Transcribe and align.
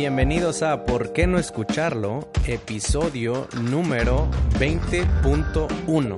Bienvenidos 0.00 0.62
a 0.62 0.86
¿Por 0.86 1.12
qué 1.12 1.26
no 1.26 1.38
escucharlo? 1.38 2.30
Episodio 2.46 3.46
número 3.60 4.30
20.1. 4.58 6.16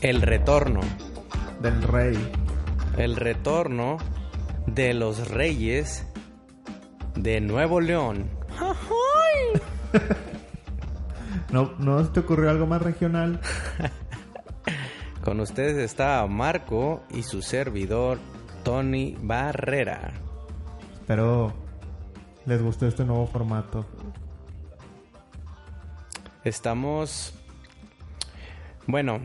El 0.00 0.22
retorno. 0.22 0.78
Del 1.60 1.82
rey. 1.82 2.16
El 2.96 3.16
retorno 3.16 3.96
de 4.68 4.94
los 4.94 5.28
reyes 5.28 6.06
de 7.16 7.40
Nuevo 7.40 7.80
León. 7.80 8.30
¿No, 11.50 11.72
¿No 11.80 12.04
se 12.04 12.10
te 12.10 12.20
ocurrió 12.20 12.48
algo 12.48 12.68
más 12.68 12.80
regional? 12.80 13.40
Con 15.24 15.40
ustedes 15.40 15.78
está 15.78 16.24
Marco 16.28 17.02
y 17.10 17.24
su 17.24 17.42
servidor 17.42 18.20
Tony 18.62 19.16
Barrera. 19.20 20.12
Espero 21.00 21.65
les 22.46 22.62
gustó 22.62 22.86
este 22.86 23.04
nuevo 23.04 23.26
formato. 23.26 23.84
Estamos... 26.44 27.34
Bueno, 28.86 29.20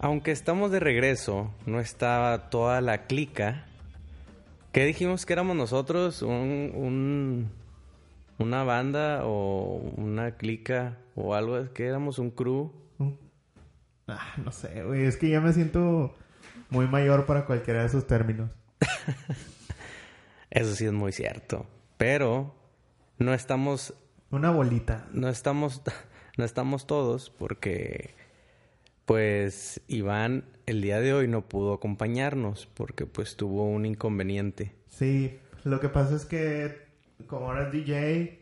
aunque 0.00 0.32
estamos 0.32 0.72
de 0.72 0.80
regreso, 0.80 1.52
no 1.66 1.78
está 1.78 2.48
toda 2.50 2.80
la 2.80 3.06
clica. 3.06 3.64
¿Qué 4.72 4.84
dijimos 4.84 5.24
que 5.24 5.32
éramos 5.32 5.56
nosotros? 5.56 6.22
¿Un, 6.22 6.72
un, 6.74 7.50
una 8.38 8.64
banda 8.64 9.22
o 9.24 9.76
una 9.96 10.32
clica 10.32 10.98
o 11.14 11.34
algo? 11.34 11.72
¿Que 11.72 11.86
éramos 11.86 12.18
un 12.18 12.32
crew? 12.32 12.72
Ah, 14.08 14.34
no 14.44 14.50
sé, 14.50 14.82
güey. 14.82 15.04
Es 15.04 15.16
que 15.16 15.28
ya 15.28 15.40
me 15.40 15.52
siento 15.52 16.16
muy 16.70 16.88
mayor 16.88 17.24
para 17.24 17.44
cualquiera 17.44 17.80
de 17.80 17.86
esos 17.86 18.06
términos. 18.06 18.50
Eso 20.50 20.74
sí 20.74 20.86
es 20.86 20.92
muy 20.92 21.12
cierto. 21.12 21.66
Pero 21.98 22.54
no 23.18 23.34
estamos... 23.34 23.92
Una 24.30 24.50
bolita. 24.50 25.06
No 25.12 25.28
estamos, 25.28 25.82
no 26.38 26.44
estamos 26.44 26.86
todos 26.86 27.30
porque 27.30 28.14
pues 29.04 29.80
Iván 29.88 30.44
el 30.66 30.82
día 30.82 31.00
de 31.00 31.14
hoy 31.14 31.28
no 31.28 31.48
pudo 31.48 31.72
acompañarnos 31.74 32.66
porque 32.66 33.06
pues 33.06 33.36
tuvo 33.36 33.64
un 33.64 33.86
inconveniente. 33.86 34.74
Sí, 34.86 35.38
lo 35.64 35.80
que 35.80 35.88
pasa 35.88 36.14
es 36.14 36.24
que 36.24 36.88
como 37.26 37.46
ahora 37.46 37.66
es 37.66 37.72
DJ, 37.72 38.38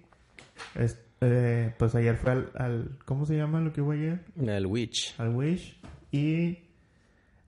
eh, 1.21 1.75
pues 1.79 1.95
ayer 1.95 2.17
fue 2.17 2.33
al, 2.55 2.99
¿Cómo 3.05 3.25
se 3.27 3.37
llama 3.37 3.61
lo 3.61 3.73
que 3.73 3.81
hubo 3.81 3.93
ayer? 3.93 4.21
Al 4.49 4.67
Witch. 4.67 5.15
Al 5.19 5.34
Wish. 5.34 5.81
Y 6.11 6.59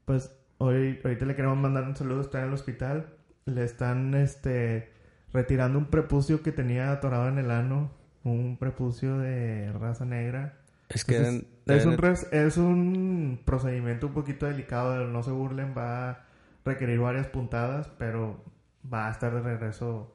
pues 0.05 0.33
hoy, 0.59 1.01
ahorita 1.05 1.27
le 1.27 1.37
queremos 1.37 1.59
mandar 1.59 1.85
un 1.85 1.97
saludo, 1.97 2.23
está 2.23 2.41
en 2.41 2.49
el 2.49 2.55
hospital. 2.55 3.15
Le 3.45 3.65
están 3.65 4.15
este 4.15 4.93
retirando 5.33 5.79
un 5.79 5.87
prepucio 5.87 6.43
que 6.43 6.53
tenía 6.53 6.93
atorado 6.93 7.29
en 7.29 7.39
el 7.39 7.51
ano. 7.51 7.91
Un 8.25 8.57
prepucio 8.59 9.19
de 9.19 9.73
raza 9.73 10.05
negra. 10.05 10.59
Es 10.89 11.05
que 11.05 11.17
es, 11.17 11.29
un 11.29 11.47
es 12.33 12.57
un 12.57 13.41
procedimiento 13.45 14.07
un 14.07 14.15
poquito 14.15 14.47
delicado, 14.47 15.07
no 15.07 15.23
se 15.23 15.31
burlen, 15.31 15.75
va 15.77 16.11
a 16.11 16.25
requerir 16.65 16.99
varias 16.99 17.27
puntadas, 17.27 17.91
pero 17.99 18.43
va 18.91 19.09
a 19.09 19.11
estar 19.11 19.35
de 19.35 19.41
regreso 19.41 20.15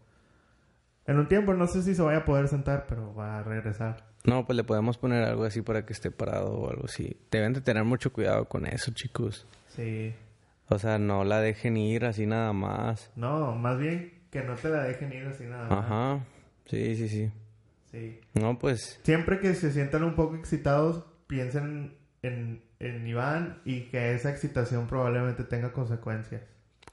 en 1.06 1.20
un 1.20 1.28
tiempo. 1.28 1.54
No 1.54 1.68
sé 1.68 1.84
si 1.84 1.94
se 1.94 2.02
vaya 2.02 2.20
a 2.20 2.26
poder 2.26 2.48
sentar, 2.48 2.86
pero 2.88 3.14
va 3.14 3.40
a 3.40 3.44
regresar. 3.44 4.04
No, 4.26 4.46
pues 4.46 4.56
le 4.56 4.64
podemos 4.64 4.98
poner 4.98 5.24
algo 5.24 5.44
así 5.44 5.62
para 5.62 5.86
que 5.86 5.94
esté 5.94 6.10
parado 6.10 6.54
o 6.54 6.70
algo 6.70 6.86
así. 6.86 7.18
Deben 7.30 7.54
de 7.54 7.62
tener 7.62 7.84
mucho 7.84 8.12
cuidado 8.12 8.46
con 8.46 8.66
eso, 8.66 8.92
chicos. 8.92 9.46
Sí. 9.68 10.14
O 10.70 10.80
sea, 10.80 10.98
no 10.98 11.24
la 11.24 11.40
dejen 11.40 11.78
ir 11.78 12.06
así 12.06 12.26
nada 12.26 12.54
más. 12.54 13.12
No, 13.16 13.54
más 13.54 13.78
bien 13.78 14.13
que 14.34 14.42
no 14.42 14.56
te 14.56 14.68
la 14.68 14.84
dejen 14.84 15.14
ir 15.14 15.28
así 15.28 15.44
nada 15.44 15.70
más. 15.70 15.86
Ajá. 15.86 16.26
Sí, 16.66 16.96
sí, 16.96 17.08
sí. 17.08 17.32
Sí. 17.92 18.20
No, 18.34 18.58
pues. 18.58 19.00
Siempre 19.04 19.40
que 19.40 19.54
se 19.54 19.72
sientan 19.72 20.04
un 20.04 20.16
poco 20.16 20.36
excitados, 20.36 21.06
piensen 21.28 21.96
en, 22.24 22.64
en 22.80 23.08
Iván 23.08 23.62
y 23.64 23.82
que 23.90 24.16
esa 24.16 24.32
excitación 24.32 24.88
probablemente 24.88 25.44
tenga 25.44 25.72
consecuencias. 25.72 26.42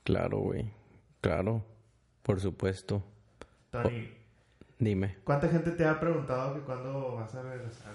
Claro, 0.04 0.40
güey. 0.40 0.70
Claro. 1.22 1.64
Por 2.22 2.40
supuesto. 2.40 3.02
Tony. 3.70 4.10
dime. 4.78 5.16
¿Cuánta 5.24 5.48
gente 5.48 5.70
te 5.70 5.86
ha 5.86 5.98
preguntado 5.98 6.54
que 6.54 6.60
cuándo 6.60 7.14
vas 7.14 7.34
a 7.34 7.42
regresar? 7.42 7.92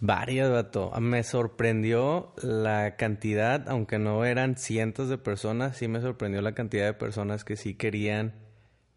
Varias, 0.00 0.50
vato. 0.50 0.90
Me 1.00 1.22
sorprendió 1.22 2.32
la 2.42 2.96
cantidad, 2.96 3.68
aunque 3.68 4.00
no 4.00 4.24
eran 4.24 4.56
cientos 4.56 5.08
de 5.08 5.18
personas, 5.18 5.76
sí 5.76 5.86
me 5.86 6.00
sorprendió 6.00 6.42
la 6.42 6.56
cantidad 6.56 6.86
de 6.86 6.94
personas 6.94 7.44
que 7.44 7.56
sí 7.56 7.74
querían 7.74 8.45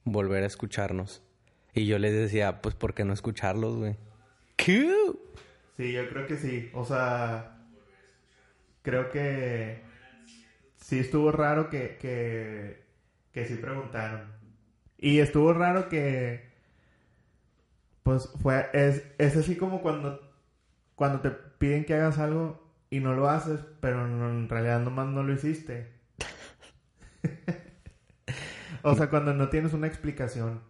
volver 0.03 0.43
a 0.43 0.47
escucharnos. 0.47 1.21
Y 1.73 1.85
yo 1.85 1.99
les 1.99 2.13
decía, 2.13 2.61
pues, 2.61 2.75
¿por 2.75 2.93
qué 2.93 3.05
no 3.05 3.13
escucharlos, 3.13 3.77
güey? 3.77 3.97
¿Qué? 4.55 4.93
Sí, 5.77 5.93
yo 5.93 6.09
creo 6.09 6.27
que 6.27 6.37
sí. 6.37 6.69
O 6.73 6.85
sea, 6.85 7.57
creo 8.81 9.11
que 9.11 9.81
sí 10.77 10.99
estuvo 10.99 11.31
raro 11.31 11.69
que, 11.69 11.97
que, 11.97 12.83
que 13.31 13.45
sí 13.45 13.55
preguntaron. 13.55 14.31
Y 14.97 15.19
estuvo 15.19 15.53
raro 15.53 15.87
que, 15.87 16.49
pues, 18.03 18.29
fue, 18.41 18.67
es, 18.73 19.03
es 19.17 19.37
así 19.37 19.55
como 19.55 19.81
cuando, 19.81 20.19
cuando 20.95 21.21
te 21.21 21.29
piden 21.29 21.85
que 21.85 21.93
hagas 21.93 22.17
algo 22.17 22.69
y 22.89 22.99
no 22.99 23.13
lo 23.13 23.29
haces, 23.29 23.59
pero 23.79 24.05
en 24.05 24.49
realidad 24.49 24.81
nomás 24.81 25.07
no 25.07 25.23
lo 25.23 25.31
hiciste. 25.33 25.93
o 28.83 28.95
sea, 28.95 29.09
cuando 29.09 29.33
no 29.33 29.49
tienes 29.49 29.73
una 29.73 29.87
explicación. 29.87 30.61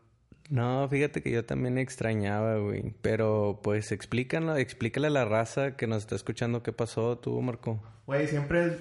No, 0.49 0.87
fíjate 0.89 1.21
que 1.21 1.29
yo 1.31 1.45
también 1.45 1.77
extrañaba, 1.77 2.57
güey. 2.57 2.95
Pero 3.01 3.59
pues 3.63 3.91
explícanlo, 3.91 4.55
explícale 4.55 5.07
a 5.07 5.11
la 5.11 5.25
raza 5.25 5.77
que 5.77 5.85
nos 5.85 5.99
está 5.99 6.15
escuchando 6.15 6.63
qué 6.63 6.73
pasó 6.73 7.19
tú, 7.19 7.39
Marco. 7.41 7.81
Güey, 8.07 8.27
siempre 8.27 8.65
es. 8.65 8.73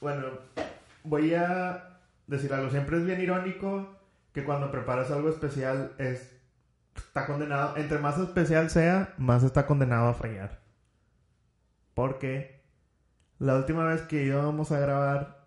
Bueno, 0.00 0.26
voy 1.02 1.34
a 1.34 1.98
decir 2.28 2.52
algo. 2.54 2.70
Siempre 2.70 2.98
es 2.98 3.04
bien 3.04 3.20
irónico 3.20 3.96
que 4.32 4.44
cuando 4.44 4.70
preparas 4.70 5.10
algo 5.10 5.28
especial 5.28 5.92
es. 5.98 6.36
Está 6.94 7.26
condenado. 7.26 7.76
Entre 7.76 7.98
más 7.98 8.18
especial 8.18 8.70
sea, 8.70 9.14
más 9.18 9.42
está 9.42 9.66
condenado 9.66 10.08
a 10.08 10.14
fallar. 10.14 10.60
Porque 11.94 12.60
la 13.40 13.56
última 13.56 13.84
vez 13.84 14.02
que 14.02 14.24
íbamos 14.24 14.70
a 14.70 14.78
grabar 14.78 15.37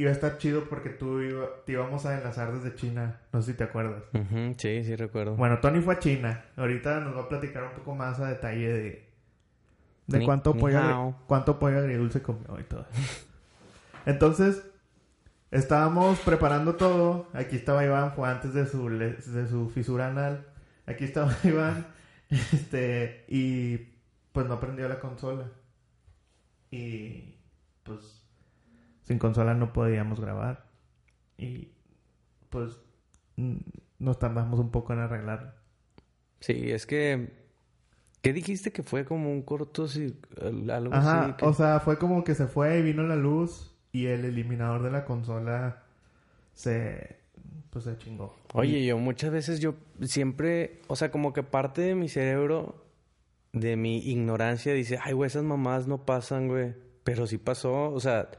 iba 0.00 0.08
a 0.08 0.14
estar 0.14 0.38
chido 0.38 0.64
porque 0.64 0.88
tú 0.88 1.20
te 1.66 1.72
íbamos 1.72 2.06
a 2.06 2.16
enlazar 2.16 2.52
desde 2.52 2.74
China. 2.74 3.20
No 3.32 3.42
sé 3.42 3.52
si 3.52 3.58
te 3.58 3.64
acuerdas. 3.64 4.02
sí, 4.56 4.82
sí 4.82 4.96
recuerdo. 4.96 5.36
Bueno, 5.36 5.58
Tony 5.58 5.80
fue 5.80 5.94
a 5.94 5.98
China. 5.98 6.44
Ahorita 6.56 7.00
nos 7.00 7.14
va 7.16 7.22
a 7.22 7.28
platicar 7.28 7.64
un 7.64 7.72
poco 7.72 7.94
más 7.94 8.18
a 8.18 8.28
detalle 8.28 8.72
de, 8.72 9.08
de 10.06 10.24
cuánto, 10.24 10.54
pollo, 10.54 11.14
cuánto 11.26 11.58
pollo 11.58 11.78
agridulce 11.78 12.22
comió 12.22 12.58
y 12.58 12.64
todo. 12.64 12.86
Entonces, 14.06 14.62
estábamos 15.50 16.18
preparando 16.20 16.76
todo. 16.76 17.28
Aquí 17.34 17.56
estaba 17.56 17.84
Iván, 17.84 18.12
fue 18.12 18.28
antes 18.28 18.54
de 18.54 18.66
su, 18.66 18.88
de 18.88 19.48
su 19.48 19.68
fisura 19.68 20.08
anal. 20.08 20.46
Aquí 20.86 21.04
estaba 21.04 21.36
Iván. 21.44 21.86
Este, 22.30 23.26
y 23.28 23.76
pues 24.32 24.46
no 24.46 24.58
prendió 24.60 24.88
la 24.88 24.98
consola. 24.98 25.44
Y 26.70 27.34
pues 27.82 28.19
sin 29.10 29.18
consola 29.18 29.54
no 29.54 29.72
podíamos 29.72 30.20
grabar. 30.20 30.66
Y 31.36 31.72
pues 32.48 32.78
nos 33.98 34.20
tardamos 34.20 34.60
un 34.60 34.70
poco 34.70 34.92
en 34.92 35.00
arreglar. 35.00 35.56
Sí, 36.38 36.70
es 36.70 36.86
que... 36.86 37.32
¿Qué 38.22 38.32
dijiste 38.32 38.70
que 38.70 38.84
fue 38.84 39.04
como 39.04 39.32
un 39.32 39.42
corto 39.42 39.86
algo 40.70 40.94
Ajá, 40.94 41.36
o 41.42 41.52
sea, 41.52 41.80
fue 41.80 41.98
como 41.98 42.22
que 42.22 42.36
se 42.36 42.46
fue 42.46 42.78
y 42.78 42.82
vino 42.82 43.02
la 43.02 43.16
luz 43.16 43.74
y 43.90 44.06
el 44.06 44.24
eliminador 44.24 44.84
de 44.84 44.92
la 44.92 45.04
consola 45.04 45.82
se 46.52 47.18
pues 47.70 47.86
se 47.86 47.98
chingó. 47.98 48.36
Oye, 48.52 48.84
yo 48.84 48.96
muchas 48.98 49.32
veces 49.32 49.58
yo 49.58 49.74
siempre, 50.02 50.82
o 50.86 50.94
sea, 50.94 51.10
como 51.10 51.32
que 51.32 51.42
parte 51.42 51.82
de 51.82 51.96
mi 51.96 52.08
cerebro 52.08 52.84
de 53.52 53.74
mi 53.74 53.98
ignorancia 53.98 54.72
dice, 54.72 55.00
"Ay, 55.02 55.14
güey, 55.14 55.26
esas 55.26 55.42
mamás 55.42 55.88
no 55.88 56.06
pasan, 56.06 56.46
güey." 56.46 56.74
Pero 57.02 57.26
sí 57.26 57.38
pasó, 57.38 57.90
o 57.90 57.98
sea, 57.98 58.30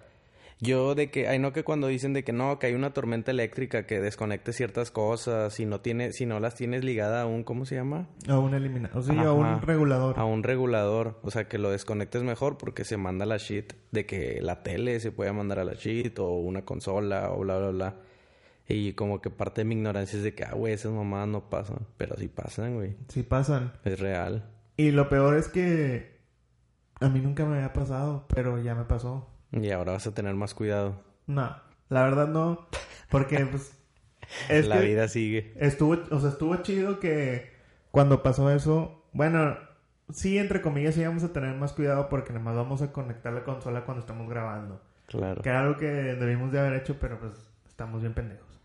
yo 0.62 0.94
de 0.94 1.10
que, 1.10 1.28
hay 1.28 1.40
no 1.40 1.54
que 1.54 1.64
cuando 1.64 1.88
dicen 1.88 2.14
de 2.14 2.24
que 2.24 2.34
no, 2.34 2.60
que 2.60 2.68
hay 2.68 2.76
una 2.76 2.94
tormenta 2.94 3.32
eléctrica 3.32 3.88
que 3.88 4.00
desconecte 4.00 4.54
ciertas 4.54 4.92
cosas, 4.92 5.56
si 5.56 5.66
no 5.66 5.82
tiene, 5.82 6.14
si 6.14 6.28
no 6.28 6.40
las 6.40 6.54
tienes 6.54 6.84
ligada 6.84 7.24
a 7.24 7.26
un, 7.26 7.44
¿cómo 7.44 7.66
se 7.66 7.76
llama? 7.76 8.08
A 8.28 8.38
un 8.38 8.54
eliminador, 8.54 8.98
o 8.98 9.02
sea, 9.02 9.22
a 9.24 9.34
un 9.34 9.62
regulador. 9.64 10.20
A 10.20 10.24
un 10.24 10.44
regulador, 10.44 11.20
o 11.24 11.32
sea, 11.32 11.48
que 11.48 11.58
lo 11.58 11.72
desconectes 11.72 12.22
mejor 12.22 12.60
porque 12.60 12.86
se 12.86 12.96
manda 12.96 13.26
la 13.26 13.38
shit 13.38 13.74
de 13.90 14.06
que 14.06 14.40
la 14.40 14.62
tele 14.62 15.00
se 15.00 15.12
puede 15.12 15.34
mandar 15.34 15.58
a 15.58 15.64
la 15.64 15.74
shit 15.74 16.20
o 16.20 16.30
una 16.30 16.64
consola 16.64 17.32
o 17.32 17.40
bla, 17.40 17.58
bla, 17.58 17.70
bla. 17.72 17.96
Y 18.68 18.94
como 18.94 19.20
que 19.20 19.32
parte 19.32 19.62
de 19.62 19.66
mi 19.66 19.76
ignorancia 19.76 20.18
es 20.18 20.24
de 20.24 20.36
que, 20.36 20.44
ah, 20.44 20.54
güey, 20.54 20.74
esas 20.74 20.92
mamadas 20.92 21.28
no 21.28 21.50
pasan. 21.50 21.88
Pero 21.98 22.16
sí 22.18 22.28
pasan, 22.28 22.76
güey. 22.76 22.96
Sí 23.10 23.24
pasan. 23.24 23.74
Es 23.84 24.00
real. 24.00 24.46
Y 24.78 24.92
lo 24.92 25.10
peor 25.10 25.38
es 25.38 25.48
que 25.48 26.22
a 27.00 27.10
mí 27.10 27.20
nunca 27.20 27.46
me 27.46 27.56
había 27.58 27.74
pasado, 27.74 28.26
pero 28.34 28.62
ya 28.62 28.76
me 28.76 28.86
pasó. 28.86 29.31
Y 29.52 29.70
ahora 29.72 29.94
vas 29.94 30.08
a 30.08 30.14
tener 30.14 30.34
más 30.36 30.54
cuidado. 30.54 31.02
No, 31.28 31.56
la 31.90 32.04
verdad 32.04 32.28
no. 32.28 32.68
Porque, 33.10 33.46
pues, 33.46 33.78
la 34.68 34.80
vida 34.80 35.08
sigue. 35.08 35.54
Estuvo, 35.58 35.98
o 36.10 36.20
sea, 36.20 36.30
estuvo 36.30 36.56
chido 36.58 37.00
que 37.00 37.52
cuando 37.92 38.24
pasó 38.24 38.50
eso, 38.50 39.04
bueno, 39.12 39.58
sí, 40.12 40.38
entre 40.38 40.62
comillas, 40.62 40.98
íbamos 40.98 41.24
a 41.24 41.34
tener 41.34 41.56
más 41.56 41.74
cuidado 41.74 42.10
porque 42.10 42.32
nada 42.34 42.46
más 42.46 42.56
vamos 42.56 42.82
a 42.82 42.92
conectar 42.92 43.34
la 43.34 43.44
consola 43.44 43.84
cuando 43.86 44.02
estamos 44.02 44.30
grabando. 44.30 44.82
Claro. 45.08 45.42
Que 45.42 45.50
era 45.50 45.62
algo 45.62 45.78
que 45.78 45.88
debimos 45.88 46.52
de 46.52 46.60
haber 46.60 46.74
hecho, 46.74 46.98
pero 47.00 47.20
pues 47.20 47.34
estamos 47.68 48.02
bien 48.02 48.14
pendejos. 48.14 48.62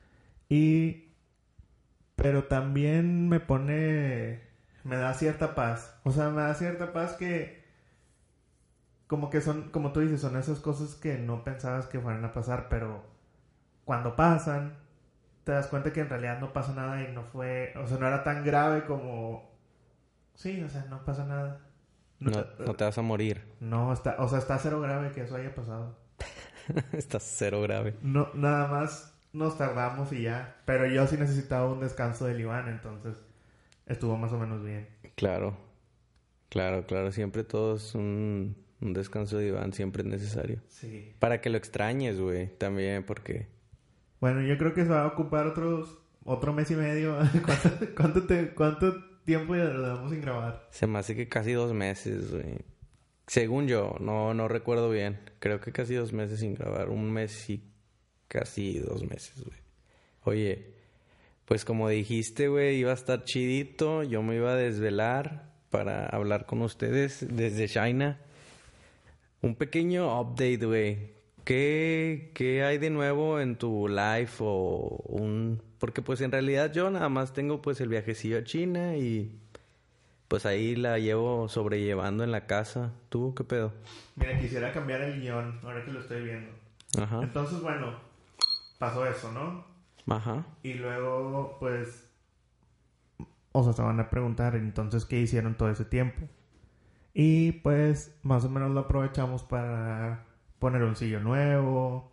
Y... 0.48 1.12
Pero 2.14 2.44
también 2.44 3.28
me 3.28 3.40
pone... 3.40 4.40
Me 4.84 4.96
da 4.96 5.12
cierta 5.14 5.54
paz. 5.54 5.98
O 6.04 6.12
sea, 6.12 6.30
me 6.30 6.42
da 6.42 6.54
cierta 6.54 6.92
paz 6.92 7.14
que... 7.14 7.65
Como 9.06 9.31
que 9.31 9.41
son, 9.41 9.70
como 9.70 9.93
tú 9.93 10.00
dices, 10.00 10.20
son 10.20 10.37
esas 10.37 10.58
cosas 10.58 10.94
que 10.94 11.19
no 11.19 11.44
pensabas 11.44 11.87
que 11.87 12.00
fueran 12.00 12.25
a 12.25 12.32
pasar, 12.32 12.69
pero 12.69 13.05
cuando 13.85 14.17
pasan, 14.17 14.75
te 15.44 15.53
das 15.53 15.69
cuenta 15.69 15.93
que 15.93 16.00
en 16.00 16.08
realidad 16.08 16.41
no 16.41 16.53
pasa 16.53 16.75
nada 16.75 17.03
y 17.03 17.12
no 17.12 17.23
fue, 17.23 17.73
o 17.76 17.87
sea, 17.87 17.99
no 17.99 18.08
era 18.08 18.25
tan 18.25 18.44
grave 18.44 18.85
como, 18.85 19.49
sí, 20.35 20.61
o 20.62 20.69
sea, 20.69 20.87
no 20.91 21.05
pasa 21.05 21.25
nada. 21.25 21.61
No, 22.19 22.32
te, 22.75 22.85
vas 22.85 22.99
a 22.99 23.03
morir. 23.03 23.43
No, 23.61 23.93
está, 23.93 24.17
o 24.19 24.29
sea, 24.29 24.38
está 24.38 24.58
cero 24.58 24.81
grave 24.81 25.12
que 25.12 25.23
eso 25.23 25.37
haya 25.37 25.55
pasado. 25.55 25.97
está 26.93 27.20
cero 27.20 27.61
grave. 27.62 27.94
No, 28.03 28.31
nada 28.35 28.67
más 28.69 29.14
nos 29.32 29.58
tardamos 29.58 30.12
y 30.12 30.23
ya. 30.23 30.56
Pero 30.64 30.87
yo 30.87 31.06
sí 31.06 31.17
necesitaba 31.17 31.70
un 31.70 31.81
descanso 31.81 32.26
del 32.26 32.41
Iván, 32.41 32.69
entonces 32.69 33.25
estuvo 33.87 34.17
más 34.17 34.32
o 34.32 34.38
menos 34.38 34.64
bien. 34.64 34.88
Claro, 35.14 35.56
claro, 36.49 36.87
claro. 36.87 37.12
Siempre 37.12 37.44
todo 37.44 37.76
es 37.76 37.94
un, 37.94 38.56
un 38.81 38.93
descanso 38.93 39.38
de 39.38 39.49
Iván, 39.49 39.73
siempre 39.73 40.02
es 40.02 40.08
necesario. 40.08 40.61
Sí. 40.69 41.14
Para 41.19 41.40
que 41.40 41.50
lo 41.50 41.58
extrañes, 41.58 42.20
güey, 42.20 42.49
también, 42.58 43.05
porque 43.05 43.46
bueno, 44.20 44.43
yo 44.43 44.56
creo 44.56 44.75
que 44.75 44.84
se 44.84 44.90
va 44.90 45.02
a 45.02 45.06
ocupar 45.06 45.46
otros 45.46 45.99
otro 46.25 46.52
mes 46.52 46.70
y 46.70 46.75
medio. 46.75 47.17
¿Cuánto, 47.96 48.20
cuánto, 48.55 49.05
tiempo 49.25 49.56
ya 49.56 49.64
damos 49.64 50.11
sin 50.11 50.20
grabar? 50.20 50.67
Se 50.70 50.87
me 50.87 50.99
hace 50.99 51.14
que 51.14 51.28
casi 51.28 51.52
dos 51.52 51.73
meses, 51.73 52.32
güey. 52.32 52.58
Según 53.26 53.67
yo, 53.67 53.96
no, 54.00 54.34
no 54.34 54.49
recuerdo 54.49 54.90
bien. 54.90 55.19
Creo 55.38 55.61
que 55.61 55.72
casi 55.72 55.94
dos 55.94 56.12
meses 56.12 56.40
sin 56.40 56.55
grabar. 56.55 56.88
Un 56.88 57.12
mes 57.12 57.49
y 57.50 57.62
casi 58.29 58.79
dos 58.79 59.02
meses, 59.02 59.44
güey. 59.44 59.58
Oye, 60.22 60.75
pues 61.44 61.64
como 61.64 61.88
dijiste, 61.88 62.49
güey, 62.49 62.76
iba 62.76 62.93
a 62.93 62.94
estar 62.94 63.25
chidito. 63.25 64.02
Yo 64.02 64.22
me 64.22 64.37
iba 64.37 64.52
a 64.52 64.56
desvelar 64.56 65.52
para 65.70 66.06
hablar 66.06 66.46
con 66.46 66.62
ustedes 66.62 67.26
desde 67.29 67.69
China. 67.69 68.20
Un 69.46 69.54
pequeño 69.54 70.20
update, 70.20 70.66
güey. 70.66 71.14
¿Qué, 71.44 72.32
¿Qué 72.34 72.64
hay 72.64 72.78
de 72.78 72.90
nuevo 72.90 73.38
en 73.38 73.56
tu 73.56 73.87
life 73.87 74.38
o 74.40 75.00
un...? 75.04 75.62
Porque 75.78 76.02
pues 76.02 76.20
en 76.20 76.32
realidad 76.32 76.72
yo 76.72 76.90
nada 76.90 77.08
más 77.08 77.32
tengo 77.32 77.62
pues 77.62 77.81
el 77.81 77.88
viajecillo 77.88 78.38
a 78.38 78.44
China 78.44 78.96
y 78.96 79.38
pues 80.26 80.46
ahí 80.46 80.75
la 80.75 80.98
llevo 80.98 81.48
sobrellevando 81.48 82.25
en 82.25 82.32
la 82.32 82.46
casa. 82.46 82.93
¿Tú 83.08 83.34
qué 83.37 83.44
pedo? 83.44 83.72
Mira, 84.16 84.37
quisiera 84.40 84.72
cambiar 84.72 85.02
el 85.02 85.20
guion 85.20 85.60
ahora 85.62 85.84
que 85.84 85.93
lo 85.93 86.00
estoy 86.00 86.25
viendo. 86.25 86.50
Ajá. 87.00 87.20
Entonces, 87.22 87.60
bueno, 87.60 87.94
pasó 88.78 89.06
eso, 89.06 89.31
¿no? 89.31 89.64
Ajá. 90.12 90.44
Y 90.64 90.75
luego, 90.75 91.56
pues, 91.60 92.08
o 93.52 93.62
sea, 93.62 93.72
se 93.72 93.82
van 93.82 94.00
a 94.00 94.10
preguntar 94.10 94.56
entonces 94.56 95.04
qué 95.04 95.20
hicieron 95.20 95.56
todo 95.56 95.70
ese 95.70 95.84
tiempo. 95.84 96.26
Y 97.18 97.52
pues, 97.52 98.14
más 98.22 98.44
o 98.44 98.50
menos 98.50 98.72
lo 98.72 98.80
aprovechamos 98.80 99.42
para 99.42 100.26
poner 100.58 100.82
un 100.82 100.96
sillón 100.96 101.24
nuevo, 101.24 102.12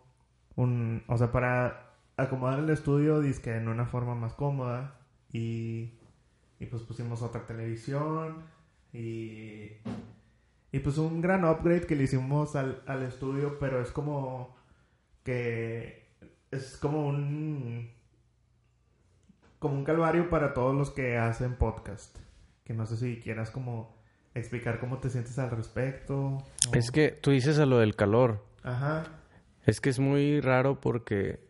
un, 0.56 1.04
o 1.08 1.18
sea, 1.18 1.30
para 1.30 1.92
acomodar 2.16 2.60
el 2.60 2.70
estudio 2.70 3.20
disque 3.20 3.54
en 3.54 3.68
una 3.68 3.84
forma 3.84 4.14
más 4.14 4.32
cómoda 4.32 4.98
y, 5.30 5.98
y 6.58 6.66
pues 6.70 6.82
pusimos 6.84 7.20
otra 7.20 7.44
televisión 7.44 8.44
y, 8.94 9.72
y 10.72 10.78
pues 10.82 10.96
un 10.96 11.20
gran 11.20 11.44
upgrade 11.44 11.86
que 11.86 11.96
le 11.96 12.04
hicimos 12.04 12.56
al, 12.56 12.82
al 12.86 13.02
estudio, 13.02 13.58
pero 13.58 13.82
es 13.82 13.90
como 13.90 14.56
que 15.22 16.16
es 16.50 16.78
como 16.78 17.06
un 17.06 17.90
como 19.58 19.74
un 19.74 19.84
calvario 19.84 20.30
para 20.30 20.54
todos 20.54 20.74
los 20.74 20.90
que 20.90 21.18
hacen 21.18 21.56
podcast. 21.56 22.16
Que 22.64 22.72
no 22.72 22.86
sé 22.86 22.96
si 22.96 23.20
quieras 23.20 23.50
como 23.50 24.02
explicar 24.34 24.80
cómo 24.80 24.98
te 24.98 25.10
sientes 25.10 25.38
al 25.38 25.50
respecto. 25.50 26.38
Es 26.72 26.90
que 26.90 27.10
tú 27.10 27.30
dices 27.30 27.58
a 27.58 27.66
lo 27.66 27.78
del 27.78 27.96
calor. 27.96 28.44
Ajá. 28.62 29.04
Es 29.66 29.80
que 29.80 29.90
es 29.90 29.98
muy 29.98 30.40
raro 30.40 30.80
porque 30.80 31.40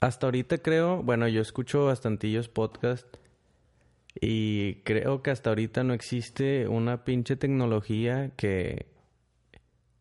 hasta 0.00 0.26
ahorita 0.26 0.58
creo, 0.58 1.02
bueno, 1.02 1.28
yo 1.28 1.42
escucho 1.42 1.86
bastantillos 1.86 2.48
podcast 2.48 3.06
y 4.18 4.76
creo 4.82 5.22
que 5.22 5.30
hasta 5.30 5.50
ahorita 5.50 5.84
no 5.84 5.92
existe 5.92 6.68
una 6.68 7.04
pinche 7.04 7.36
tecnología 7.36 8.30
que 8.36 8.86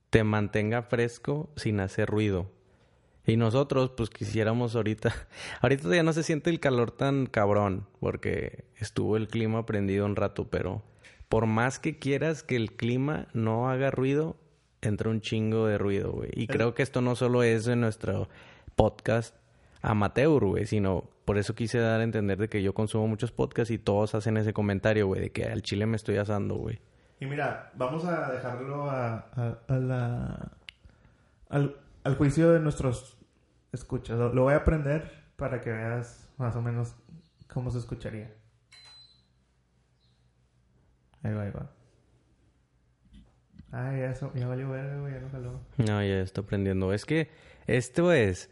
te 0.09 0.23
mantenga 0.23 0.83
fresco 0.83 1.49
sin 1.55 1.79
hacer 1.79 2.09
ruido. 2.09 2.51
Y 3.25 3.37
nosotros, 3.37 3.91
pues 3.95 4.09
quisiéramos 4.09 4.75
ahorita, 4.75 5.13
ahorita 5.61 5.93
ya 5.93 6.03
no 6.03 6.13
se 6.13 6.23
siente 6.23 6.49
el 6.49 6.59
calor 6.59 6.91
tan 6.91 7.25
cabrón, 7.27 7.85
porque 7.99 8.65
estuvo 8.77 9.17
el 9.17 9.27
clima 9.27 9.65
prendido 9.65 10.05
un 10.05 10.15
rato, 10.15 10.49
pero 10.49 10.83
por 11.29 11.45
más 11.45 11.79
que 11.79 11.99
quieras 11.99 12.43
que 12.43 12.55
el 12.55 12.75
clima 12.75 13.27
no 13.33 13.69
haga 13.69 13.91
ruido, 13.91 14.35
entra 14.81 15.09
un 15.09 15.21
chingo 15.21 15.67
de 15.67 15.77
ruido, 15.77 16.11
güey. 16.11 16.31
Y 16.33 16.47
creo 16.47 16.73
que 16.73 16.83
esto 16.83 17.01
no 17.01 17.15
solo 17.15 17.43
es 17.43 17.65
de 17.65 17.75
nuestro 17.75 18.27
podcast 18.75 19.35
amateur, 19.81 20.43
güey, 20.43 20.65
sino 20.65 21.09
por 21.25 21.37
eso 21.37 21.53
quise 21.53 21.79
dar 21.79 22.01
a 22.01 22.03
entender 22.03 22.39
de 22.39 22.49
que 22.49 22.63
yo 22.63 22.73
consumo 22.73 23.07
muchos 23.07 23.31
podcasts 23.31 23.71
y 23.71 23.77
todos 23.77 24.15
hacen 24.15 24.37
ese 24.37 24.53
comentario, 24.53 25.05
güey, 25.05 25.21
de 25.21 25.31
que 25.31 25.45
al 25.45 25.61
chile 25.61 25.85
me 25.85 25.95
estoy 25.95 26.17
asando, 26.17 26.55
güey. 26.55 26.81
Y 27.19 27.25
mira, 27.25 27.71
vamos 27.75 28.05
a 28.05 28.31
dejarlo 28.31 28.89
a, 28.89 29.17
a, 29.67 29.73
la, 29.75 30.51
al, 31.49 31.75
al, 32.03 32.15
juicio 32.15 32.51
de 32.51 32.59
nuestros 32.59 33.17
escuchas. 33.71 34.17
Lo 34.17 34.43
voy 34.43 34.53
a 34.53 34.57
aprender 34.57 35.11
para 35.35 35.61
que 35.61 35.69
veas 35.69 36.29
más 36.37 36.55
o 36.55 36.61
menos 36.61 36.95
cómo 37.47 37.69
se 37.69 37.79
escucharía. 37.79 38.33
Ahí 41.23 41.33
va, 41.33 41.43
ahí 41.43 41.51
va. 41.51 41.71
Ay, 43.71 44.01
eso, 44.01 44.31
ya 44.33 44.47
valió 44.47 44.69
verga, 44.69 44.99
güey, 44.99 45.13
ya 45.13 45.19
no 45.19 45.29
jaló. 45.29 45.59
No, 45.77 46.03
ya 46.03 46.21
está 46.21 46.41
aprendiendo. 46.41 46.91
Es 46.91 47.05
que 47.05 47.29
esto 47.67 48.11
es 48.11 48.49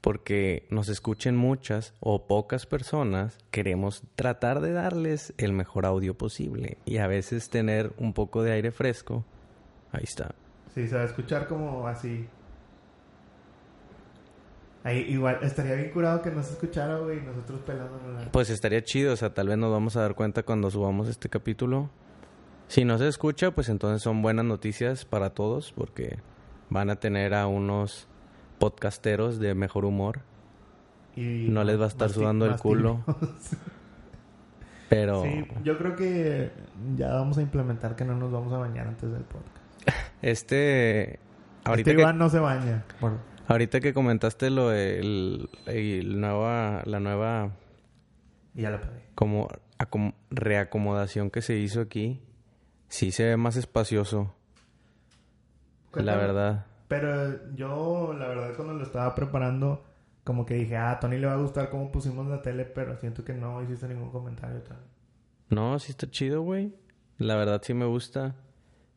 porque 0.00 0.66
nos 0.70 0.88
escuchen 0.88 1.36
muchas 1.36 1.94
o 2.00 2.26
pocas 2.26 2.66
personas, 2.66 3.38
queremos 3.50 4.02
tratar 4.14 4.60
de 4.60 4.72
darles 4.72 5.34
el 5.36 5.52
mejor 5.52 5.86
audio 5.86 6.16
posible 6.16 6.78
y 6.84 6.98
a 6.98 7.06
veces 7.06 7.50
tener 7.50 7.92
un 7.98 8.12
poco 8.12 8.42
de 8.42 8.52
aire 8.52 8.70
fresco. 8.70 9.24
Ahí 9.92 10.04
está. 10.04 10.34
Sí, 10.74 10.86
se 10.88 10.96
va 10.96 11.02
a 11.02 11.06
escuchar 11.06 11.48
como 11.48 11.86
así. 11.86 12.28
Ahí 14.84 14.98
igual 15.08 15.40
estaría 15.42 15.74
bien 15.74 15.90
curado 15.90 16.22
que 16.22 16.30
nos 16.30 16.50
escuchara, 16.50 16.98
güey, 16.98 17.20
nosotros 17.22 17.60
pelándonos. 17.62 18.28
Pues 18.28 18.50
estaría 18.50 18.84
chido, 18.84 19.12
o 19.12 19.16
sea, 19.16 19.34
tal 19.34 19.48
vez 19.48 19.58
nos 19.58 19.72
vamos 19.72 19.96
a 19.96 20.02
dar 20.02 20.14
cuenta 20.14 20.44
cuando 20.44 20.70
subamos 20.70 21.08
este 21.08 21.28
capítulo 21.28 21.90
si 22.68 22.84
no 22.84 22.98
se 22.98 23.08
escucha, 23.08 23.52
pues 23.52 23.68
entonces 23.68 24.02
son 24.02 24.22
buenas 24.22 24.44
noticias 24.44 25.04
para 25.04 25.30
todos 25.30 25.72
porque 25.72 26.18
van 26.68 26.90
a 26.90 26.96
tener 26.96 27.34
a 27.34 27.46
unos 27.46 28.08
podcasteros 28.58 29.38
de 29.38 29.54
mejor 29.54 29.84
humor. 29.84 30.20
Y 31.14 31.48
no 31.48 31.64
les 31.64 31.80
va 31.80 31.84
a 31.84 31.88
estar 31.88 32.10
sudando 32.10 32.46
el 32.46 32.56
culo. 32.56 33.02
Pero... 34.88 35.22
Sí, 35.22 35.46
yo 35.64 35.78
creo 35.78 35.96
que 35.96 36.50
ya 36.96 37.14
vamos 37.14 37.38
a 37.38 37.42
implementar 37.42 37.96
que 37.96 38.04
no 38.04 38.14
nos 38.14 38.30
vamos 38.30 38.52
a 38.52 38.58
bañar 38.58 38.86
antes 38.88 39.10
del 39.10 39.22
podcast. 39.22 39.56
Este... 40.22 41.20
Ahorita 41.64 41.90
este 41.90 42.00
Iván 42.00 42.18
no 42.18 42.28
se 42.28 42.38
baña. 42.38 42.84
Ahorita 43.48 43.80
que 43.80 43.92
comentaste 43.92 44.50
lo 44.50 44.70
de 44.70 45.00
el, 45.66 46.20
nueva, 46.20 46.82
la 46.84 47.00
nueva... 47.00 47.50
Ya 48.54 48.70
la 48.70 48.80
pagué. 48.80 49.02
Como 49.14 49.48
reacomodación 50.30 51.30
que 51.30 51.42
se 51.42 51.56
hizo 51.56 51.80
aquí 51.80 52.22
Sí, 52.88 53.12
se 53.12 53.24
ve 53.24 53.36
más 53.36 53.56
espacioso. 53.56 54.34
La 55.92 56.16
verdad. 56.16 56.66
Pero 56.88 57.54
yo, 57.54 58.12
la 58.12 58.28
verdad, 58.28 58.54
cuando 58.54 58.74
lo 58.74 58.84
estaba 58.84 59.14
preparando, 59.14 59.84
como 60.24 60.46
que 60.46 60.54
dije, 60.54 60.76
ah, 60.76 60.92
a 60.92 61.00
Tony 61.00 61.18
le 61.18 61.26
va 61.26 61.34
a 61.34 61.38
gustar 61.38 61.70
cómo 61.70 61.90
pusimos 61.90 62.26
la 62.26 62.42
tele, 62.42 62.64
pero 62.64 62.96
siento 62.98 63.24
que 63.24 63.34
no 63.34 63.62
hiciste 63.62 63.88
ningún 63.88 64.10
comentario. 64.10 64.60
Tal. 64.62 64.78
No, 65.48 65.78
sí 65.78 65.92
está 65.92 66.10
chido, 66.10 66.42
güey. 66.42 66.74
La 67.18 67.36
verdad 67.36 67.62
sí 67.64 67.74
me 67.74 67.86
gusta. 67.86 68.34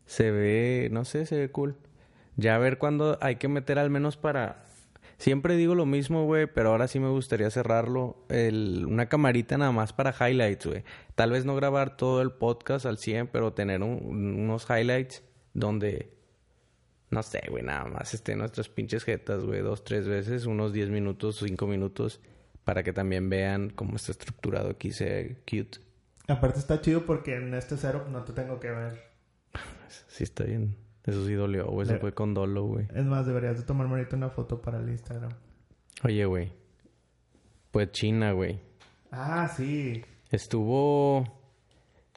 Se 0.05 0.31
ve, 0.31 0.89
no 0.91 1.05
sé, 1.05 1.25
se 1.25 1.37
ve 1.37 1.51
cool. 1.51 1.75
Ya 2.35 2.55
a 2.55 2.59
ver 2.59 2.77
cuándo 2.77 3.17
hay 3.21 3.35
que 3.35 3.47
meter 3.47 3.79
al 3.79 3.89
menos 3.89 4.17
para 4.17 4.63
Siempre 5.19 5.55
digo 5.55 5.75
lo 5.75 5.85
mismo, 5.85 6.25
güey, 6.25 6.47
pero 6.47 6.69
ahora 6.69 6.87
sí 6.87 6.99
me 6.99 7.09
gustaría 7.09 7.51
cerrarlo. 7.51 8.25
El, 8.29 8.85
una 8.87 9.07
camarita 9.09 9.57
nada 9.57 9.71
más 9.71 9.93
para 9.93 10.15
highlights, 10.17 10.65
güey. 10.65 10.83
Tal 11.15 11.31
vez 11.31 11.45
no 11.45 11.55
grabar 11.55 11.97
todo 11.97 12.21
el 12.21 12.31
podcast 12.31 12.85
al 12.85 12.97
100, 12.97 13.27
pero 13.27 13.53
tener 13.53 13.83
unos 13.83 14.65
highlights 14.69 15.21
donde 15.53 16.17
no 17.09 17.23
sé, 17.23 17.41
güey, 17.49 17.63
nada 17.63 17.85
más 17.85 18.13
esté 18.13 18.35
nuestras 18.35 18.69
pinches 18.69 19.03
jetas, 19.03 19.43
güey, 19.43 19.61
dos, 19.61 19.83
tres 19.83 20.07
veces, 20.07 20.45
unos 20.45 20.73
diez 20.73 20.89
minutos, 20.89 21.41
cinco 21.43 21.65
minutos, 21.65 22.21
para 22.63 22.83
que 22.83 22.93
también 22.93 23.29
vean 23.29 23.71
cómo 23.71 23.95
está 23.95 24.11
estructurado 24.11 24.69
aquí, 24.69 24.91
sea 24.91 25.27
cute. 25.49 25.79
Aparte 26.27 26.59
está 26.59 26.79
chido 26.81 27.05
porque 27.05 27.35
en 27.35 27.53
este 27.55 27.77
cero 27.77 28.05
no 28.11 28.23
te 28.23 28.33
tengo 28.33 28.59
que 28.59 28.69
ver. 28.69 29.09
Sí, 30.07 30.23
está 30.23 30.43
bien. 30.43 30.75
Eso 31.05 31.25
sí 31.25 31.33
dolió, 31.33 31.67
güey. 31.67 31.87
Eso 31.87 31.99
fue 31.99 32.13
con 32.13 32.33
dolo, 32.33 32.65
güey. 32.65 32.87
Es 32.93 33.05
más, 33.05 33.25
deberías 33.25 33.57
de 33.57 33.63
tomarme 33.63 33.93
ahorita 33.95 34.15
una 34.15 34.29
foto 34.29 34.61
para 34.61 34.79
el 34.79 34.89
Instagram. 34.89 35.31
Oye, 36.03 36.25
güey. 36.25 36.51
Pues 37.71 37.91
China, 37.91 38.31
güey. 38.31 38.59
Ah, 39.11 39.47
sí. 39.47 40.03
Estuvo, 40.29 41.23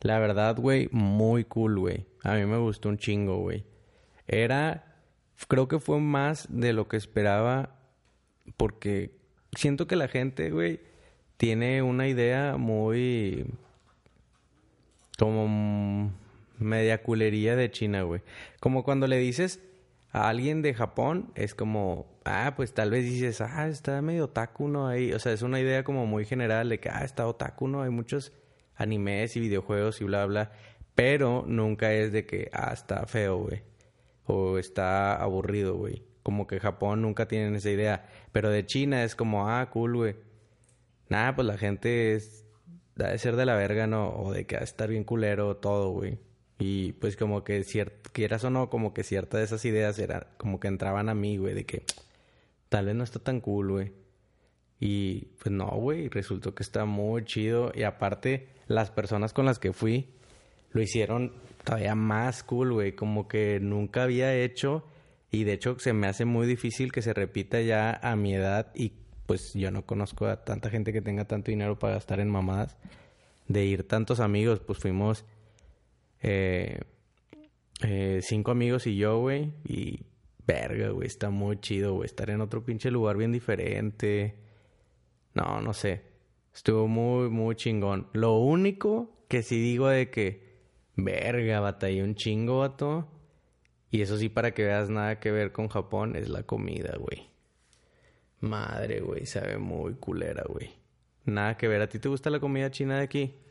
la 0.01 0.19
verdad, 0.19 0.57
güey, 0.57 0.89
muy 0.93 1.45
cool, 1.45 1.79
güey. 1.79 2.07
A 2.23 2.35
mí 2.35 2.45
me 2.45 2.59
gustó 2.59 2.89
un 2.89 2.99
chingo, 2.99 3.39
güey. 3.39 3.65
Era, 4.27 4.97
creo 5.49 5.69
que 5.69 5.79
fue 5.79 6.01
más 6.01 6.47
de 6.51 6.73
lo 6.73 6.89
que 6.89 6.97
esperaba 6.97 7.77
porque 8.57 9.17
siento 9.57 9.87
que 9.87 9.97
la 9.97 10.09
gente, 10.09 10.51
güey, 10.51 10.81
tiene 11.37 11.83
una 11.83 12.09
idea 12.09 12.57
muy 12.57 13.47
como 15.19 16.13
media 16.65 17.03
culería 17.03 17.57
de 17.57 17.71
China, 17.71 18.03
güey. 18.03 18.23
Como 18.61 18.85
cuando 18.85 19.07
le 19.07 19.19
dices 19.19 19.61
a 20.11 20.29
alguien 20.29 20.63
de 20.63 20.75
Japón, 20.75 21.33
es 21.35 21.55
como, 21.55 22.21
ah, 22.25 22.55
pues 22.57 22.75
tal 22.75 22.91
vez 22.91 23.05
dices, 23.05 23.41
ah, 23.41 23.69
está 23.69 24.01
medio 24.03 24.25
otaku, 24.25 24.69
¿no? 24.69 24.89
Ahí, 24.89 25.13
o 25.13 25.19
sea, 25.19 25.33
es 25.33 25.43
una 25.43 25.61
idea 25.61 25.85
como 25.85 26.07
muy 26.07 26.25
general 26.25 26.69
de 26.69 26.81
que, 26.81 26.91
ah, 26.91 27.05
está 27.05 27.27
otaku, 27.27 27.69
¿no? 27.69 27.83
Hay 27.83 27.91
muchos 27.91 28.33
animes 28.77 29.37
y 29.37 29.41
videojuegos 29.41 30.01
y 30.01 30.05
bla, 30.05 30.27
bla. 30.27 30.53
Pero 30.95 31.45
nunca 31.47 31.93
es 31.93 32.13
de 32.13 32.27
que, 32.27 32.51
ah, 32.53 32.71
está 32.73 33.07
feo, 33.07 33.39
güey. 33.39 33.63
O 34.25 34.59
está 34.59 35.15
aburrido, 35.17 35.77
güey. 35.77 36.05
Como 36.23 36.47
que 36.47 36.61
Japón 36.61 37.03
nunca 37.03 37.27
tienen 37.27 37.57
esa 37.57 37.71
idea. 37.71 38.07
Pero 38.33 38.51
de 38.51 38.67
China 38.67 39.05
es 39.05 39.17
como, 39.17 39.49
ah, 39.49 39.69
cool, 39.71 39.97
güey. 39.97 40.17
Nada, 41.09 41.35
pues 41.35 41.47
la 41.47 41.59
gente 41.59 42.15
es, 42.15 42.47
de 42.97 43.19
ser 43.19 43.37
de 43.37 43.47
la 43.47 43.57
verga, 43.57 43.87
¿no? 43.87 44.11
O 44.11 44.33
de 44.33 44.47
que 44.47 44.57
a 44.57 44.61
estar 44.61 44.89
bien 44.89 45.05
culero 45.05 45.57
todo, 45.57 45.91
güey. 45.91 46.19
Y 46.65 46.93
pues 46.93 47.17
como 47.17 47.43
que 47.43 47.65
quieras 48.13 48.45
o 48.45 48.51
no, 48.51 48.71
como 48.71 48.95
que 48.95 49.03
ciertas 49.03 49.41
de 49.41 49.45
esas 49.47 49.65
ideas 49.65 49.99
eran 49.99 50.27
como 50.37 50.61
que 50.61 50.69
entraban 50.69 51.09
a 51.09 51.15
mí, 51.15 51.37
güey, 51.37 51.55
de 51.55 51.67
que 51.67 51.83
tal 52.69 52.87
vez 52.87 52.95
no 52.95 53.03
está 53.03 53.19
tan 53.19 53.41
cool, 53.41 53.73
güey. 53.73 53.93
Y 54.79 55.23
pues 55.41 55.51
no, 55.51 55.67
güey, 55.67 56.09
resultó 56.09 56.55
que 56.55 56.63
está 56.63 56.85
muy 56.85 57.25
chido. 57.25 57.73
Y 57.75 57.83
aparte, 57.83 58.47
las 58.69 58.93
personas 58.93 59.33
con 59.33 59.45
las 59.45 59.59
que 59.59 59.73
fui 59.73 60.11
lo 60.71 60.81
hicieron 60.81 61.33
todavía 61.65 61.97
más 61.97 62.45
cool, 62.45 62.75
güey. 62.75 62.93
Como 62.93 63.27
que 63.27 63.59
nunca 63.61 64.05
había 64.05 64.33
hecho. 64.33 64.87
Y 65.33 65.43
de 65.43 65.55
hecho 65.55 65.81
se 65.81 65.93
me 65.93 66.07
hace 66.07 66.27
muy 66.27 66.47
difícil 66.47 66.93
que 66.93 67.03
se 67.03 67.13
repita 67.13 67.61
ya 67.61 67.93
a 67.93 68.15
mi 68.15 68.35
edad. 68.37 68.71
Y 68.77 68.93
pues 69.27 69.53
yo 69.55 69.73
no 69.73 69.85
conozco 69.85 70.27
a 70.27 70.45
tanta 70.45 70.71
gente 70.71 70.93
que 70.93 71.03
tenga 71.03 71.25
tanto 71.25 71.51
dinero 71.51 71.77
para 71.77 71.95
gastar 71.95 72.21
en 72.21 72.31
mamadas. 72.31 72.77
De 73.49 73.65
ir 73.65 73.89
tantos 73.89 74.21
amigos, 74.21 74.61
pues 74.61 74.79
fuimos 74.79 75.25
eh, 76.23 76.81
eh, 77.83 78.21
cinco 78.23 78.53
amigos 78.53 78.87
y 78.87 78.97
yo, 78.97 79.19
güey. 79.21 79.53
Y 79.65 80.05
verga, 80.47 80.91
güey, 80.91 81.07
está 81.07 81.31
muy 81.31 81.61
chido, 81.61 81.95
güey. 81.95 82.07
Estar 82.07 82.31
en 82.31 82.41
otro 82.41 82.65
pinche 82.65 82.91
lugar 82.91 83.17
bien 83.17 83.33
diferente. 83.33 84.39
No, 85.35 85.61
no 85.61 85.73
sé. 85.73 86.03
Estuvo 86.55 86.87
muy, 86.87 87.29
muy 87.31 87.57
chingón. 87.57 88.09
Lo 88.13 88.39
único 88.39 89.25
que 89.29 89.43
sí 89.43 89.61
digo 89.61 89.89
de 89.89 90.11
que, 90.11 90.61
verga, 90.97 91.61
batallé 91.61 92.03
un 92.05 92.15
chingo, 92.15 92.61
vato. 92.61 93.09
Y 93.91 94.03
eso 94.03 94.17
sí, 94.17 94.29
para 94.29 94.53
que 94.53 94.65
veas 94.65 94.91
nada 94.91 95.19
que 95.21 95.31
ver 95.31 95.53
con 95.53 95.69
Japón, 95.69 96.17
es 96.17 96.29
la 96.29 96.45
comida, 96.45 96.97
güey. 96.99 97.31
Madre, 98.41 99.01
güey, 99.01 99.27
sabe 99.27 99.59
muy 99.59 99.95
culera, 99.95 100.45
güey. 100.49 100.71
Nada 101.25 101.57
que 101.57 101.69
ver. 101.69 101.83
¿A 101.83 101.89
ti 101.89 101.99
te 101.99 102.09
gusta 102.09 102.31
la 102.31 102.41
comida 102.41 102.71
china 102.71 102.99
de 102.99 103.05
aquí? 103.05 103.42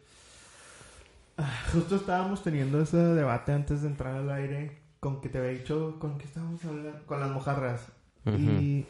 Justo 1.74 1.96
estábamos 1.96 2.44
teniendo 2.44 2.82
ese 2.82 2.98
debate 2.98 3.52
antes 3.52 3.82
de 3.82 3.88
entrar 3.88 4.16
al 4.16 4.30
aire 4.30 4.82
con 5.00 5.20
que 5.20 5.30
te 5.30 5.40
había 5.40 5.52
dicho, 5.52 5.98
¿con 6.00 6.18
qué 6.20 6.26
estábamos 6.26 6.64
hablando? 6.64 7.06
Con 7.08 7.20
las 7.20 7.32
mojarras. 7.32 7.88
Y 8.26 8.86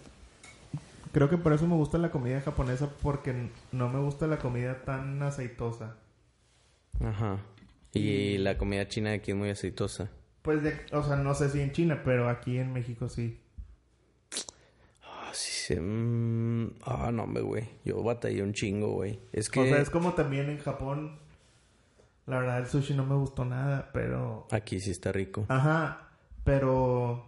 creo 1.14 1.30
que 1.30 1.38
por 1.38 1.54
eso 1.54 1.66
me 1.68 1.76
gusta 1.76 1.98
la 1.98 2.12
comida 2.12 2.42
japonesa 2.42 2.90
porque 3.02 3.50
no 3.72 3.88
me 3.88 4.00
gusta 4.00 4.28
la 4.28 4.38
comida 4.38 4.84
tan 4.84 5.24
aceitosa. 5.24 5.96
Ajá. 7.00 7.40
Y 7.94 8.38
la 8.40 8.58
comida 8.58 8.88
china 8.90 9.12
de 9.12 9.18
aquí 9.18 9.32
es 9.32 9.38
muy 9.38 9.50
aceitosa. 9.50 10.10
Pues, 10.42 10.62
o 10.92 11.04
sea, 11.04 11.16
no 11.16 11.34
sé 11.34 11.50
si 11.50 11.62
en 11.62 11.72
China, 11.72 12.02
pero 12.04 12.28
aquí 12.28 12.58
en 12.58 12.74
México 12.74 13.08
sí. 13.08 13.40
Ah, 15.04 15.30
sí, 15.32 15.76
mm, 15.76 16.74
Ah, 16.84 17.12
no, 17.14 17.26
güey. 17.28 17.70
Yo 17.86 18.02
batallé 18.04 18.44
un 18.44 18.54
chingo, 18.54 18.92
güey. 18.92 19.20
Es 19.32 19.50
que... 19.50 19.60
O 19.62 19.66
sea, 19.66 19.80
es 19.80 19.90
como 19.90 20.14
también 20.14 20.50
en 20.50 20.58
Japón 20.58 21.21
la 22.26 22.40
verdad, 22.40 22.60
el 22.60 22.68
sushi 22.68 22.94
no 22.94 23.06
me 23.06 23.16
gustó 23.16 23.46
nada, 23.46 23.90
pero... 23.94 24.48
Aquí 24.52 24.80
sí 24.80 24.92
está 24.92 25.12
rico. 25.12 25.46
Ajá, 25.50 26.10
pero... 26.44 27.26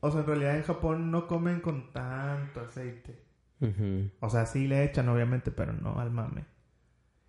O 0.00 0.10
sea, 0.10 0.20
en 0.20 0.26
realidad 0.26 0.56
en 0.56 0.62
Japón 0.62 1.10
no 1.10 1.26
comen 1.26 1.60
con 1.60 1.92
tanto 1.92 2.60
aceite. 2.60 3.18
O 4.20 4.28
sea, 4.28 4.46
sí 4.46 4.68
le 4.68 4.84
echan, 4.84 5.08
obviamente, 5.08 5.50
pero 5.50 5.72
no 5.72 5.98
al 5.98 6.10
mame. 6.10 6.44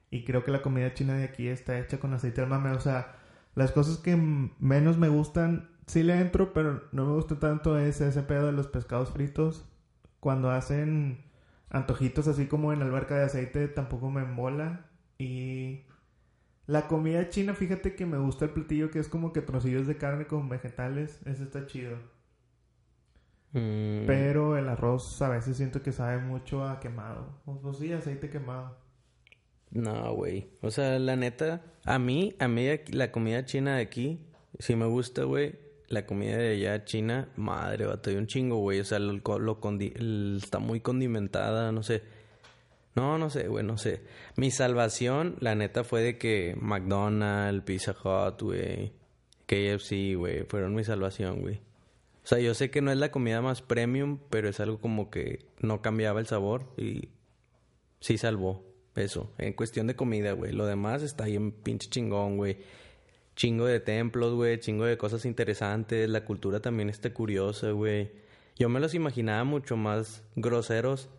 Y 0.09 0.25
creo 0.25 0.43
que 0.43 0.51
la 0.51 0.61
comida 0.61 0.93
china 0.93 1.15
de 1.15 1.23
aquí 1.23 1.47
está 1.47 1.79
hecha 1.79 1.99
con 1.99 2.13
aceite 2.13 2.41
al 2.41 2.49
mame. 2.49 2.71
O 2.71 2.79
sea, 2.79 3.15
las 3.55 3.71
cosas 3.71 3.97
que 3.97 4.15
menos 4.15 4.97
me 4.97 5.09
gustan, 5.09 5.69
sí 5.87 6.03
le 6.03 6.19
entro, 6.19 6.53
pero 6.53 6.83
no 6.91 7.05
me 7.05 7.13
gusta 7.13 7.39
tanto 7.39 7.79
es 7.79 8.01
ese 8.01 8.21
pedo 8.23 8.47
de 8.47 8.51
los 8.51 8.67
pescados 8.67 9.11
fritos. 9.11 9.67
Cuando 10.19 10.51
hacen 10.51 11.23
antojitos 11.69 12.27
así 12.27 12.47
como 12.47 12.73
en 12.73 12.81
alberca 12.81 13.15
de 13.15 13.25
aceite, 13.25 13.67
tampoco 13.67 14.11
me 14.11 14.21
embola. 14.21 14.85
Y 15.17 15.85
la 16.67 16.87
comida 16.87 17.29
china, 17.29 17.53
fíjate 17.53 17.95
que 17.95 18.05
me 18.05 18.17
gusta 18.17 18.45
el 18.45 18.51
platillo 18.51 18.91
que 18.91 18.99
es 18.99 19.07
como 19.07 19.31
que 19.31 19.41
trocillos 19.41 19.87
de 19.87 19.97
carne 19.97 20.27
con 20.27 20.49
vegetales. 20.49 21.21
Ese 21.25 21.43
está 21.43 21.65
chido. 21.65 21.97
Mm. 23.53 24.05
Pero 24.05 24.57
el 24.57 24.67
arroz 24.67 25.21
a 25.21 25.29
veces 25.29 25.55
siento 25.55 25.81
que 25.81 25.93
sabe 25.93 26.17
mucho 26.17 26.67
a 26.67 26.81
quemado. 26.81 27.41
O, 27.45 27.73
sí, 27.73 27.93
aceite 27.93 28.29
quemado. 28.29 28.77
No, 29.71 30.13
güey. 30.13 30.49
O 30.61 30.69
sea, 30.69 30.99
la 30.99 31.15
neta, 31.15 31.61
a 31.85 31.99
mí, 31.99 32.35
a 32.37 32.49
mí 32.49 32.67
la 32.91 33.11
comida 33.13 33.45
china 33.45 33.77
de 33.77 33.83
aquí, 33.83 34.27
sí 34.59 34.75
me 34.75 34.85
gusta, 34.85 35.23
güey. 35.23 35.55
La 35.87 36.05
comida 36.05 36.35
de 36.35 36.49
allá 36.49 36.83
china, 36.83 37.29
madre, 37.37 37.85
batalló 37.85 38.17
un 38.17 38.27
chingo, 38.27 38.57
güey. 38.57 38.81
O 38.81 38.83
sea, 38.85 38.99
lo, 38.99 39.21
está 40.35 40.59
muy 40.59 40.81
condimentada, 40.81 41.71
no 41.71 41.81
sé. 41.81 42.03
No, 42.97 43.19
no 43.19 43.29
sé, 43.29 43.47
güey, 43.47 43.63
no 43.63 43.77
sé. 43.77 44.01
Mi 44.37 44.49
salvación, 44.49 45.35
la 45.39 45.53
neta, 45.53 45.83
fue 45.83 46.01
de 46.01 46.17
que 46.17 46.57
McDonald's, 46.59 47.63
Pizza 47.63 47.91
Hut, 47.91 48.41
güey, 48.41 48.91
KFC, 49.45 50.15
güey, 50.17 50.45
fueron 50.45 50.73
mi 50.73 50.83
salvación, 50.83 51.41
güey. 51.41 51.57
O 52.23 52.27
sea, 52.27 52.39
yo 52.39 52.55
sé 52.55 52.71
que 52.71 52.81
no 52.81 52.91
es 52.91 52.97
la 52.97 53.11
comida 53.11 53.39
más 53.39 53.61
premium, 53.61 54.17
pero 54.31 54.49
es 54.49 54.59
algo 54.59 54.79
como 54.81 55.11
que 55.11 55.45
no 55.59 55.83
cambiaba 55.83 56.19
el 56.19 56.25
sabor 56.25 56.73
y 56.75 57.09
sí 57.99 58.17
salvó 58.17 58.65
eso. 58.95 59.31
En 59.37 59.53
cuestión 59.53 59.85
de 59.85 59.95
comida, 59.95 60.31
güey. 60.31 60.51
Lo 60.51 60.65
demás 60.65 61.03
está 61.03 61.25
ahí 61.25 61.35
en 61.35 61.51
pinche 61.51 61.91
chingón, 61.91 62.35
güey. 62.35 62.57
Chingo 63.35 63.67
de 63.67 63.79
templos, 63.79 64.33
güey. 64.33 64.59
Chingo 64.59 64.85
de 64.85 64.97
cosas 64.97 65.23
interesantes. 65.25 66.09
La 66.09 66.25
cultura 66.25 66.61
también 66.61 66.89
está 66.89 67.13
curiosa, 67.13 67.69
güey. 67.69 68.09
Yo 68.55 68.69
me 68.69 68.79
los 68.79 68.95
imaginaba 68.95 69.43
mucho 69.43 69.77
más 69.77 70.23
groseros 70.35 71.09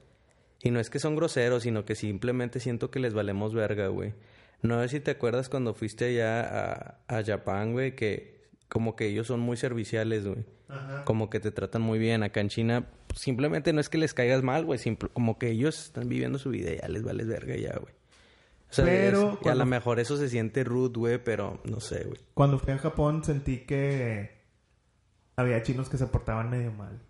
y 0.60 0.70
no 0.70 0.80
es 0.80 0.90
que 0.90 0.98
son 0.98 1.16
groseros, 1.16 1.62
sino 1.62 1.84
que 1.84 1.94
simplemente 1.94 2.60
siento 2.60 2.90
que 2.90 3.00
les 3.00 3.14
valemos 3.14 3.54
verga, 3.54 3.88
güey. 3.88 4.14
No 4.62 4.82
sé 4.82 4.88
si 4.88 5.00
te 5.00 5.12
acuerdas 5.12 5.48
cuando 5.48 5.74
fuiste 5.74 6.06
allá 6.06 6.40
a, 6.40 6.98
a 7.06 7.24
Japón, 7.24 7.72
güey, 7.72 7.94
que 7.94 8.48
como 8.68 8.96
que 8.96 9.06
ellos 9.06 9.26
son 9.28 9.40
muy 9.40 9.56
serviciales, 9.56 10.26
güey. 10.26 10.44
Como 11.04 11.30
que 11.30 11.40
te 11.40 11.50
tratan 11.50 11.80
muy 11.80 11.98
bien. 11.98 12.22
Acá 12.22 12.40
en 12.40 12.48
China, 12.48 12.86
simplemente 13.14 13.72
no 13.72 13.80
es 13.80 13.88
que 13.88 13.96
les 13.96 14.12
caigas 14.12 14.42
mal, 14.42 14.66
güey. 14.66 14.78
Como 15.14 15.38
que 15.38 15.48
ellos 15.50 15.86
están 15.86 16.08
viviendo 16.08 16.38
su 16.38 16.50
vida 16.50 16.72
y 16.72 16.78
ya 16.78 16.88
les 16.88 17.02
vales 17.02 17.26
verga 17.26 17.56
ya, 17.56 17.72
güey. 17.78 17.94
O 18.70 18.74
sea, 18.74 18.84
pero... 18.84 19.38
a 19.42 19.54
lo 19.54 19.64
mejor 19.64 19.98
eso 19.98 20.18
se 20.18 20.28
siente 20.28 20.62
rude, 20.64 20.98
güey, 20.98 21.24
pero 21.24 21.62
no 21.64 21.80
sé, 21.80 22.04
güey. 22.04 22.20
Cuando 22.34 22.58
fui 22.58 22.74
a 22.74 22.78
Japón 22.78 23.24
sentí 23.24 23.60
que 23.60 24.42
había 25.36 25.62
chinos 25.62 25.88
que 25.88 25.96
se 25.96 26.06
portaban 26.06 26.50
medio 26.50 26.70
mal. 26.72 27.00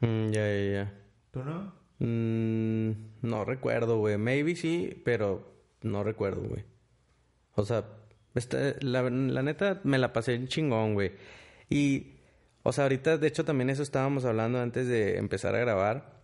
Mm, 0.00 0.30
ya, 0.30 0.48
ya, 0.48 0.72
ya. 0.72 0.94
¿Tú 1.30 1.44
no? 1.44 1.77
Mm, 1.98 2.90
no 3.22 3.44
recuerdo, 3.44 3.98
güey. 3.98 4.18
Maybe 4.18 4.56
sí, 4.56 5.00
pero 5.04 5.52
no 5.82 6.04
recuerdo, 6.04 6.42
güey. 6.42 6.64
O 7.54 7.64
sea, 7.64 7.84
este, 8.34 8.76
la, 8.84 9.08
neta 9.10 9.80
me 9.84 9.98
la 9.98 10.12
pasé 10.12 10.46
chingón, 10.46 10.94
güey. 10.94 11.12
Y, 11.68 12.18
o 12.62 12.72
sea, 12.72 12.84
ahorita, 12.84 13.18
de 13.18 13.26
hecho, 13.26 13.44
también 13.44 13.70
eso 13.70 13.82
estábamos 13.82 14.24
hablando 14.24 14.60
antes 14.60 14.86
de 14.86 15.18
empezar 15.18 15.54
a 15.54 15.60
grabar. 15.60 16.22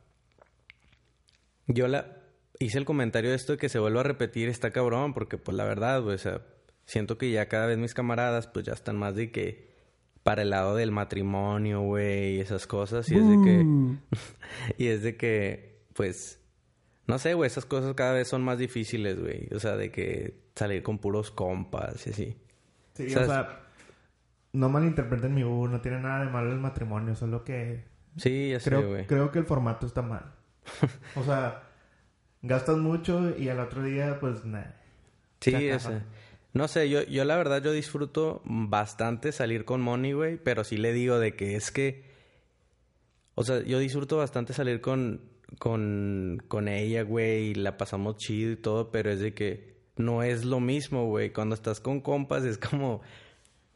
Yo 1.67 1.89
la 1.89 2.19
hice 2.59 2.79
el 2.79 2.85
comentario 2.85 3.31
de 3.31 3.37
esto 3.37 3.53
de 3.53 3.59
que 3.59 3.69
se 3.69 3.79
vuelva 3.79 4.01
a 4.01 4.05
repetir, 4.05 4.49
está 4.49 4.71
cabrón, 4.71 5.15
porque, 5.15 5.39
pues, 5.39 5.57
la 5.57 5.65
verdad, 5.65 6.03
güey, 6.03 6.15
o 6.15 6.19
sea, 6.19 6.43
siento 6.87 7.19
que 7.19 7.31
ya 7.31 7.49
cada 7.49 7.67
vez 7.67 7.79
mis 7.79 7.95
camaradas, 7.95 8.47
pues, 8.47 8.67
ya 8.67 8.73
están 8.75 8.97
más 8.97 9.17
de 9.17 9.33
que 9.33 9.74
para 10.25 10.43
el 10.43 10.51
lado 10.51 10.75
del 10.75 10.91
matrimonio, 10.91 11.83
güey, 11.83 12.37
y 12.37 12.41
esas 12.41 12.67
cosas. 12.67 13.09
Y 13.11 13.17
es 13.17 13.29
de 13.29 13.43
que. 13.45 13.97
y 14.83 14.89
es 14.89 15.03
de 15.03 15.17
que, 15.17 15.85
pues. 15.93 16.41
No 17.07 17.19
sé, 17.19 17.35
güey, 17.35 17.47
esas 17.47 17.67
cosas 17.67 17.95
cada 17.95 18.15
vez 18.15 18.27
son 18.29 18.43
más 18.43 18.59
difíciles, 18.59 19.21
güey. 19.21 19.49
O 19.55 19.61
sea, 19.61 19.77
de 19.77 19.93
que 19.93 20.41
salir 20.55 20.83
con 20.83 20.99
puros 20.99 21.31
compas 21.31 22.07
y 22.07 22.11
así. 22.11 22.37
Sí, 22.95 23.15
o 23.15 23.27
sea, 23.27 23.61
no 24.55 24.69
malinterpreten 24.71 25.35
mi 25.35 25.45
U, 25.45 25.69
no 25.69 25.83
tiene 25.83 26.01
nada 26.01 26.25
de 26.25 26.31
malo 26.31 26.53
el 26.53 26.61
matrimonio, 26.61 27.15
solo 27.15 27.45
que... 27.45 27.85
Sí, 28.17 28.51
ya 28.51 28.61
creo, 28.61 28.89
güey. 28.89 29.07
Creo 29.07 29.31
que 29.31 29.41
el 29.41 29.45
formato 29.45 29.85
está 29.85 30.01
mal. 30.01 30.33
o 31.17 31.25
sea, 31.25 31.65
gastas 32.41 32.79
mucho 32.79 33.37
y 33.37 33.51
al 33.51 33.61
otro 33.61 33.83
día, 33.83 34.19
pues, 34.21 34.45
nada. 34.47 34.81
Sí, 35.41 35.55
ese. 35.55 36.01
No 36.55 36.69
sé, 36.69 36.89
yo, 36.89 37.03
yo 37.03 37.25
la 37.25 37.37
verdad 37.37 37.63
yo 37.63 37.73
disfruto 37.73 38.41
bastante 38.45 39.33
salir 39.33 39.65
con 39.65 39.81
Moni, 39.81 40.13
güey, 40.13 40.39
pero 40.39 40.65
sí 40.65 40.77
le 40.77 40.93
digo 40.93 41.19
de 41.19 41.35
que 41.35 41.57
es 41.57 41.71
que... 41.71 42.05
O 43.35 43.43
sea, 43.43 43.63
yo 43.63 43.81
disfruto 43.81 44.17
bastante 44.17 44.53
salir 44.53 44.81
con, 44.81 45.21
con, 45.59 46.43
con 46.49 46.69
ella, 46.69 47.03
güey, 47.03 47.49
y 47.49 47.55
la 47.55 47.77
pasamos 47.77 48.17
chido 48.17 48.53
y 48.53 48.57
todo, 48.57 48.93
pero 48.93 49.11
es 49.11 49.19
de 49.19 49.35
que 49.35 49.75
no 49.97 50.23
es 50.23 50.45
lo 50.45 50.61
mismo, 50.61 51.07
güey. 51.07 51.33
Cuando 51.33 51.55
estás 51.57 51.81
con 51.81 52.01
compas 52.01 52.45
es 52.45 52.59
como 52.59 53.03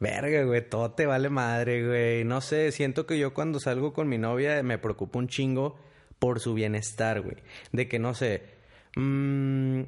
Verga, 0.00 0.44
güey, 0.44 0.68
todo 0.68 0.92
te 0.92 1.06
vale 1.06 1.28
madre, 1.28 1.84
güey. 1.86 2.24
No 2.24 2.40
sé, 2.40 2.70
siento 2.70 3.06
que 3.06 3.18
yo 3.18 3.34
cuando 3.34 3.58
salgo 3.58 3.92
con 3.92 4.08
mi 4.08 4.18
novia 4.18 4.62
me 4.62 4.78
preocupo 4.78 5.18
un 5.18 5.26
chingo 5.26 5.76
por 6.20 6.38
su 6.40 6.54
bienestar, 6.54 7.20
güey. 7.20 7.36
De 7.72 7.88
que 7.88 7.98
no 7.98 8.14
sé. 8.14 8.42
Mmm, 8.96 9.82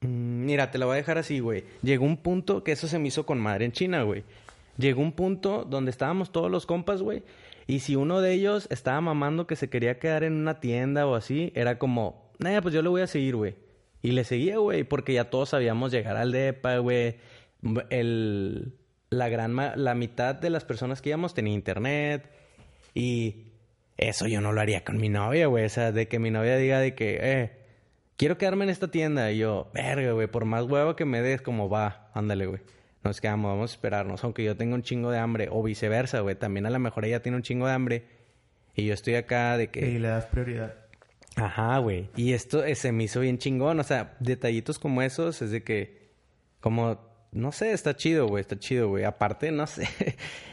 mira, 0.00 0.70
te 0.70 0.78
lo 0.78 0.86
voy 0.86 0.94
a 0.94 0.96
dejar 0.96 1.18
así, 1.18 1.40
güey. 1.40 1.64
Llegó 1.82 2.04
un 2.04 2.16
punto 2.16 2.64
que 2.64 2.72
eso 2.72 2.88
se 2.88 2.98
me 2.98 3.08
hizo 3.08 3.26
con 3.26 3.38
madre 3.38 3.64
en 3.64 3.72
China, 3.72 4.02
güey. 4.02 4.24
Llegó 4.78 5.00
un 5.02 5.12
punto 5.12 5.64
donde 5.64 5.90
estábamos 5.90 6.32
todos 6.32 6.50
los 6.50 6.66
compas, 6.66 7.02
güey. 7.02 7.22
Y 7.66 7.80
si 7.80 7.96
uno 7.96 8.20
de 8.20 8.32
ellos 8.32 8.68
estaba 8.70 9.00
mamando 9.00 9.46
que 9.46 9.56
se 9.56 9.68
quería 9.68 9.98
quedar 9.98 10.22
en 10.22 10.34
una 10.34 10.60
tienda 10.60 11.06
o 11.06 11.14
así, 11.14 11.52
era 11.54 11.78
como, 11.78 12.30
nah, 12.38 12.60
pues 12.60 12.74
yo 12.74 12.82
le 12.82 12.88
voy 12.88 13.02
a 13.02 13.06
seguir, 13.06 13.36
güey. 13.36 13.54
Y 14.02 14.12
le 14.12 14.24
seguía, 14.24 14.58
güey, 14.58 14.84
porque 14.84 15.14
ya 15.14 15.30
todos 15.30 15.48
sabíamos 15.48 15.90
llegar 15.90 16.16
al 16.16 16.30
DEPA, 16.30 16.78
güey. 16.78 17.16
El 17.90 18.76
la 19.10 19.28
gran 19.28 19.56
la 19.56 19.94
mitad 19.94 20.34
de 20.34 20.50
las 20.50 20.64
personas 20.64 21.00
que 21.00 21.10
íbamos 21.10 21.32
tenía 21.32 21.54
internet 21.54 22.28
y 22.92 23.52
eso 23.96 24.26
yo 24.26 24.40
no 24.40 24.52
lo 24.52 24.60
haría 24.60 24.84
con 24.84 24.98
mi 24.98 25.08
novia, 25.08 25.46
güey, 25.46 25.64
o 25.64 25.68
sea, 25.68 25.92
de 25.92 26.08
que 26.08 26.18
mi 26.18 26.30
novia 26.30 26.56
diga 26.56 26.80
de 26.80 26.94
que, 26.94 27.18
eh, 27.20 27.52
quiero 28.16 28.38
quedarme 28.38 28.64
en 28.64 28.70
esta 28.70 28.88
tienda 28.88 29.30
y 29.30 29.38
yo, 29.38 29.70
verga, 29.72 30.12
güey, 30.12 30.26
por 30.26 30.44
más 30.44 30.64
huevo 30.64 30.96
que 30.96 31.04
me 31.04 31.22
des, 31.22 31.42
como 31.42 31.68
va, 31.68 32.10
ándale, 32.14 32.46
güey. 32.46 32.60
Nos 33.04 33.20
quedamos, 33.20 33.52
vamos 33.52 33.70
a 33.70 33.74
esperarnos, 33.74 34.24
aunque 34.24 34.42
yo 34.42 34.56
tenga 34.56 34.74
un 34.74 34.82
chingo 34.82 35.10
de 35.10 35.18
hambre 35.18 35.48
o 35.50 35.62
viceversa, 35.62 36.20
güey, 36.20 36.34
también 36.34 36.66
a 36.66 36.70
lo 36.70 36.78
mejor 36.78 37.04
ella 37.04 37.22
tiene 37.22 37.36
un 37.36 37.42
chingo 37.42 37.66
de 37.66 37.72
hambre 37.72 38.04
y 38.74 38.86
yo 38.86 38.94
estoy 38.94 39.14
acá 39.14 39.56
de 39.56 39.68
que 39.68 39.88
y 39.88 39.98
le 39.98 40.08
das 40.08 40.26
prioridad. 40.26 40.74
Ajá, 41.36 41.78
güey. 41.78 42.10
Y 42.16 42.32
esto 42.32 42.64
eh, 42.64 42.74
se 42.74 42.92
me 42.92 43.04
hizo 43.04 43.20
bien 43.20 43.38
chingón, 43.38 43.78
o 43.78 43.84
sea, 43.84 44.16
detallitos 44.20 44.78
como 44.78 45.02
esos 45.02 45.40
es 45.42 45.50
de 45.50 45.62
que 45.62 46.10
como 46.60 46.98
no 47.32 47.52
sé, 47.52 47.72
está 47.72 47.94
chido, 47.94 48.26
güey, 48.26 48.40
está 48.40 48.58
chido, 48.58 48.88
güey. 48.88 49.04
Aparte, 49.04 49.52
no 49.52 49.66
sé, 49.66 49.86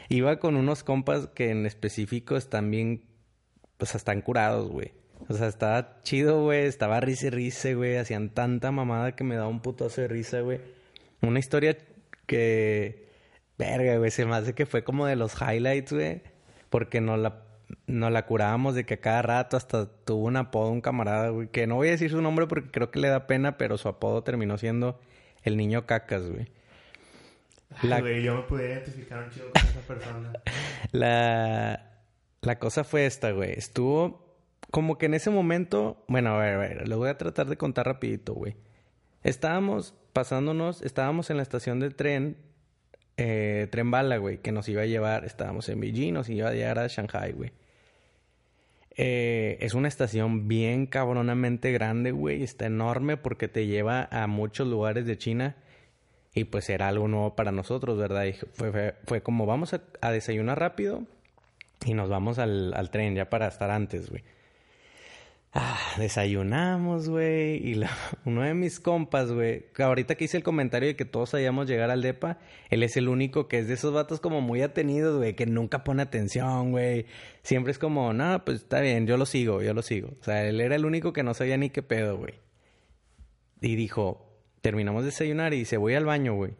iba 0.08 0.38
con 0.38 0.56
unos 0.56 0.84
compas 0.84 1.28
que 1.28 1.50
en 1.50 1.66
específico 1.66 2.36
están 2.36 2.70
bien, 2.70 3.04
o 3.78 3.86
sea, 3.86 3.98
están 3.98 4.20
curados, 4.20 4.70
güey. 4.70 4.92
O 5.28 5.34
sea, 5.34 5.48
estaba 5.48 6.02
chido, 6.02 6.42
güey, 6.42 6.66
estaba 6.66 7.00
risa 7.00 7.28
y 7.28 7.30
risa, 7.30 7.72
güey. 7.72 7.96
Hacían 7.96 8.28
tanta 8.28 8.70
mamada 8.70 9.12
que 9.16 9.24
me 9.24 9.36
daba 9.36 9.48
un 9.48 9.60
putazo 9.60 10.02
de 10.02 10.08
risa, 10.08 10.40
güey. 10.40 10.60
Una 11.22 11.38
historia 11.38 11.78
que, 12.26 13.08
verga, 13.56 13.96
güey, 13.96 14.10
se 14.10 14.26
me 14.26 14.36
hace 14.36 14.54
que 14.54 14.66
fue 14.66 14.84
como 14.84 15.06
de 15.06 15.16
los 15.16 15.40
highlights, 15.40 15.92
güey. 15.92 16.20
Porque 16.68 17.00
no 17.00 17.16
la, 17.16 17.42
no 17.86 18.10
la 18.10 18.26
curábamos 18.26 18.74
de 18.74 18.84
que 18.84 18.94
a 18.94 19.00
cada 19.00 19.22
rato 19.22 19.56
hasta 19.56 19.86
tuvo 19.86 20.26
un 20.26 20.36
apodo 20.36 20.70
un 20.70 20.82
camarada, 20.82 21.30
güey. 21.30 21.48
Que 21.48 21.66
no 21.66 21.76
voy 21.76 21.88
a 21.88 21.92
decir 21.92 22.10
su 22.10 22.20
nombre 22.20 22.46
porque 22.46 22.70
creo 22.70 22.90
que 22.90 23.00
le 23.00 23.08
da 23.08 23.26
pena, 23.26 23.56
pero 23.56 23.78
su 23.78 23.88
apodo 23.88 24.22
terminó 24.22 24.58
siendo 24.58 25.00
el 25.42 25.56
niño 25.56 25.86
cacas, 25.86 26.28
güey. 26.28 26.48
La... 27.82 28.00
yo 28.00 28.36
me 28.36 28.42
pude 28.42 28.68
identificar 28.68 29.24
un 29.24 29.30
chido 29.30 29.46
con 29.50 29.62
esa 29.62 29.80
persona. 29.80 30.32
la... 30.92 31.92
la 32.42 32.58
cosa 32.58 32.84
fue 32.84 33.06
esta, 33.06 33.30
güey. 33.30 33.52
Estuvo 33.52 34.23
como 34.74 34.98
que 34.98 35.06
en 35.06 35.14
ese 35.14 35.30
momento... 35.30 36.04
Bueno, 36.08 36.34
a 36.34 36.38
ver, 36.40 36.54
a 36.54 36.58
ver. 36.58 36.88
Lo 36.88 36.98
voy 36.98 37.08
a 37.08 37.16
tratar 37.16 37.46
de 37.46 37.56
contar 37.56 37.86
rapidito, 37.86 38.34
güey. 38.34 38.56
Estábamos 39.22 39.94
pasándonos... 40.12 40.82
Estábamos 40.82 41.30
en 41.30 41.36
la 41.36 41.44
estación 41.44 41.78
de 41.78 41.90
tren... 41.90 42.38
Eh, 43.16 43.68
tren 43.70 43.92
bala, 43.92 44.16
güey. 44.16 44.38
Que 44.38 44.50
nos 44.50 44.68
iba 44.68 44.82
a 44.82 44.86
llevar... 44.86 45.26
Estábamos 45.26 45.68
en 45.68 45.78
Beijing. 45.78 46.12
Nos 46.12 46.28
iba 46.28 46.48
a 46.48 46.52
llegar 46.52 46.80
a 46.80 46.88
Shanghai, 46.88 47.30
güey. 47.30 47.52
Eh, 48.96 49.58
es 49.60 49.74
una 49.74 49.86
estación 49.86 50.48
bien 50.48 50.86
cabronamente 50.86 51.70
grande, 51.70 52.10
güey. 52.10 52.42
Está 52.42 52.66
enorme 52.66 53.16
porque 53.16 53.46
te 53.46 53.68
lleva 53.68 54.08
a 54.10 54.26
muchos 54.26 54.66
lugares 54.66 55.06
de 55.06 55.16
China. 55.16 55.54
Y 56.34 56.46
pues 56.46 56.68
era 56.68 56.88
algo 56.88 57.06
nuevo 57.06 57.36
para 57.36 57.52
nosotros, 57.52 57.96
¿verdad? 57.96 58.24
Fue, 58.54 58.96
fue, 59.04 59.22
como 59.22 59.46
vamos 59.46 59.72
a, 59.72 60.10
desayunar 60.10 60.58
rápido 60.58 61.04
y 61.86 61.94
nos 61.94 62.08
vamos 62.08 62.40
al, 62.40 62.74
al 62.74 62.90
tren 62.90 63.14
ya 63.14 63.30
para 63.30 63.46
estar 63.46 63.70
antes, 63.70 64.10
güey. 64.10 64.24
Ah, 65.56 65.78
desayunamos, 65.98 67.08
güey. 67.08 67.56
Y 67.70 67.80
uno 68.24 68.42
de 68.42 68.54
mis 68.54 68.80
compas, 68.80 69.30
güey, 69.30 69.66
ahorita 69.78 70.16
que 70.16 70.24
hice 70.24 70.36
el 70.36 70.42
comentario 70.42 70.88
de 70.88 70.96
que 70.96 71.04
todos 71.04 71.30
sabíamos 71.30 71.68
llegar 71.68 71.90
al 71.90 72.02
DEPA, 72.02 72.38
él 72.70 72.82
es 72.82 72.96
el 72.96 73.08
único 73.08 73.46
que 73.46 73.60
es 73.60 73.68
de 73.68 73.74
esos 73.74 73.94
vatos 73.94 74.18
como 74.18 74.40
muy 74.40 74.62
atenidos, 74.62 75.16
güey, 75.16 75.36
que 75.36 75.46
nunca 75.46 75.84
pone 75.84 76.02
atención, 76.02 76.72
güey. 76.72 77.06
Siempre 77.44 77.70
es 77.70 77.78
como, 77.78 78.12
no, 78.12 78.44
pues 78.44 78.62
está 78.62 78.80
bien, 78.80 79.06
yo 79.06 79.16
lo 79.16 79.26
sigo, 79.26 79.62
yo 79.62 79.74
lo 79.74 79.82
sigo. 79.82 80.08
O 80.20 80.24
sea, 80.24 80.44
él 80.44 80.60
era 80.60 80.74
el 80.74 80.84
único 80.84 81.12
que 81.12 81.22
no 81.22 81.34
sabía 81.34 81.56
ni 81.56 81.70
qué 81.70 81.82
pedo, 81.82 82.18
güey. 82.18 82.34
Y 83.60 83.76
dijo, 83.76 84.42
terminamos 84.60 85.04
de 85.04 85.10
desayunar 85.10 85.54
y 85.54 85.58
dice, 85.58 85.76
voy 85.76 85.94
al 85.94 86.04
baño, 86.04 86.34
güey. 86.34 86.54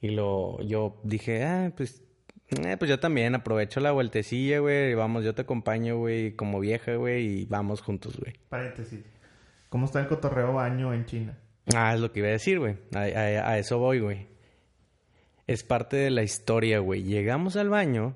Y 0.00 0.10
lo, 0.12 0.62
yo 0.62 0.98
dije, 1.04 1.44
ah, 1.44 1.72
pues, 1.76 2.02
eh, 2.50 2.76
pues 2.78 2.88
yo 2.88 2.98
también 2.98 3.34
aprovecho 3.34 3.80
la 3.80 3.92
vueltecilla, 3.92 4.60
güey. 4.60 4.94
Vamos, 4.94 5.24
yo 5.24 5.34
te 5.34 5.42
acompaño, 5.42 5.98
güey, 5.98 6.32
como 6.32 6.60
vieja, 6.60 6.94
güey, 6.94 7.40
y 7.40 7.44
vamos 7.44 7.80
juntos, 7.82 8.18
güey. 8.18 8.34
Paréntesis. 8.48 9.00
¿Cómo 9.68 9.86
está 9.86 10.00
el 10.00 10.08
cotorreo 10.08 10.54
baño 10.54 10.94
en 10.94 11.04
China? 11.04 11.38
Ah, 11.74 11.94
es 11.94 12.00
lo 12.00 12.12
que 12.12 12.20
iba 12.20 12.28
a 12.28 12.32
decir, 12.32 12.58
güey. 12.58 12.76
A, 12.94 13.00
a 13.00 13.58
eso 13.58 13.78
voy, 13.78 14.00
güey. 14.00 14.26
Es 15.46 15.62
parte 15.62 15.96
de 15.96 16.10
la 16.10 16.22
historia, 16.22 16.78
güey. 16.78 17.02
Llegamos 17.02 17.56
al 17.56 17.68
baño 17.68 18.14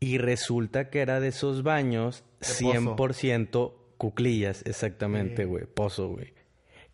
y 0.00 0.18
resulta 0.18 0.90
que 0.90 1.00
era 1.00 1.20
de 1.20 1.28
esos 1.28 1.62
baños 1.62 2.24
100% 2.40 3.72
cuclillas, 3.96 4.62
exactamente, 4.66 5.44
güey. 5.44 5.64
Pozo, 5.66 6.08
güey. 6.08 6.34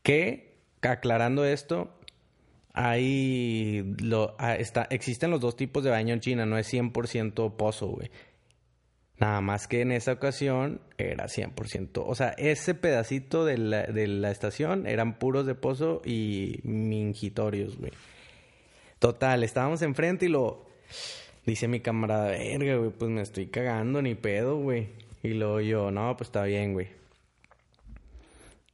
Que 0.02 0.58
aclarando 0.82 1.44
esto, 1.44 1.98
hay 2.82 3.94
ah, 4.38 4.56
está, 4.56 4.86
existen 4.88 5.30
los 5.30 5.40
dos 5.40 5.54
tipos 5.54 5.84
de 5.84 5.90
baño 5.90 6.14
en 6.14 6.20
China, 6.20 6.46
no 6.46 6.56
es 6.56 6.72
100% 6.72 7.56
pozo, 7.56 7.88
güey. 7.88 8.10
Nada 9.18 9.42
más 9.42 9.68
que 9.68 9.82
en 9.82 9.92
esa 9.92 10.12
ocasión 10.12 10.80
era 10.96 11.26
100%. 11.26 12.02
O 12.06 12.14
sea, 12.14 12.30
ese 12.38 12.74
pedacito 12.74 13.44
de 13.44 13.58
la, 13.58 13.82
de 13.82 14.06
la 14.06 14.30
estación 14.30 14.86
eran 14.86 15.18
puros 15.18 15.44
de 15.44 15.54
pozo 15.54 16.00
y 16.06 16.60
mingitorios, 16.62 17.76
güey. 17.76 17.92
Total, 18.98 19.44
estábamos 19.44 19.82
enfrente 19.82 20.26
y 20.26 20.30
lo... 20.30 20.64
Dice 21.44 21.68
mi 21.68 21.80
camarada, 21.80 22.28
verga, 22.28 22.76
güey, 22.76 22.90
pues 22.90 23.10
me 23.10 23.20
estoy 23.20 23.48
cagando, 23.48 24.00
ni 24.00 24.14
pedo, 24.14 24.56
güey. 24.56 24.88
Y 25.22 25.34
luego 25.34 25.60
yo, 25.60 25.90
no, 25.90 26.16
pues 26.16 26.28
está 26.28 26.44
bien, 26.44 26.72
güey. 26.72 26.88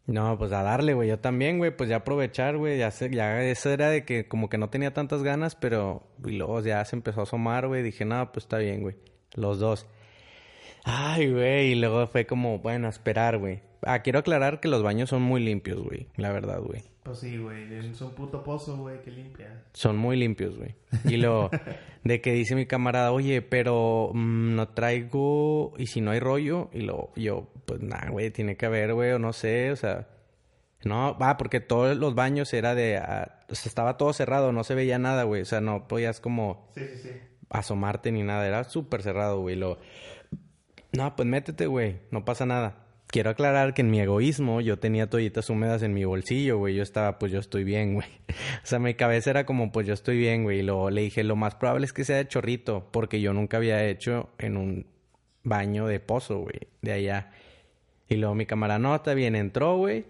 No, 0.07 0.39
pues 0.39 0.53
a 0.53 0.63
darle, 0.63 0.95
güey. 0.95 1.09
Yo 1.09 1.19
también, 1.19 1.59
güey. 1.59 1.77
Pues 1.77 1.89
ya 1.91 1.97
aprovechar, 1.97 2.57
güey. 2.57 2.79
Ya, 2.79 2.91
ya 2.91 3.43
eso 3.43 3.71
era 3.71 3.91
de 3.91 4.05
que 4.05 4.29
como 4.29 4.49
que 4.49 4.59
no 4.59 4.71
tenía 4.71 4.95
tantas 4.95 5.23
ganas, 5.23 5.57
pero... 5.57 6.03
Y 6.25 6.33
luego 6.33 6.61
ya 6.61 6.85
se 6.85 6.97
empezó 6.97 7.21
a 7.21 7.23
asomar, 7.25 7.67
güey. 7.67 7.83
Dije, 7.83 8.05
no, 8.05 8.33
pues 8.33 8.45
está 8.45 8.59
bien, 8.59 8.83
güey. 8.83 8.97
Los 9.35 9.59
dos. 9.59 9.87
Ay, 10.85 11.31
güey. 11.33 11.73
Y 11.73 11.75
luego 11.75 12.07
fue 12.07 12.27
como, 12.27 12.61
bueno, 12.61 12.89
esperar, 12.89 13.39
güey. 13.39 13.63
Ah, 13.83 14.03
quiero 14.03 14.21
aclarar 14.21 14.61
que 14.61 14.69
los 14.69 14.83
baños 14.83 15.11
son 15.11 15.23
muy 15.23 15.43
limpios, 15.43 15.83
güey. 15.83 16.07
La 16.17 16.31
verdad, 16.33 16.61
güey. 16.61 16.83
Pues 17.07 17.21
sí, 17.21 17.39
güey. 17.39 17.95
Son 17.95 18.17
puto 18.17 18.43
pozo, 18.43 18.79
güey. 18.79 19.01
Que 19.01 19.13
limpia. 19.13 19.63
Son 19.75 19.97
muy 19.97 20.17
limpios, 20.17 20.57
güey. 20.57 20.75
Y 21.05 21.19
lo 21.19 21.51
de 22.03 22.21
que 22.21 22.33
dice 22.33 22.57
mi 22.57 22.67
camarada, 22.67 23.13
oye, 23.13 23.43
pero 23.43 24.11
mm, 24.13 24.57
no 24.57 24.69
traigo... 24.71 25.73
¿Y 25.79 25.87
si 25.87 26.01
no 26.01 26.11
hay 26.11 26.19
rollo? 26.19 26.69
Y 26.73 26.81
lo 26.81 27.13
yo, 27.15 27.47
pues 27.65 27.81
nada, 27.81 28.11
güey. 28.11 28.33
Tiene 28.33 28.57
que 28.57 28.67
haber, 28.67 28.93
güey. 28.93 29.13
O 29.13 29.21
no 29.21 29.33
sé, 29.33 29.71
o 29.71 29.77
sea... 29.77 30.09
No, 30.83 31.17
va, 31.17 31.37
porque 31.37 31.61
todos 31.61 31.97
los 31.97 32.17
baños 32.17 32.53
era 32.53 32.75
de... 32.75 32.97
Ah, 32.97 33.39
o 33.49 33.55
sea, 33.55 33.69
estaba 33.69 33.97
todo 33.97 34.13
cerrado. 34.13 34.51
No 34.51 34.65
se 34.65 34.75
veía 34.75 34.99
nada, 34.99 35.23
güey. 35.23 35.43
O 35.43 35.47
sea, 35.47 35.61
no 35.61 35.87
podías 35.87 36.19
como... 36.19 36.73
Sí, 36.75 36.89
sí, 36.89 36.99
sí. 37.05 37.11
Asomarte 37.51 38.11
ni 38.11 38.25
nada. 38.25 38.45
Era 38.49 38.65
súper 38.65 39.05
cerrado, 39.05 39.41
güey. 39.43 39.55
Lo... 39.55 39.79
No, 40.91 41.15
pues 41.15 41.29
métete, 41.29 41.69
güey. 41.69 42.01
No 42.11 42.25
pasa 42.25 42.47
nada. 42.47 42.86
Quiero 43.07 43.31
aclarar 43.31 43.75
que 43.75 43.83
en 43.83 43.91
mi 43.91 44.01
egoísmo 44.01 44.61
yo 44.61 44.79
tenía 44.79 45.09
toallitas 45.09 45.49
húmedas 45.51 45.83
en 45.83 45.95
mi 45.95 46.05
bolsillo, 46.05 46.59
güey. 46.59 46.75
Yo 46.75 46.83
estaba, 46.83 47.19
pues 47.19 47.33
yo 47.33 47.39
estoy 47.39 47.65
bien, 47.65 47.95
güey. 47.95 48.09
O 48.63 48.67
sea, 48.67 48.79
mi 48.79 48.95
cabeza 48.95 49.31
era 49.31 49.47
como, 49.47 49.73
pues 49.73 49.87
yo 49.87 49.95
estoy 49.95 50.19
bien, 50.19 50.43
güey. 50.43 50.61
Y 50.61 50.63
luego 50.63 50.91
le 50.91 51.03
dije, 51.03 51.25
lo 51.25 51.37
más 51.37 51.55
probable 51.55 51.87
es 51.87 51.93
que 51.93 52.05
sea 52.05 52.17
de 52.17 52.29
chorrito, 52.29 52.89
porque 52.91 53.21
yo 53.21 53.33
nunca 53.33 53.59
había 53.59 53.85
hecho 53.85 54.31
en 54.39 54.57
un 54.57 54.87
baño 55.45 55.87
de 55.87 56.01
pozo, 56.01 56.41
güey, 56.41 56.61
de 56.83 56.93
allá. 56.93 57.31
Y 58.09 58.17
luego 58.17 58.35
mi 58.35 58.47
cámara 58.47 58.79
no, 58.79 58.95
está 58.95 59.15
bien, 59.15 59.37
entró, 59.37 59.77
güey. 59.77 60.05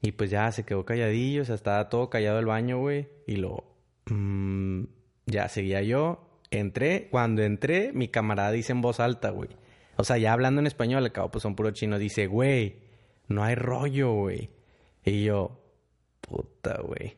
Y 0.00 0.12
pues 0.12 0.30
ya 0.30 0.50
se 0.50 0.64
quedó 0.64 0.84
calladillo, 0.84 1.42
o 1.42 1.44
sea, 1.44 1.54
estaba 1.54 1.88
todo 1.88 2.10
callado 2.10 2.38
el 2.38 2.46
baño, 2.46 2.78
güey. 2.78 3.08
Y 3.26 3.36
luego, 3.36 3.76
mmm, 4.06 4.84
ya 5.26 5.48
seguía 5.48 5.82
yo. 5.82 6.28
Entré, 6.50 7.08
cuando 7.10 7.42
entré, 7.42 7.92
mi 7.92 8.08
camarada 8.08 8.50
dice 8.50 8.72
en 8.72 8.82
voz 8.82 9.00
alta, 9.00 9.30
güey. 9.30 9.48
O 9.96 10.04
sea, 10.04 10.18
ya 10.18 10.32
hablando 10.32 10.60
en 10.60 10.66
español, 10.66 11.04
al 11.04 11.12
cabo, 11.12 11.30
pues 11.30 11.42
son 11.42 11.54
puro 11.54 11.70
chino. 11.70 11.98
Dice, 11.98 12.26
güey, 12.26 12.78
no 13.28 13.44
hay 13.44 13.54
rollo, 13.54 14.12
güey. 14.12 14.50
Y 15.04 15.24
yo, 15.24 15.60
puta, 16.20 16.80
güey. 16.82 17.16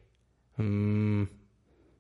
Mmm. 0.57 1.25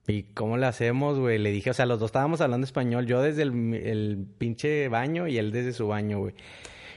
¿Y 0.06 0.24
cómo 0.34 0.58
le 0.58 0.66
hacemos, 0.66 1.18
güey? 1.18 1.38
Le 1.38 1.50
dije, 1.50 1.70
o 1.70 1.74
sea, 1.74 1.86
los 1.86 1.98
dos 1.98 2.08
estábamos 2.08 2.40
hablando 2.40 2.66
español. 2.66 3.06
Yo 3.06 3.22
desde 3.22 3.42
el, 3.42 3.74
el 3.74 4.26
pinche 4.38 4.88
baño 4.88 5.26
y 5.26 5.38
él 5.38 5.50
desde 5.50 5.72
su 5.72 5.88
baño, 5.88 6.18
güey. 6.18 6.34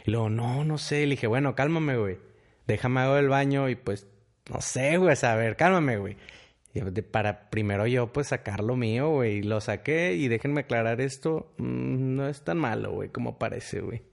Y 0.06 0.12
luego, 0.12 0.30
no, 0.30 0.66
no 0.66 0.78
sé. 0.78 1.06
Le 1.06 1.12
dije, 1.12 1.28
bueno, 1.28 1.56
cálmame, 1.56 1.98
güey. 1.98 2.18
Déjame 2.68 3.00
hago 3.02 3.18
el 3.18 3.30
baño 3.30 3.70
y 3.70 3.76
pues, 3.76 4.08
no 4.52 4.60
sé, 4.60 4.98
güey, 4.98 5.16
a 5.22 5.36
ver, 5.36 5.56
cálmame, 5.56 5.98
güey. 5.98 6.18
Para 7.12 7.50
primero 7.50 7.88
yo, 7.88 8.12
pues, 8.14 8.28
sacar 8.28 8.64
lo 8.64 8.76
mío, 8.76 9.10
güey. 9.10 9.42
Lo 9.42 9.62
saqué 9.62 10.14
y 10.14 10.28
déjenme 10.28 10.62
aclarar 10.62 11.02
esto. 11.02 11.54
Mm, 11.58 12.16
no 12.16 12.28
es 12.28 12.44
tan 12.44 12.58
malo, 12.58 12.92
güey, 12.92 13.10
como 13.10 13.38
parece, 13.38 13.82
güey. 13.82 14.04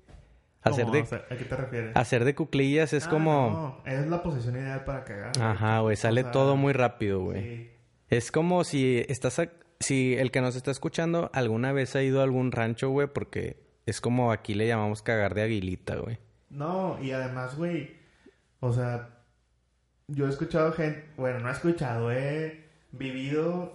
Hacer 0.63 0.87
de, 0.87 1.01
¿A 1.01 1.37
qué 1.37 1.45
te 1.45 1.57
refieres? 1.57 1.97
Hacer 1.97 2.25
de 2.25 2.35
cuclillas 2.35 2.95
es 2.95 3.07
ah, 3.07 3.11
como... 3.11 3.83
No, 3.85 3.93
es 3.93 4.07
la 4.07 4.23
posición 4.23 4.57
ideal 4.57 4.85
para 4.85 5.05
cagar. 5.05 5.33
Ajá, 5.39 5.81
güey. 5.81 5.95
Sale 5.97 6.25
todo 6.25 6.57
muy 6.57 6.73
rápido, 6.73 7.21
güey. 7.21 7.43
Sí. 7.43 7.71
Es 8.09 8.33
como 8.33 8.65
si 8.65 9.05
estás... 9.09 9.41
Si 9.81 10.15
el 10.15 10.31
que 10.31 10.41
nos 10.41 10.57
está 10.57 10.71
escuchando 10.71 11.31
alguna 11.35 11.73
vez 11.73 11.95
ha 11.97 12.03
ido 12.03 12.21
a 12.21 12.25
algún 12.25 12.53
rancho, 12.53 12.89
güey, 12.89 13.09
porque 13.09 13.63
es 13.85 14.01
como 14.01 14.33
aquí 14.33 14.55
le 14.55 14.67
llamamos 14.67 15.03
cagar 15.03 15.35
de 15.35 15.43
aguilita, 15.43 15.97
güey. 15.97 16.19
No, 16.49 17.03
y 17.03 17.11
además, 17.11 17.57
güey, 17.57 17.97
o 18.61 18.73
sea, 18.73 19.14
yo 20.09 20.27
he 20.27 20.31
escuchado 20.31 20.73
gente, 20.73 21.05
bueno, 21.17 21.41
no 21.41 21.49
he 21.49 21.53
escuchado, 21.53 22.13
he 22.13 22.65
vivido, 22.93 23.73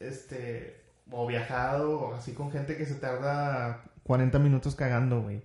este, 0.00 0.80
o 1.10 1.26
viajado, 1.26 2.00
o 2.00 2.14
así 2.14 2.32
con 2.32 2.50
gente 2.50 2.76
que 2.76 2.86
se 2.86 2.94
tarda 2.94 3.84
40 4.04 4.38
minutos 4.38 4.74
cagando, 4.74 5.22
güey. 5.22 5.42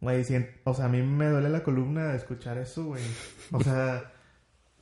Güey, 0.00 0.24
o 0.64 0.74
sea, 0.74 0.84
a 0.84 0.88
mí 0.88 1.02
me 1.02 1.26
duele 1.26 1.48
la 1.48 1.62
columna 1.62 2.08
de 2.08 2.16
escuchar 2.16 2.58
eso, 2.58 2.84
güey. 2.84 3.02
O 3.50 3.60
sea, 3.62 4.12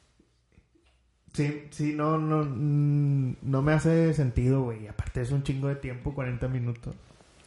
sí, 1.33 1.69
sí, 1.71 1.93
no, 1.95 2.19
no, 2.19 2.45
mm, 2.45 3.37
no 3.43 3.63
me 3.63 3.73
hace 3.73 4.13
sentido, 4.13 4.63
güey. 4.63 4.89
Aparte 4.89 5.23
es 5.23 5.31
un 5.31 5.45
chingo 5.45 5.69
de 5.69 5.77
tiempo, 5.77 6.15
40 6.15 6.49
minutos. 6.49 6.97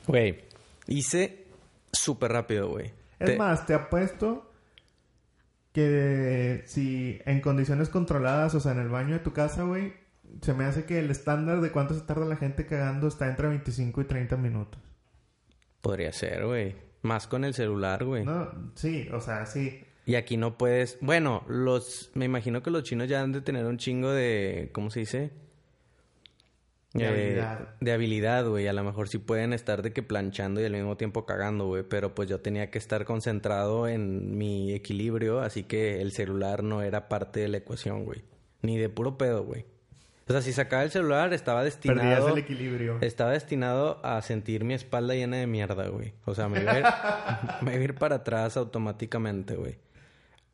Güey, 0.07 0.45
hice 0.87 1.47
súper 1.91 2.31
rápido, 2.31 2.69
güey. 2.69 2.93
Es 3.19 3.37
más, 3.37 3.65
te 3.65 3.73
apuesto 3.73 4.46
que 5.77 6.63
si 6.65 7.21
en 7.25 7.39
condiciones 7.39 7.89
controladas, 7.89 8.55
o 8.55 8.59
sea, 8.59 8.71
en 8.71 8.79
el 8.79 8.89
baño 8.89 9.13
de 9.13 9.19
tu 9.19 9.31
casa, 9.31 9.61
güey, 9.61 9.93
se 10.41 10.55
me 10.55 10.65
hace 10.65 10.85
que 10.85 10.97
el 10.97 11.11
estándar 11.11 11.61
de 11.61 11.69
cuánto 11.69 11.93
se 11.93 12.01
tarda 12.01 12.25
la 12.25 12.35
gente 12.35 12.65
cagando 12.65 13.07
está 13.07 13.29
entre 13.29 13.47
25 13.49 14.01
y 14.01 14.05
30 14.05 14.37
minutos. 14.37 14.81
Podría 15.81 16.11
ser, 16.13 16.47
güey. 16.47 16.75
Más 17.03 17.27
con 17.27 17.45
el 17.45 17.53
celular, 17.53 18.03
güey. 18.05 18.25
No, 18.25 18.49
sí, 18.73 19.07
o 19.13 19.21
sea, 19.21 19.45
sí. 19.45 19.83
Y 20.07 20.15
aquí 20.15 20.35
no 20.35 20.57
puedes. 20.57 20.97
Bueno, 20.99 21.43
los. 21.47 22.09
Me 22.15 22.25
imagino 22.25 22.63
que 22.63 22.71
los 22.71 22.81
chinos 22.81 23.07
ya 23.07 23.21
han 23.21 23.31
de 23.31 23.41
tener 23.41 23.63
un 23.67 23.77
chingo 23.77 24.09
de. 24.09 24.71
¿Cómo 24.73 24.89
se 24.89 25.01
dice? 25.01 25.31
De 26.93 27.03
eh, 27.03 27.07
habilidad. 27.07 27.75
De 27.79 27.91
habilidad, 27.91 28.47
güey. 28.47 28.67
A 28.67 28.73
lo 28.73 28.83
mejor 28.83 29.09
sí 29.09 29.17
pueden 29.17 29.53
estar 29.53 29.81
de 29.81 29.91
que 29.91 30.03
planchando 30.03 30.61
y 30.61 30.65
al 30.65 30.71
mismo 30.71 30.97
tiempo 30.97 31.25
cagando, 31.25 31.65
güey. 31.67 31.83
Pero 31.83 32.15
pues 32.15 32.29
yo 32.29 32.39
tenía 32.39 32.69
que 32.71 32.77
estar 32.77 33.05
concentrado 33.05 33.87
en 33.87 34.37
mi 34.37 34.73
equilibrio, 34.73 35.41
así 35.41 35.63
que 35.63 36.01
el 36.01 36.11
celular 36.11 36.63
no 36.63 36.81
era 36.81 37.09
parte 37.09 37.41
de 37.41 37.49
la 37.49 37.57
ecuación, 37.57 38.05
güey. 38.05 38.23
Ni 38.61 38.77
de 38.77 38.89
puro 38.89 39.17
pedo, 39.17 39.43
güey. 39.43 39.65
O 40.29 40.33
sea, 40.33 40.41
si 40.41 40.51
sacaba 40.51 40.83
el 40.83 40.91
celular, 40.91 41.33
estaba 41.33 41.63
destinado. 41.63 42.01
Perdías 42.01 42.31
el 42.31 42.37
equilibrio. 42.37 42.97
Estaba 42.99 43.31
destinado 43.31 43.99
a 44.03 44.21
sentir 44.21 44.65
mi 44.65 44.73
espalda 44.73 45.13
llena 45.13 45.37
de 45.37 45.47
mierda, 45.47 45.87
güey. 45.87 46.13
O 46.25 46.35
sea, 46.35 46.49
me 46.49 46.61
iba 46.61 46.71
a 46.73 46.79
ir, 46.79 46.85
me 47.61 47.71
iba 47.71 47.81
a 47.81 47.83
ir 47.83 47.95
para 47.95 48.17
atrás 48.17 48.57
automáticamente, 48.57 49.55
güey. 49.55 49.77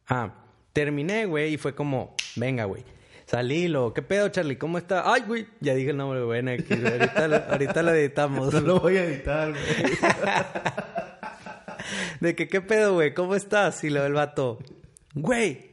Ah, 0.07 0.33
terminé, 0.73 1.25
güey, 1.25 1.53
y 1.53 1.57
fue 1.57 1.73
como, 1.73 2.15
venga, 2.35 2.65
güey. 2.65 2.83
Salí, 3.33 3.67
lo, 3.67 3.95
¿qué 3.95 4.03
pedo, 4.03 4.29
Charlie? 4.29 4.57
¿Cómo 4.57 4.77
está? 4.77 5.11
Ay, 5.11 5.23
güey, 5.25 5.47
ya 5.59 5.73
dije 5.73 5.89
el 5.89 5.97
nombre, 5.97 6.21
güey, 6.21 6.47
ahorita, 6.47 7.27
lo, 7.27 7.37
ahorita 7.37 7.81
lo 7.81 7.91
editamos. 7.95 8.53
No 8.53 8.61
lo 8.61 8.79
voy 8.79 8.97
a 8.97 9.05
editar, 9.05 9.49
güey. 9.49 9.63
de 12.19 12.35
que, 12.35 12.47
¿qué 12.47 12.61
pedo, 12.61 12.93
güey? 12.93 13.15
¿Cómo 13.15 13.33
estás? 13.33 13.83
Y 13.83 13.89
lo 13.89 14.05
el 14.05 14.13
vato, 14.13 14.59
güey, 15.15 15.71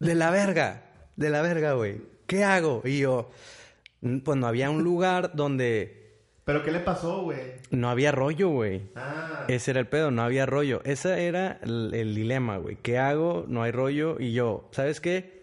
de 0.00 0.14
la 0.14 0.30
verga, 0.30 0.84
de 1.16 1.28
la 1.28 1.42
verga, 1.42 1.74
güey. 1.74 2.00
¿Qué 2.26 2.44
hago? 2.44 2.80
Y 2.86 3.00
yo, 3.00 3.30
pues 4.24 4.38
no 4.38 4.46
había 4.46 4.70
un 4.70 4.82
lugar 4.82 5.32
donde... 5.34 6.22
¿Pero 6.46 6.62
qué 6.62 6.72
le 6.72 6.80
pasó, 6.80 7.24
güey? 7.24 7.40
No 7.68 7.90
había 7.90 8.10
rollo, 8.10 8.48
güey. 8.48 8.88
Ah. 8.94 9.44
Ese 9.48 9.72
era 9.72 9.80
el 9.80 9.86
pedo, 9.86 10.10
no 10.10 10.22
había 10.22 10.46
rollo. 10.46 10.80
Ese 10.84 11.26
era 11.26 11.60
el, 11.62 11.92
el 11.92 12.14
dilema, 12.14 12.56
güey. 12.56 12.76
¿Qué 12.76 12.96
hago? 12.96 13.44
No 13.48 13.64
hay 13.64 13.72
rollo. 13.72 14.16
Y 14.18 14.32
yo, 14.32 14.70
¿sabes 14.72 15.02
qué? 15.02 15.35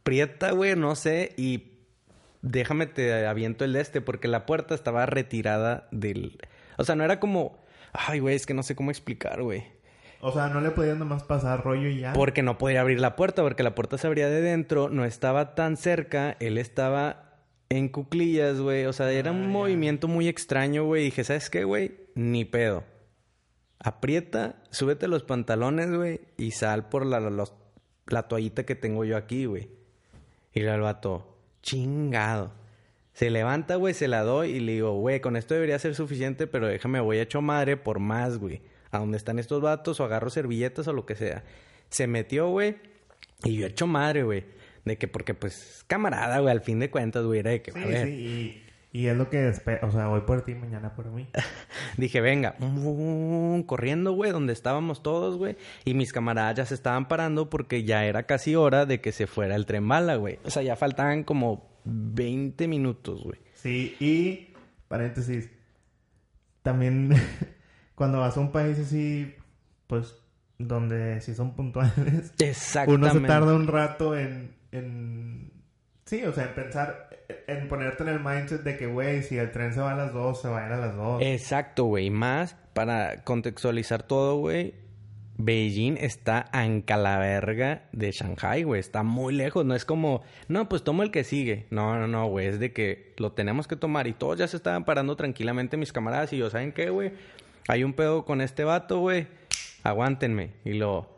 Aprieta, 0.00 0.52
güey, 0.52 0.76
no 0.76 0.94
sé, 0.96 1.34
y 1.36 1.70
déjame 2.42 2.86
te 2.86 3.26
aviento 3.26 3.64
el 3.64 3.72
de 3.72 3.80
este, 3.80 4.00
porque 4.00 4.28
la 4.28 4.46
puerta 4.46 4.74
estaba 4.74 5.06
retirada 5.06 5.88
del... 5.90 6.38
O 6.78 6.84
sea, 6.84 6.96
no 6.96 7.04
era 7.04 7.20
como... 7.20 7.62
Ay, 7.92 8.20
güey, 8.20 8.36
es 8.36 8.46
que 8.46 8.54
no 8.54 8.62
sé 8.62 8.74
cómo 8.74 8.90
explicar, 8.90 9.42
güey. 9.42 9.64
O 10.20 10.32
sea, 10.32 10.48
no 10.48 10.60
le 10.60 10.70
podían 10.70 10.98
nomás 10.98 11.22
pasar 11.24 11.64
rollo 11.64 11.88
y 11.88 12.00
ya. 12.00 12.12
Porque 12.12 12.42
no 12.42 12.56
podía 12.56 12.80
abrir 12.80 13.00
la 13.00 13.16
puerta, 13.16 13.42
porque 13.42 13.62
la 13.62 13.74
puerta 13.74 13.98
se 13.98 14.06
abría 14.06 14.28
de 14.28 14.40
dentro, 14.40 14.88
no 14.88 15.04
estaba 15.04 15.54
tan 15.54 15.76
cerca, 15.76 16.36
él 16.40 16.58
estaba 16.58 17.40
en 17.68 17.88
cuclillas, 17.88 18.60
güey. 18.60 18.86
O 18.86 18.92
sea, 18.92 19.10
era 19.10 19.32
un 19.32 19.44
ah, 19.44 19.48
movimiento 19.48 20.08
muy 20.08 20.28
extraño, 20.28 20.84
güey. 20.84 21.04
Dije, 21.04 21.24
¿sabes 21.24 21.50
qué, 21.50 21.64
güey? 21.64 21.96
Ni 22.14 22.44
pedo. 22.44 22.84
Aprieta, 23.78 24.56
súbete 24.70 25.08
los 25.08 25.24
pantalones, 25.24 25.90
güey, 25.90 26.20
y 26.36 26.50
sal 26.50 26.88
por 26.88 27.06
la, 27.06 27.18
la 28.06 28.28
toallita 28.28 28.64
que 28.64 28.74
tengo 28.74 29.04
yo 29.04 29.16
aquí, 29.16 29.46
güey. 29.46 29.79
Y 30.52 30.60
el 30.60 30.80
vato, 30.80 31.36
chingado. 31.62 32.52
Se 33.12 33.30
levanta, 33.30 33.76
güey, 33.76 33.94
se 33.94 34.08
la 34.08 34.22
doy 34.22 34.50
y 34.50 34.60
le 34.60 34.72
digo, 34.72 34.94
güey, 34.94 35.20
con 35.20 35.36
esto 35.36 35.54
debería 35.54 35.78
ser 35.78 35.94
suficiente, 35.94 36.46
pero 36.46 36.66
déjame, 36.66 37.00
voy 37.00 37.18
a 37.18 37.22
echar 37.22 37.42
madre 37.42 37.76
por 37.76 37.98
más, 37.98 38.38
güey. 38.38 38.62
A 38.90 38.98
dónde 38.98 39.18
están 39.18 39.38
estos 39.38 39.60
vatos 39.60 40.00
o 40.00 40.04
agarro 40.04 40.30
servilletas 40.30 40.88
o 40.88 40.92
lo 40.92 41.06
que 41.06 41.14
sea. 41.14 41.44
Se 41.90 42.06
metió, 42.06 42.48
güey, 42.48 42.76
y 43.44 43.56
yo 43.56 43.66
hecho 43.66 43.86
madre, 43.86 44.22
güey. 44.22 44.44
De 44.84 44.96
que, 44.96 45.06
porque 45.06 45.34
pues, 45.34 45.84
camarada, 45.86 46.38
güey, 46.38 46.50
al 46.50 46.62
fin 46.62 46.78
de 46.78 46.90
cuentas, 46.90 47.24
güey, 47.24 47.40
era 47.40 47.50
de 47.50 47.62
que, 47.62 47.72
sí, 47.72 47.78
Sí, 47.80 48.62
y 48.92 49.06
es 49.06 49.16
lo 49.16 49.30
que 49.30 49.48
espero, 49.48 49.86
o 49.86 49.92
sea, 49.92 50.08
voy 50.08 50.22
por 50.22 50.42
ti, 50.42 50.54
mañana 50.54 50.94
por 50.94 51.06
mí. 51.06 51.28
Dije, 51.96 52.20
venga, 52.20 52.56
corriendo, 53.66 54.12
güey, 54.12 54.32
donde 54.32 54.52
estábamos 54.52 55.02
todos, 55.02 55.36
güey. 55.36 55.56
Y 55.84 55.94
mis 55.94 56.12
camaradas 56.12 56.56
ya 56.56 56.66
se 56.66 56.74
estaban 56.74 57.06
parando 57.06 57.48
porque 57.48 57.84
ya 57.84 58.04
era 58.04 58.24
casi 58.24 58.56
hora 58.56 58.86
de 58.86 59.00
que 59.00 59.12
se 59.12 59.28
fuera 59.28 59.54
el 59.54 59.66
tren 59.66 59.86
bala, 59.86 60.16
güey. 60.16 60.40
O 60.44 60.50
sea, 60.50 60.62
ya 60.62 60.74
faltaban 60.74 61.22
como 61.22 61.70
20 61.84 62.66
minutos, 62.66 63.22
güey. 63.22 63.38
Sí, 63.54 63.94
y 64.00 64.54
paréntesis, 64.88 65.50
también 66.62 67.10
cuando 67.94 68.18
vas 68.18 68.36
a 68.36 68.40
un 68.40 68.50
país 68.50 68.76
así, 68.76 69.34
pues, 69.86 70.16
donde 70.58 71.20
sí 71.20 71.34
son 71.34 71.54
puntuales. 71.54 72.32
Exactamente. 72.40 73.06
Uno 73.12 73.20
se 73.20 73.26
tarda 73.26 73.54
un 73.54 73.68
rato 73.68 74.18
en, 74.18 74.56
en... 74.72 75.52
Sí, 76.10 76.24
o 76.24 76.32
sea, 76.32 76.46
en 76.46 76.54
pensar 76.54 77.08
en 77.46 77.68
ponerte 77.68 78.02
en 78.02 78.08
el 78.08 78.18
mindset 78.18 78.64
de 78.64 78.76
que, 78.76 78.88
güey, 78.88 79.22
si 79.22 79.38
el 79.38 79.52
tren 79.52 79.72
se 79.72 79.78
va 79.78 79.92
a 79.92 79.94
las 79.94 80.12
dos, 80.12 80.42
se 80.42 80.48
va 80.48 80.64
a 80.64 80.66
ir 80.66 80.72
a 80.72 80.76
las 80.76 80.96
dos. 80.96 81.22
Exacto, 81.22 81.84
güey. 81.84 82.10
Más 82.10 82.56
para 82.74 83.22
contextualizar 83.22 84.02
todo, 84.02 84.36
güey. 84.38 84.74
Beijing 85.36 85.96
está 85.98 86.46
anca 86.50 86.96
la 86.96 87.16
verga 87.20 87.84
de 87.92 88.10
Shanghai, 88.10 88.64
güey. 88.64 88.80
Está 88.80 89.04
muy 89.04 89.32
lejos. 89.32 89.64
No 89.64 89.76
es 89.76 89.84
como, 89.84 90.22
no, 90.48 90.68
pues 90.68 90.82
tomo 90.82 91.04
el 91.04 91.12
que 91.12 91.22
sigue. 91.22 91.66
No, 91.70 91.96
no, 91.96 92.08
no, 92.08 92.26
güey. 92.26 92.48
Es 92.48 92.58
de 92.58 92.72
que 92.72 93.14
lo 93.18 93.30
tenemos 93.30 93.68
que 93.68 93.76
tomar. 93.76 94.08
Y 94.08 94.12
todos 94.12 94.36
ya 94.36 94.48
se 94.48 94.56
estaban 94.56 94.84
parando 94.84 95.14
tranquilamente, 95.14 95.76
mis 95.76 95.92
camaradas. 95.92 96.32
Y 96.32 96.38
yo, 96.38 96.50
¿saben 96.50 96.72
qué, 96.72 96.90
güey? 96.90 97.12
Hay 97.68 97.84
un 97.84 97.92
pedo 97.92 98.24
con 98.24 98.40
este 98.40 98.64
vato, 98.64 98.98
güey. 98.98 99.28
Aguántenme. 99.84 100.50
Y 100.64 100.72
lo, 100.72 101.08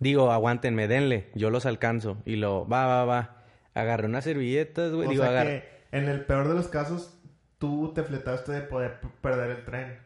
digo, 0.00 0.32
aguántenme, 0.32 0.88
denle. 0.88 1.26
Yo 1.36 1.48
los 1.50 1.64
alcanzo. 1.64 2.16
Y 2.26 2.34
lo, 2.34 2.66
va, 2.66 2.86
va, 2.86 3.04
va. 3.04 3.41
Agarré 3.74 4.06
unas 4.06 4.24
servilletas, 4.24 4.92
güey. 4.92 5.08
O 5.08 5.10
Digo, 5.10 5.24
sea 5.24 5.44
que 5.44 5.64
en 5.92 6.08
el 6.08 6.24
peor 6.24 6.48
de 6.48 6.54
los 6.54 6.68
casos, 6.68 7.18
tú 7.58 7.92
te 7.94 8.02
fletaste 8.02 8.52
de 8.52 8.62
poder 8.62 9.00
perder 9.20 9.50
el 9.50 9.64
tren. 9.64 9.98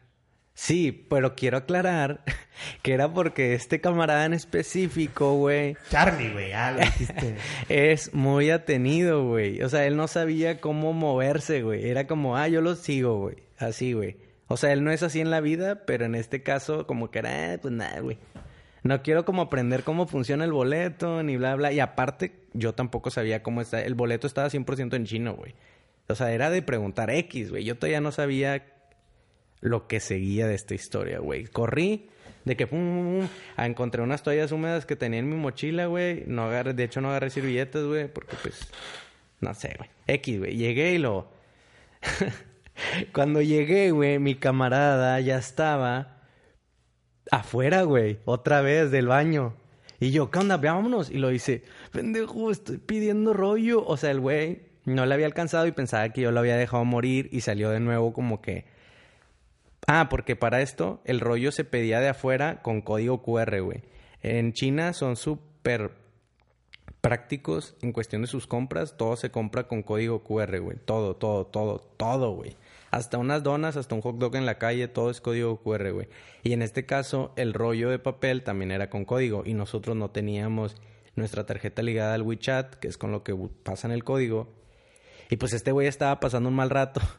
Sí, 0.54 1.06
pero 1.10 1.36
quiero 1.36 1.58
aclarar 1.58 2.24
que 2.82 2.94
era 2.94 3.12
porque 3.12 3.52
este 3.52 3.80
camarada 3.80 4.24
en 4.24 4.32
específico, 4.32 5.34
güey. 5.34 5.76
Charlie, 5.90 6.32
güey, 6.32 6.52
ah, 6.52 6.72
lo 6.72 6.78
dijiste. 6.80 7.36
es 7.68 8.14
muy 8.14 8.50
atenido, 8.50 9.28
güey. 9.28 9.62
O 9.62 9.68
sea, 9.68 9.86
él 9.86 9.96
no 9.96 10.08
sabía 10.08 10.60
cómo 10.60 10.94
moverse, 10.94 11.62
güey. 11.62 11.88
Era 11.88 12.06
como, 12.06 12.36
ah, 12.36 12.48
yo 12.48 12.62
lo 12.62 12.74
sigo, 12.74 13.18
güey. 13.18 13.36
Así, 13.58 13.92
güey. 13.92 14.16
O 14.48 14.56
sea, 14.56 14.72
él 14.72 14.82
no 14.82 14.90
es 14.92 15.02
así 15.02 15.20
en 15.20 15.30
la 15.30 15.40
vida, 15.40 15.84
pero 15.86 16.06
en 16.06 16.14
este 16.14 16.42
caso, 16.42 16.86
como 16.86 17.10
que 17.10 17.18
era, 17.18 17.52
eh, 17.52 17.58
pues 17.58 17.74
nada, 17.74 18.00
güey. 18.00 18.18
No 18.82 19.02
quiero 19.02 19.24
como 19.24 19.42
aprender 19.42 19.82
cómo 19.82 20.06
funciona 20.06 20.44
el 20.44 20.52
boleto, 20.52 21.22
ni 21.22 21.36
bla, 21.36 21.56
bla. 21.56 21.72
Y 21.72 21.80
aparte, 21.80 22.45
yo 22.56 22.74
tampoco 22.74 23.10
sabía 23.10 23.42
cómo 23.42 23.60
está. 23.60 23.82
El 23.82 23.94
boleto 23.94 24.26
estaba 24.26 24.48
100% 24.48 24.94
en 24.94 25.04
chino, 25.04 25.34
güey. 25.34 25.54
O 26.08 26.14
sea, 26.14 26.32
era 26.32 26.50
de 26.50 26.62
preguntar 26.62 27.10
X, 27.10 27.50
güey. 27.50 27.64
Yo 27.64 27.76
todavía 27.76 28.00
no 28.00 28.12
sabía 28.12 28.66
lo 29.60 29.88
que 29.88 30.00
seguía 30.00 30.46
de 30.46 30.54
esta 30.54 30.74
historia, 30.74 31.18
güey. 31.18 31.44
Corrí 31.46 32.10
de 32.44 32.56
que 32.56 32.66
pum, 32.66 33.26
encontré 33.56 34.02
unas 34.02 34.22
toallas 34.22 34.52
húmedas 34.52 34.86
que 34.86 34.94
tenía 34.94 35.18
en 35.18 35.28
mi 35.28 35.36
mochila, 35.36 35.86
güey. 35.86 36.24
No 36.26 36.44
agarré, 36.44 36.74
de 36.74 36.84
hecho 36.84 37.00
no 37.00 37.10
agarré 37.10 37.30
servilletas, 37.30 37.84
güey, 37.84 38.06
porque 38.06 38.36
pues 38.42 38.68
no 39.40 39.52
sé, 39.54 39.74
güey. 39.76 39.90
X, 40.06 40.38
güey. 40.38 40.56
Llegué 40.56 40.92
y 40.92 40.98
lo 40.98 41.28
Cuando 43.12 43.42
llegué, 43.42 43.90
güey, 43.90 44.18
mi 44.18 44.34
camarada 44.34 45.18
ya 45.20 45.38
estaba 45.38 46.22
afuera, 47.30 47.82
güey, 47.82 48.20
otra 48.24 48.60
vez 48.60 48.90
del 48.90 49.08
baño. 49.08 49.54
Y 49.98 50.10
yo, 50.10 50.30
¿qué 50.30 50.38
onda? 50.38 50.58
Vámonos. 50.58 51.10
Y 51.10 51.18
lo 51.18 51.28
dice, 51.28 51.64
pendejo, 51.90 52.50
estoy 52.50 52.78
pidiendo 52.78 53.32
rollo. 53.32 53.84
O 53.86 53.96
sea, 53.96 54.10
el 54.10 54.20
güey 54.20 54.62
no 54.84 55.06
le 55.06 55.14
había 55.14 55.26
alcanzado 55.26 55.66
y 55.66 55.72
pensaba 55.72 56.08
que 56.10 56.20
yo 56.20 56.30
lo 56.30 56.40
había 56.40 56.56
dejado 56.56 56.84
morir 56.84 57.28
y 57.32 57.40
salió 57.40 57.70
de 57.70 57.80
nuevo 57.80 58.12
como 58.12 58.40
que 58.40 58.64
Ah, 59.86 60.08
porque 60.08 60.34
para 60.34 60.62
esto 60.62 61.00
el 61.04 61.20
rollo 61.20 61.52
se 61.52 61.64
pedía 61.64 62.00
de 62.00 62.08
afuera 62.08 62.60
con 62.62 62.80
código 62.80 63.22
QR, 63.22 63.60
güey. 63.60 63.82
En 64.20 64.52
China 64.52 64.92
son 64.92 65.14
súper 65.14 65.92
prácticos 67.00 67.76
en 67.82 67.92
cuestión 67.92 68.22
de 68.22 68.28
sus 68.28 68.48
compras. 68.48 68.96
Todo 68.96 69.14
se 69.14 69.30
compra 69.30 69.68
con 69.68 69.84
código 69.84 70.24
QR, 70.24 70.58
güey. 70.58 70.78
Todo, 70.84 71.14
todo, 71.14 71.46
todo, 71.46 71.78
todo, 71.78 72.32
güey. 72.32 72.56
Hasta 72.90 73.18
unas 73.18 73.44
donas, 73.44 73.76
hasta 73.76 73.94
un 73.94 74.00
hot 74.00 74.16
dog 74.16 74.34
en 74.34 74.46
la 74.46 74.58
calle, 74.58 74.88
todo 74.88 75.10
es 75.10 75.20
código 75.20 75.62
QR, 75.62 75.92
güey. 75.92 76.08
Y 76.42 76.52
en 76.52 76.62
este 76.62 76.84
caso, 76.84 77.32
el 77.36 77.54
rollo 77.54 77.88
de 77.88 78.00
papel 78.00 78.42
también 78.42 78.72
era 78.72 78.90
con 78.90 79.04
código. 79.04 79.44
Y 79.46 79.54
nosotros 79.54 79.96
no 79.96 80.10
teníamos 80.10 80.74
nuestra 81.16 81.44
tarjeta 81.44 81.82
ligada 81.82 82.14
al 82.14 82.22
WeChat, 82.22 82.76
que 82.76 82.88
es 82.88 82.98
con 82.98 83.10
lo 83.10 83.22
que 83.22 83.34
pasan 83.62 83.90
el 83.90 84.04
código. 84.04 84.54
Y 85.30 85.36
pues 85.36 85.52
este 85.52 85.72
güey 85.72 85.88
estaba 85.88 86.20
pasando 86.20 86.48
un 86.48 86.54
mal 86.54 86.70
rato. 86.70 87.00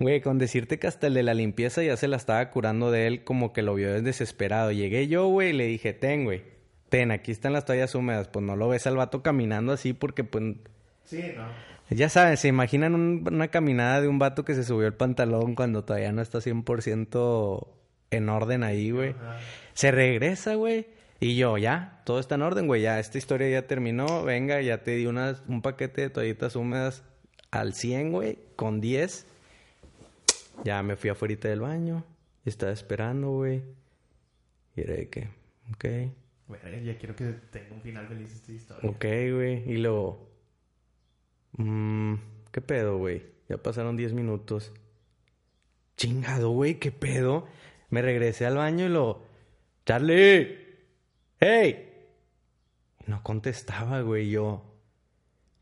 Güey, 0.00 0.22
con 0.22 0.38
decirte 0.38 0.78
que 0.78 0.86
hasta 0.86 1.08
el 1.08 1.12
de 1.12 1.22
la 1.22 1.34
limpieza 1.34 1.82
ya 1.82 1.94
se 1.94 2.08
la 2.08 2.16
estaba 2.16 2.48
curando 2.48 2.90
de 2.90 3.06
él, 3.06 3.24
como 3.24 3.52
que 3.52 3.60
lo 3.60 3.74
vio 3.74 4.00
desesperado. 4.00 4.72
Llegué 4.72 5.06
yo, 5.06 5.26
güey, 5.26 5.50
y 5.50 5.52
le 5.52 5.66
dije, 5.66 5.92
ten, 5.92 6.24
güey, 6.24 6.44
ten, 6.88 7.10
aquí 7.10 7.30
están 7.30 7.52
las 7.52 7.66
toallas 7.66 7.94
húmedas. 7.94 8.28
Pues 8.28 8.42
no 8.42 8.56
lo 8.56 8.68
ves 8.68 8.86
al 8.86 8.96
vato 8.96 9.22
caminando 9.22 9.72
así 9.72 9.92
porque, 9.92 10.24
pues... 10.24 10.56
Sí, 11.04 11.22
no. 11.36 11.44
Ya 11.90 12.08
saben, 12.08 12.36
se 12.36 12.48
imaginan 12.48 12.94
una 12.94 13.48
caminada 13.48 14.00
de 14.00 14.08
un 14.08 14.18
vato 14.18 14.44
que 14.44 14.54
se 14.54 14.64
subió 14.64 14.86
el 14.86 14.94
pantalón 14.94 15.54
cuando 15.56 15.84
todavía 15.84 16.12
no 16.12 16.22
está 16.22 16.38
100% 16.38 17.66
en 18.12 18.28
orden 18.28 18.62
ahí, 18.62 18.92
güey. 18.92 19.14
Se 19.74 19.90
regresa, 19.90 20.54
güey. 20.54 20.86
Y 21.20 21.36
yo, 21.36 21.58
ya, 21.58 22.00
todo 22.06 22.18
está 22.18 22.36
en 22.36 22.42
orden, 22.42 22.66
güey. 22.66 22.80
Ya, 22.80 22.98
esta 22.98 23.18
historia 23.18 23.48
ya 23.50 23.66
terminó. 23.66 24.24
Venga, 24.24 24.62
ya 24.62 24.82
te 24.82 24.92
di 24.92 25.04
unas, 25.04 25.42
un 25.48 25.60
paquete 25.60 26.00
de 26.00 26.10
toallitas 26.10 26.56
húmedas 26.56 27.04
al 27.50 27.74
100, 27.74 28.12
güey, 28.12 28.38
con 28.56 28.80
10. 28.80 29.26
Ya 30.64 30.82
me 30.82 30.96
fui 30.96 31.10
afuera 31.10 31.36
del 31.36 31.60
baño. 31.60 32.04
Estaba 32.46 32.72
esperando, 32.72 33.32
güey. 33.32 33.62
Y 34.74 34.80
era 34.80 34.94
de 34.94 35.10
que, 35.10 35.28
ok. 35.74 35.84
Bueno, 36.48 36.78
ya 36.82 36.96
quiero 36.96 37.14
que 37.14 37.34
tenga 37.52 37.74
un 37.74 37.82
final 37.82 38.08
feliz 38.08 38.32
esta 38.32 38.52
historia. 38.52 38.90
Ok, 38.90 39.04
güey. 39.04 39.70
Y 39.70 39.76
luego... 39.76 40.26
Mmm, 41.58 42.14
¿Qué 42.50 42.60
pedo, 42.62 42.96
güey? 42.96 43.22
Ya 43.48 43.58
pasaron 43.58 43.96
10 43.96 44.14
minutos. 44.14 44.72
Chingado, 45.96 46.50
güey, 46.50 46.76
¿qué 46.78 46.92
pedo? 46.92 47.46
Me 47.90 48.00
regresé 48.00 48.46
al 48.46 48.56
baño 48.56 48.86
y 48.86 48.88
lo... 48.88 49.22
¡Charlie! 49.84 50.59
¡Hey! 51.40 51.88
Y 53.06 53.10
no 53.10 53.22
contestaba, 53.22 54.02
güey. 54.02 54.30
Yo... 54.30 54.62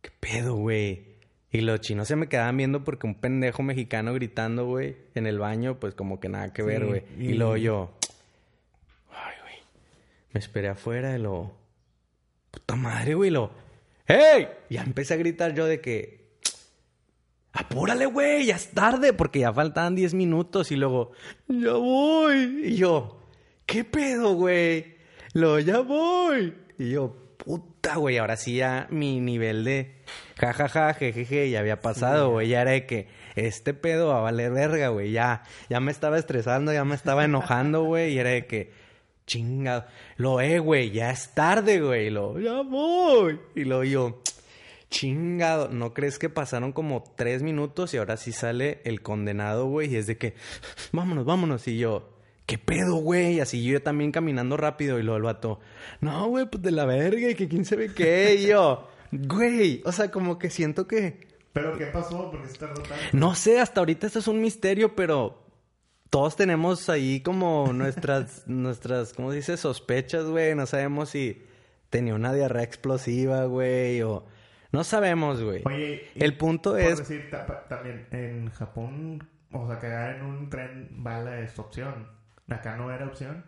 ¿Qué 0.02 0.10
pedo, 0.20 0.54
güey? 0.54 1.08
Y 1.50 1.62
los 1.62 1.80
chinos 1.80 2.08
se 2.08 2.16
me 2.16 2.28
quedaban 2.28 2.56
viendo 2.56 2.84
porque 2.84 3.06
un 3.06 3.14
pendejo 3.14 3.62
mexicano 3.62 4.12
gritando, 4.12 4.66
güey, 4.66 4.96
en 5.14 5.26
el 5.26 5.38
baño, 5.38 5.80
pues 5.80 5.94
como 5.94 6.20
que 6.20 6.28
nada 6.28 6.52
que 6.52 6.62
ver, 6.62 6.84
güey. 6.84 7.02
Y... 7.18 7.34
luego 7.34 7.56
yo, 7.56 7.90
ay, 9.10 9.34
güey, 9.42 9.54
me 10.32 10.40
esperé 10.40 10.68
afuera 10.68 11.16
y 11.16 11.22
lo, 11.22 11.52
puta 12.50 12.76
madre, 12.76 13.14
güey, 13.14 13.30
lo, 13.30 13.50
¡hey! 14.06 14.48
Ya 14.68 14.82
empecé 14.82 15.14
a 15.14 15.16
gritar 15.16 15.54
yo 15.54 15.64
de 15.64 15.80
que, 15.80 16.36
apúrale, 17.52 18.04
güey, 18.04 18.44
ya 18.44 18.56
es 18.56 18.68
tarde, 18.72 19.14
porque 19.14 19.38
ya 19.40 19.52
faltaban 19.52 19.94
10 19.94 20.12
minutos 20.12 20.70
y 20.70 20.76
luego, 20.76 21.12
ya 21.48 21.72
voy. 21.72 22.66
Y 22.66 22.76
yo, 22.76 23.22
¿qué 23.64 23.84
pedo, 23.84 24.34
güey? 24.34 24.97
Lo, 25.34 25.58
ya 25.58 25.80
voy. 25.80 26.54
Y 26.78 26.90
yo, 26.90 27.14
puta, 27.36 27.96
güey, 27.96 28.18
ahora 28.18 28.36
sí 28.36 28.56
ya 28.56 28.86
mi 28.90 29.20
nivel 29.20 29.64
de 29.64 29.94
jajaja, 30.38 30.94
jejeje, 30.94 31.50
ya 31.50 31.60
había 31.60 31.80
pasado, 31.80 32.30
güey. 32.30 32.48
Ya 32.48 32.62
era 32.62 32.72
de 32.72 32.86
que 32.86 33.08
este 33.36 33.74
pedo 33.74 34.08
va 34.08 34.18
a 34.18 34.22
valer 34.22 34.52
verga, 34.52 34.88
güey. 34.88 35.12
Ya, 35.12 35.42
ya 35.68 35.80
me 35.80 35.92
estaba 35.92 36.18
estresando, 36.18 36.72
ya 36.72 36.84
me 36.84 36.94
estaba 36.94 37.24
enojando, 37.24 37.84
güey. 37.84 38.14
Y 38.14 38.18
era 38.18 38.30
de 38.30 38.46
que, 38.46 38.72
chingado. 39.26 39.86
Lo, 40.16 40.40
eh, 40.40 40.58
güey, 40.58 40.90
ya 40.90 41.10
es 41.10 41.34
tarde, 41.34 41.80
güey. 41.80 42.10
Lo, 42.10 42.38
ya 42.38 42.62
voy. 42.62 43.40
Y 43.54 43.64
lo 43.64 43.84
yo, 43.84 44.22
chingado. 44.90 45.68
¿No 45.68 45.94
crees 45.94 46.18
que 46.18 46.28
pasaron 46.28 46.72
como 46.72 47.04
tres 47.16 47.42
minutos 47.42 47.94
y 47.94 47.98
ahora 47.98 48.16
sí 48.16 48.32
sale 48.32 48.80
el 48.84 49.02
condenado, 49.02 49.66
güey? 49.66 49.92
Y 49.92 49.96
es 49.96 50.06
de 50.06 50.18
que, 50.18 50.34
vámonos, 50.92 51.24
vámonos. 51.24 51.66
Y 51.68 51.78
yo, 51.78 52.17
¿qué 52.48 52.58
pedo, 52.58 52.96
güey? 52.96 53.38
Así 53.38 53.62
yo 53.62 53.80
también 53.80 54.10
caminando 54.10 54.56
rápido 54.56 54.98
y 54.98 55.04
lo 55.04 55.14
el 55.14 55.22
vato, 55.22 55.60
no, 56.00 56.26
güey, 56.28 56.46
pues 56.50 56.62
de 56.64 56.72
la 56.72 56.86
verga, 56.86 57.30
y 57.30 57.36
que 57.36 57.46
quién 57.46 57.64
sabe 57.64 57.94
qué. 57.94 58.34
Y 58.40 58.46
yo, 58.48 58.88
Güey, 59.10 59.82
o 59.84 59.92
sea, 59.92 60.10
como 60.10 60.38
que 60.38 60.50
siento 60.50 60.86
que... 60.86 61.26
¿Pero 61.52 61.76
qué 61.78 61.86
pasó? 61.86 62.30
¿Por 62.30 62.42
qué 62.42 62.48
se 62.48 62.58
tardó 62.58 62.82
No 63.12 63.34
sé, 63.34 63.60
hasta 63.60 63.80
ahorita 63.80 64.06
esto 64.06 64.18
es 64.18 64.28
un 64.28 64.40
misterio, 64.40 64.94
pero 64.94 65.46
todos 66.10 66.36
tenemos 66.36 66.88
ahí 66.88 67.20
como 67.20 67.72
nuestras, 67.72 68.44
nuestras, 68.46 69.12
¿cómo 69.14 69.30
se 69.30 69.36
dice? 69.36 69.56
Sospechas, 69.56 70.26
güey. 70.26 70.54
No 70.54 70.66
sabemos 70.66 71.10
si 71.10 71.42
tenía 71.90 72.14
una 72.14 72.32
diarrea 72.32 72.62
explosiva, 72.62 73.44
güey, 73.44 74.02
o... 74.02 74.26
No 74.70 74.84
sabemos, 74.84 75.42
güey. 75.42 75.62
Oye, 75.64 76.08
el 76.14 76.36
punto 76.36 76.72
por 76.72 76.80
es... 76.80 76.98
decir, 76.98 77.30
también 77.70 78.06
en 78.10 78.50
Japón, 78.50 79.26
o 79.50 79.66
sea, 79.66 79.78
cagar 79.78 80.16
en 80.16 80.22
un 80.22 80.50
tren 80.50 80.88
bala 80.90 81.40
es 81.40 81.58
opción. 81.58 82.17
¿Acá 82.48 82.76
no 82.76 82.92
era 82.92 83.06
opción? 83.06 83.44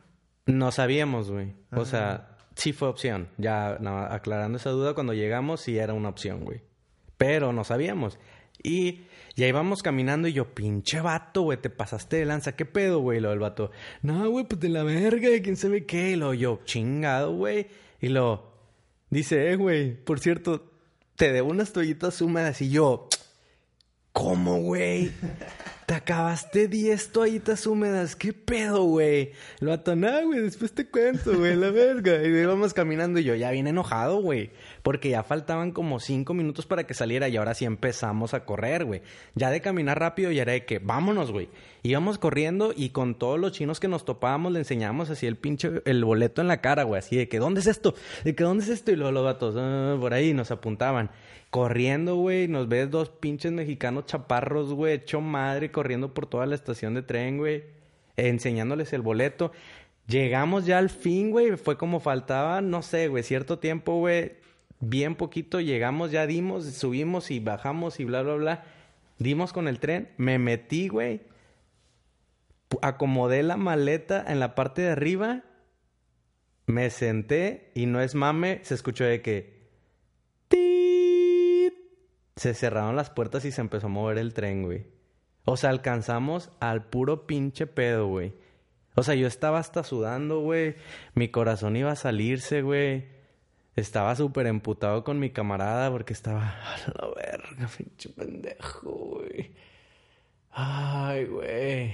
No 0.46 0.72
sabíamos, 0.72 1.30
güey. 1.30 1.54
O 1.72 1.84
sea, 1.84 2.36
sí 2.54 2.72
fue 2.72 2.88
opción. 2.88 3.28
Ya 3.38 3.78
aclarando 4.10 4.58
esa 4.58 4.70
duda, 4.70 4.94
cuando 4.94 5.14
llegamos 5.14 5.60
sí 5.62 5.78
era 5.78 5.94
una 5.94 6.08
opción, 6.08 6.44
güey. 6.44 6.62
Pero 7.16 7.52
no 7.52 7.64
sabíamos. 7.64 8.18
Y 8.62 9.02
ya 9.36 9.46
íbamos 9.46 9.82
caminando 9.82 10.28
y 10.28 10.32
yo, 10.32 10.54
pinche 10.54 11.00
vato, 11.00 11.42
güey, 11.42 11.58
te 11.58 11.70
pasaste 11.70 12.16
de 12.16 12.26
lanza. 12.26 12.56
¿Qué 12.56 12.66
pedo, 12.66 13.00
güey? 13.00 13.20
Lo 13.20 13.30
del 13.30 13.38
vato, 13.38 13.70
no, 14.02 14.28
güey, 14.28 14.44
pues 14.46 14.60
de 14.60 14.68
la 14.68 14.82
verga, 14.82 15.28
de 15.28 15.42
quién 15.42 15.56
sabe 15.56 15.86
qué. 15.86 16.10
Y 16.10 16.16
lo 16.16 16.34
yo, 16.34 16.60
chingado, 16.64 17.34
güey. 17.34 17.68
Y 18.00 18.08
lo 18.08 18.52
dice, 19.08 19.50
eh, 19.50 19.56
güey, 19.56 19.94
por 19.94 20.20
cierto, 20.20 20.72
te 21.16 21.32
debo 21.32 21.50
unas 21.50 21.72
toallitas 21.72 22.20
húmedas. 22.20 22.60
Y 22.60 22.70
yo, 22.70 23.08
¿cómo, 24.12 24.60
güey? 24.60 25.10
Te 25.90 25.96
acabaste 25.96 26.68
10 26.68 27.10
toallitas 27.10 27.66
húmedas. 27.66 28.14
¿Qué 28.14 28.32
pedo, 28.32 28.84
güey? 28.84 29.32
Lo 29.58 29.72
atoná, 29.72 30.22
güey. 30.22 30.38
Después 30.40 30.72
te 30.72 30.86
cuento, 30.88 31.36
güey. 31.36 31.56
La 31.56 31.72
verga. 31.72 32.22
Y 32.22 32.28
íbamos 32.28 32.74
caminando 32.74 33.18
y 33.18 33.24
yo 33.24 33.34
ya 33.34 33.50
bien 33.50 33.66
enojado, 33.66 34.22
güey. 34.22 34.52
Porque 34.84 35.10
ya 35.10 35.24
faltaban 35.24 35.72
como 35.72 35.98
5 35.98 36.32
minutos 36.32 36.64
para 36.66 36.84
que 36.84 36.94
saliera 36.94 37.28
y 37.28 37.36
ahora 37.36 37.54
sí 37.54 37.64
empezamos 37.64 38.34
a 38.34 38.44
correr, 38.44 38.84
güey. 38.84 39.02
Ya 39.34 39.50
de 39.50 39.60
caminar 39.60 39.98
rápido 39.98 40.30
ya 40.30 40.42
era 40.42 40.52
de 40.52 40.64
que 40.64 40.78
vámonos, 40.78 41.32
güey. 41.32 41.48
Íbamos 41.82 42.18
corriendo 42.18 42.72
y 42.76 42.90
con 42.90 43.16
todos 43.16 43.40
los 43.40 43.50
chinos 43.50 43.80
que 43.80 43.88
nos 43.88 44.04
topábamos 44.04 44.52
le 44.52 44.60
enseñábamos 44.60 45.10
así 45.10 45.26
el 45.26 45.36
pinche, 45.36 45.82
el 45.86 46.04
boleto 46.04 46.40
en 46.40 46.46
la 46.46 46.60
cara, 46.60 46.84
güey. 46.84 47.00
Así 47.00 47.16
de 47.16 47.28
que, 47.28 47.40
¿dónde 47.40 47.62
es 47.62 47.66
esto? 47.66 47.96
De 48.22 48.36
que, 48.36 48.44
¿dónde 48.44 48.62
es 48.62 48.70
esto? 48.70 48.92
Y 48.92 48.94
luego 48.94 49.10
los 49.10 49.24
gatos, 49.24 49.56
ah, 49.58 49.96
por 49.98 50.14
ahí 50.14 50.34
nos 50.34 50.52
apuntaban 50.52 51.10
corriendo, 51.50 52.16
güey. 52.16 52.48
Nos 52.48 52.68
ves 52.68 52.90
dos 52.90 53.10
pinches 53.10 53.52
mexicanos 53.52 54.06
chaparros, 54.06 54.72
güey, 54.72 54.94
hecho 54.94 55.20
madre, 55.20 55.70
corriendo 55.70 56.14
por 56.14 56.26
toda 56.26 56.46
la 56.46 56.54
estación 56.54 56.94
de 56.94 57.02
tren, 57.02 57.38
güey. 57.38 57.64
Enseñándoles 58.16 58.92
el 58.92 59.02
boleto. 59.02 59.52
Llegamos 60.06 60.66
ya 60.66 60.78
al 60.78 60.90
fin, 60.90 61.30
güey. 61.30 61.56
Fue 61.56 61.76
como 61.76 62.00
faltaba, 62.00 62.60
no 62.60 62.82
sé, 62.82 63.08
güey, 63.08 63.22
cierto 63.22 63.58
tiempo, 63.58 63.98
güey. 63.98 64.32
Bien 64.80 65.14
poquito, 65.14 65.60
llegamos, 65.60 66.10
ya 66.10 66.26
dimos, 66.26 66.64
subimos 66.64 67.30
y 67.30 67.38
bajamos 67.40 68.00
y 68.00 68.04
bla, 68.04 68.22
bla, 68.22 68.34
bla. 68.34 68.64
Dimos 69.18 69.52
con 69.52 69.68
el 69.68 69.78
tren. 69.78 70.08
Me 70.16 70.38
metí, 70.38 70.88
güey. 70.88 71.20
acomodé 72.82 73.42
la 73.42 73.56
maleta 73.56 74.24
en 74.26 74.40
la 74.40 74.54
parte 74.54 74.82
de 74.82 74.90
arriba, 74.90 75.42
me 76.66 76.88
senté 76.90 77.70
y 77.74 77.86
no 77.86 78.00
es 78.00 78.14
mame, 78.14 78.60
se 78.62 78.74
escuchó 78.74 79.04
de 79.04 79.22
que... 79.22 79.60
Se 82.40 82.54
cerraron 82.54 82.96
las 82.96 83.10
puertas 83.10 83.44
y 83.44 83.52
se 83.52 83.60
empezó 83.60 83.88
a 83.88 83.90
mover 83.90 84.16
el 84.16 84.32
tren, 84.32 84.62
güey. 84.62 84.86
O 85.44 85.58
sea, 85.58 85.68
alcanzamos 85.68 86.50
al 86.58 86.86
puro 86.86 87.26
pinche 87.26 87.66
pedo, 87.66 88.06
güey. 88.06 88.32
O 88.94 89.02
sea, 89.02 89.14
yo 89.14 89.26
estaba 89.26 89.58
hasta 89.58 89.84
sudando, 89.84 90.40
güey. 90.40 90.76
Mi 91.12 91.28
corazón 91.28 91.76
iba 91.76 91.90
a 91.92 91.96
salirse, 91.96 92.62
güey. 92.62 93.04
Estaba 93.76 94.16
súper 94.16 94.46
emputado 94.46 95.04
con 95.04 95.18
mi 95.18 95.28
camarada 95.28 95.90
porque 95.90 96.14
estaba 96.14 96.48
a 96.48 96.78
la 96.78 97.10
verga, 97.14 97.68
pinche 97.76 98.08
pendejo, 98.08 98.90
güey. 98.90 99.50
Ay, 100.50 101.26
güey. 101.26 101.92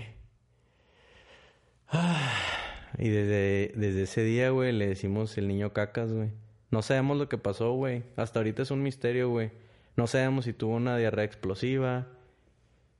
Y 2.98 3.08
desde, 3.08 3.72
desde 3.74 4.02
ese 4.04 4.22
día, 4.22 4.50
güey, 4.50 4.70
le 4.70 4.86
decimos 4.86 5.36
el 5.38 5.48
niño 5.48 5.72
cacas, 5.72 6.12
güey. 6.12 6.30
No 6.70 6.82
sabemos 6.82 7.16
lo 7.16 7.28
que 7.28 7.36
pasó, 7.36 7.72
güey. 7.72 8.04
Hasta 8.14 8.38
ahorita 8.38 8.62
es 8.62 8.70
un 8.70 8.84
misterio, 8.84 9.28
güey. 9.28 9.65
No 9.96 10.06
sabemos 10.06 10.44
si 10.44 10.52
tuvo 10.52 10.76
una 10.76 10.96
diarrea 10.96 11.24
explosiva, 11.24 12.06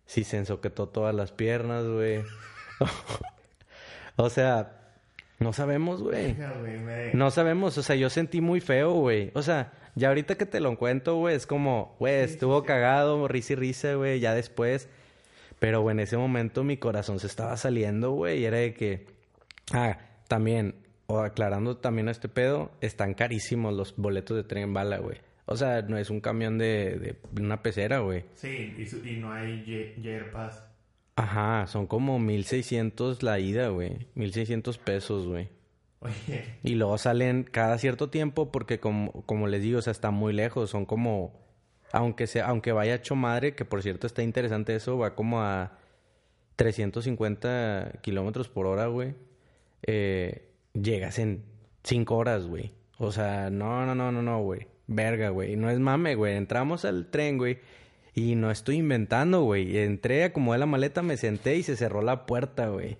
si 0.06 0.24
se 0.24 0.38
ensoquetó 0.38 0.88
todas 0.88 1.14
las 1.14 1.30
piernas, 1.32 1.86
güey. 1.86 2.22
o 4.16 4.30
sea, 4.30 4.76
no 5.38 5.52
sabemos, 5.52 6.02
güey. 6.02 6.36
No 7.12 7.30
sabemos, 7.30 7.76
o 7.76 7.82
sea, 7.82 7.96
yo 7.96 8.08
sentí 8.08 8.40
muy 8.40 8.60
feo, 8.60 8.92
güey. 8.92 9.30
O 9.34 9.42
sea, 9.42 9.72
ya 9.94 10.08
ahorita 10.08 10.36
que 10.36 10.46
te 10.46 10.60
lo 10.60 10.76
cuento, 10.78 11.16
güey, 11.16 11.36
es 11.36 11.46
como, 11.46 11.94
güey, 11.98 12.20
estuvo 12.20 12.62
cagado, 12.62 13.28
risa 13.28 13.52
y 13.52 13.56
risa, 13.56 13.94
güey, 13.94 14.20
ya 14.20 14.34
después. 14.34 14.88
Pero, 15.58 15.82
güey, 15.82 15.94
en 15.94 16.00
ese 16.00 16.16
momento 16.16 16.64
mi 16.64 16.78
corazón 16.78 17.18
se 17.18 17.26
estaba 17.26 17.56
saliendo, 17.56 18.12
güey, 18.12 18.40
y 18.40 18.44
era 18.46 18.58
de 18.58 18.72
que, 18.72 19.06
ah, 19.72 19.98
también, 20.28 20.74
o 21.06 21.20
aclarando 21.20 21.76
también 21.76 22.08
a 22.08 22.12
este 22.12 22.28
pedo, 22.28 22.70
están 22.80 23.14
carísimos 23.14 23.74
los 23.74 23.94
boletos 23.96 24.36
de 24.36 24.44
tren 24.44 24.64
en 24.64 24.74
bala, 24.74 24.98
güey. 24.98 25.25
O 25.46 25.56
sea, 25.56 25.82
no 25.82 25.96
es 25.96 26.10
un 26.10 26.20
camión 26.20 26.58
de, 26.58 27.16
de 27.30 27.42
una 27.42 27.62
pecera, 27.62 28.00
güey. 28.00 28.24
Sí, 28.34 28.74
y, 28.76 29.08
y 29.08 29.16
no 29.18 29.32
hay 29.32 29.64
Pass. 30.32 30.66
Ajá, 31.14 31.66
son 31.68 31.86
como 31.86 32.18
1600 32.18 33.22
la 33.22 33.38
ida, 33.38 33.68
güey. 33.68 34.08
1600 34.14 34.76
pesos, 34.78 35.26
güey. 35.26 35.48
Oye. 36.00 36.44
Y 36.62 36.74
luego 36.74 36.98
salen 36.98 37.44
cada 37.44 37.78
cierto 37.78 38.10
tiempo 38.10 38.52
porque 38.52 38.80
como, 38.80 39.12
como 39.22 39.46
les 39.46 39.62
digo, 39.62 39.78
o 39.78 39.82
sea, 39.82 39.92
está 39.92 40.10
muy 40.10 40.32
lejos. 40.32 40.68
Son 40.68 40.84
como, 40.84 41.40
aunque 41.92 42.26
sea, 42.26 42.48
aunque 42.48 42.72
vaya 42.72 42.96
hecho 42.96 43.14
madre, 43.14 43.54
que 43.54 43.64
por 43.64 43.82
cierto 43.82 44.06
está 44.06 44.22
interesante 44.22 44.74
eso, 44.74 44.98
va 44.98 45.14
como 45.14 45.42
a 45.42 45.78
350 46.56 48.00
kilómetros 48.02 48.48
por 48.48 48.66
hora, 48.66 48.86
güey. 48.88 49.14
Eh, 49.86 50.50
llegas 50.74 51.18
en 51.18 51.44
5 51.84 52.16
horas, 52.16 52.46
güey. 52.46 52.72
O 52.98 53.12
sea, 53.12 53.48
no, 53.50 53.86
no, 53.86 53.94
no, 53.94 54.10
no, 54.10 54.22
no, 54.22 54.42
güey. 54.42 54.66
Verga, 54.86 55.30
güey. 55.30 55.56
No 55.56 55.70
es 55.70 55.78
mame, 55.78 56.14
güey. 56.14 56.36
Entramos 56.36 56.84
al 56.84 57.10
tren, 57.10 57.38
güey. 57.38 57.58
Y 58.14 58.34
no 58.34 58.50
estoy 58.50 58.76
inventando, 58.76 59.42
güey. 59.42 59.76
Entré, 59.76 60.24
acomodé 60.24 60.58
la 60.58 60.66
maleta, 60.66 61.02
me 61.02 61.18
senté 61.18 61.56
y 61.56 61.62
se 61.62 61.76
cerró 61.76 62.00
la 62.00 62.24
puerta, 62.24 62.68
güey. 62.68 62.96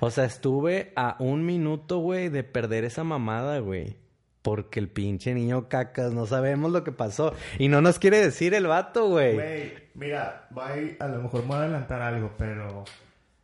O 0.00 0.10
sea, 0.10 0.26
estuve 0.26 0.92
a 0.96 1.16
un 1.18 1.46
minuto, 1.46 1.98
güey, 1.98 2.28
de 2.28 2.44
perder 2.44 2.84
esa 2.84 3.04
mamada, 3.04 3.60
güey. 3.60 3.96
Porque 4.42 4.80
el 4.80 4.88
pinche 4.88 5.32
niño 5.32 5.70
cacas, 5.70 6.12
no 6.12 6.26
sabemos 6.26 6.72
lo 6.72 6.84
que 6.84 6.92
pasó. 6.92 7.32
Y 7.58 7.68
no 7.68 7.80
nos 7.80 7.98
quiere 7.98 8.18
decir 8.20 8.52
el 8.52 8.66
vato, 8.66 9.08
güey. 9.08 9.32
Güey, 9.32 9.72
mira, 9.94 10.48
a, 10.54 11.04
a 11.04 11.08
lo 11.08 11.22
mejor 11.22 11.40
me 11.42 11.48
voy 11.48 11.56
a 11.56 11.60
adelantar 11.60 12.02
algo, 12.02 12.32
pero 12.36 12.84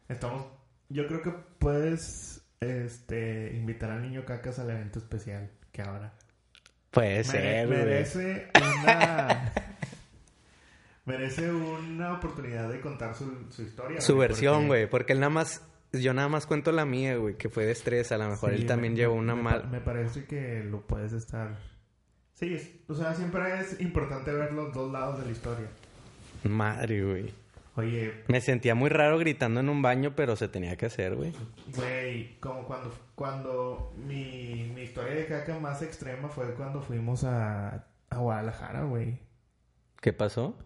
estamos... 0.06 0.44
Yo 0.90 1.06
creo 1.06 1.22
que 1.22 1.30
puedes 1.58 2.42
este, 2.60 3.52
invitar 3.54 3.90
al 3.90 4.02
niño 4.02 4.26
cacas 4.26 4.58
al 4.58 4.68
evento 4.68 4.98
especial 4.98 5.50
que 5.72 5.80
ahora. 5.80 6.12
Puede 6.90 7.24
ser, 7.24 7.66
güey. 7.66 7.78
Merece 7.78 8.48
una... 8.56 9.52
merece 11.04 11.50
una 11.50 12.14
oportunidad 12.14 12.68
de 12.68 12.80
contar 12.80 13.14
su, 13.14 13.46
historia. 13.62 14.00
Su 14.00 14.16
versión, 14.16 14.66
güey, 14.66 14.88
porque... 14.88 15.12
él 15.12 15.20
nada 15.20 15.30
más, 15.30 15.62
yo 15.92 16.14
nada 16.14 16.28
más 16.28 16.46
cuento 16.46 16.72
la 16.72 16.84
mía, 16.84 17.16
güey, 17.16 17.36
que 17.36 17.48
fue 17.48 17.64
de 17.64 17.72
estrés, 17.72 18.12
a 18.12 18.18
lo 18.18 18.28
mejor 18.28 18.52
él 18.52 18.66
también 18.66 18.96
llevó 18.96 19.14
una 19.14 19.34
mal... 19.34 19.68
Me 19.70 19.80
parece 19.80 20.24
que 20.24 20.64
lo 20.64 20.80
puedes 20.86 21.12
estar... 21.12 21.58
Sí, 22.34 22.82
o 22.88 22.94
sea, 22.94 23.14
siempre 23.14 23.60
es 23.60 23.80
importante 23.80 24.32
ver 24.32 24.52
los 24.52 24.72
dos 24.72 24.90
lados 24.90 25.18
de 25.18 25.26
la 25.26 25.32
historia. 25.32 25.66
Madre, 26.44 27.04
güey. 27.04 27.39
Oye. 27.80 28.24
Me 28.28 28.40
sentía 28.40 28.74
muy 28.74 28.90
raro 28.90 29.18
gritando 29.18 29.60
en 29.60 29.68
un 29.68 29.82
baño, 29.82 30.14
pero 30.14 30.36
se 30.36 30.48
tenía 30.48 30.76
que 30.76 30.86
hacer, 30.86 31.16
güey. 31.16 31.32
Güey, 31.74 32.38
como 32.40 32.64
cuando, 32.64 32.94
cuando 33.14 33.92
mi, 33.96 34.70
mi 34.74 34.82
historia 34.82 35.14
de 35.14 35.26
caca 35.26 35.58
más 35.58 35.82
extrema 35.82 36.28
fue 36.28 36.54
cuando 36.54 36.82
fuimos 36.82 37.24
a, 37.24 37.86
a 38.10 38.18
Guadalajara, 38.18 38.82
güey. 38.82 39.18
¿Qué 40.00 40.12
pasó? 40.12 40.56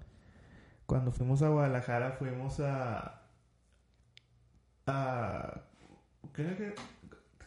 Cuando 0.87 1.13
fuimos 1.13 1.43
a 1.43 1.49
Guadalajara 1.49 2.13
fuimos 2.13 2.61
a... 2.61 3.23
a 4.87 5.61
creo 6.33 6.57
que... 6.57 6.75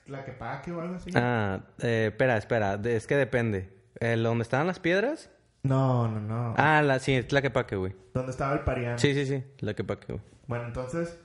La 0.08 0.24
que 0.24 0.72
o 0.72 0.80
algo 0.80 0.96
así. 0.96 1.12
Ah, 1.16 1.60
eh, 1.80 2.08
espera, 2.12 2.38
espera. 2.38 2.80
es 2.86 3.08
que 3.08 3.18
depende. 3.18 3.70
¿El 4.00 4.24
donde 4.24 4.44
estaban 4.44 4.66
las 4.66 4.80
piedras? 4.80 5.30
No, 5.64 6.08
no, 6.08 6.20
no. 6.20 6.54
Ah, 6.58 6.82
la, 6.82 7.00
sí, 7.00 7.14
es 7.14 7.32
la 7.32 7.42
que 7.42 7.50
paque, 7.50 7.76
güey. 7.76 7.96
¿Dónde 8.14 8.32
estaba 8.32 8.54
el 8.54 8.62
parián? 8.62 8.98
Sí, 9.00 9.14
sí, 9.14 9.26
sí. 9.26 9.44
La 9.60 9.74
que 9.74 9.84
paque, 9.84 10.14
güey. 10.14 10.26
Bueno, 10.48 10.66
entonces... 10.66 11.20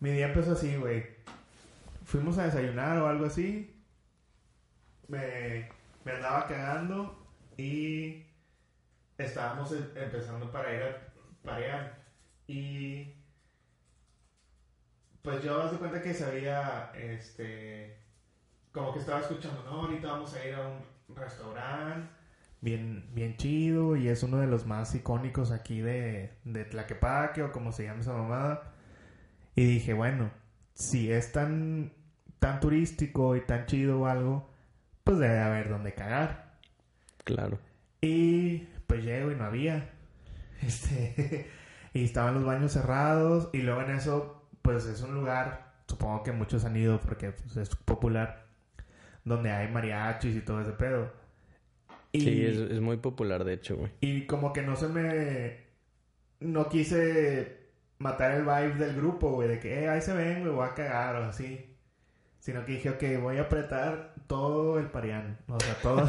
Mi 0.00 0.10
día 0.12 0.28
empezó 0.28 0.52
así, 0.52 0.76
güey. 0.76 1.04
Fuimos 2.04 2.38
a 2.38 2.44
desayunar 2.44 2.96
o 2.98 3.06
algo 3.06 3.26
así. 3.26 3.84
Me, 5.08 5.68
me 6.04 6.12
andaba 6.12 6.46
cagando 6.46 7.26
y 7.58 8.24
estábamos 9.18 9.72
em, 9.72 9.84
empezando 9.94 10.50
para 10.50 10.74
ir 10.74 10.82
a 10.82 11.12
parear. 11.44 12.02
Y 12.46 13.14
pues 15.22 15.42
yo 15.42 15.64
me 15.64 15.70
di 15.70 15.76
cuenta 15.76 16.02
que 16.02 16.14
sabía, 16.14 16.90
este, 16.94 17.98
como 18.72 18.94
que 18.94 19.00
estaba 19.00 19.20
escuchando, 19.20 19.62
no, 19.64 19.82
ahorita 19.82 20.12
vamos 20.12 20.34
a 20.34 20.46
ir 20.46 20.54
a 20.54 20.66
un 20.66 21.14
restaurante 21.14 22.19
bien, 22.60 23.08
bien 23.14 23.36
chido 23.36 23.96
y 23.96 24.08
es 24.08 24.22
uno 24.22 24.38
de 24.38 24.46
los 24.46 24.66
más 24.66 24.94
icónicos 24.94 25.50
aquí 25.50 25.80
de, 25.80 26.30
de 26.44 26.64
Tlaquepaque 26.64 27.42
o 27.42 27.52
como 27.52 27.72
se 27.72 27.84
llama 27.84 28.00
esa 28.00 28.12
mamada. 28.12 28.72
Y 29.54 29.64
dije, 29.64 29.92
bueno, 29.94 30.30
si 30.74 31.12
es 31.12 31.32
tan, 31.32 31.92
tan 32.38 32.60
turístico 32.60 33.36
y 33.36 33.42
tan 33.42 33.66
chido 33.66 34.00
o 34.00 34.06
algo, 34.06 34.48
pues 35.04 35.18
debe 35.18 35.40
haber 35.40 35.68
donde 35.68 35.94
cagar. 35.94 36.54
Claro. 37.24 37.58
Y 38.00 38.68
pues 38.86 39.04
llego 39.04 39.30
y 39.30 39.36
no 39.36 39.44
había. 39.44 39.90
Este, 40.62 41.48
y 41.94 42.04
estaban 42.04 42.34
los 42.34 42.44
baños 42.44 42.72
cerrados 42.72 43.48
y 43.54 43.62
luego 43.62 43.80
en 43.80 43.92
eso, 43.92 44.46
pues 44.60 44.84
es 44.84 45.00
un 45.00 45.14
lugar, 45.14 45.72
supongo 45.86 46.22
que 46.22 46.32
muchos 46.32 46.66
han 46.66 46.76
ido 46.76 47.00
porque 47.00 47.32
pues, 47.32 47.56
es 47.56 47.74
popular, 47.74 48.44
donde 49.24 49.50
hay 49.50 49.72
mariachis 49.72 50.36
y 50.36 50.42
todo 50.42 50.60
ese 50.60 50.72
pedo. 50.72 51.10
Y, 52.12 52.20
sí, 52.20 52.44
es, 52.44 52.80
muy 52.80 52.96
popular 52.96 53.44
de 53.44 53.54
hecho, 53.54 53.76
güey. 53.76 53.92
Y 54.00 54.26
como 54.26 54.52
que 54.52 54.62
no 54.62 54.76
se 54.76 54.88
me... 54.88 55.70
No 56.40 56.68
quise 56.68 57.58
matar 57.98 58.32
el 58.32 58.42
vibe 58.42 58.84
del 58.84 58.96
grupo, 58.96 59.30
güey, 59.32 59.48
de 59.48 59.60
que, 59.60 59.84
eh, 59.84 59.88
ahí 59.88 60.00
se 60.00 60.14
ven, 60.14 60.42
me 60.42 60.50
voy 60.50 60.66
a 60.66 60.74
cagar 60.74 61.16
o 61.16 61.24
así. 61.24 61.66
Sino 62.38 62.64
que 62.64 62.72
dije, 62.72 62.90
ok, 62.90 63.02
voy 63.20 63.36
a 63.36 63.42
apretar 63.42 64.14
todo 64.26 64.78
el 64.78 64.86
parián. 64.86 65.38
O 65.48 65.60
sea, 65.60 65.74
todo... 65.82 66.08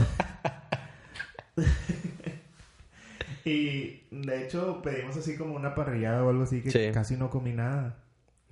Y 3.43 4.03
de 4.11 4.43
hecho 4.43 4.81
pedimos 4.81 5.17
así 5.17 5.37
como 5.37 5.55
una 5.55 5.73
parrillada 5.73 6.23
o 6.23 6.29
algo 6.29 6.43
así 6.43 6.61
que 6.61 6.91
casi 6.91 7.15
no 7.17 7.29
comí 7.29 7.53
nada. 7.53 7.97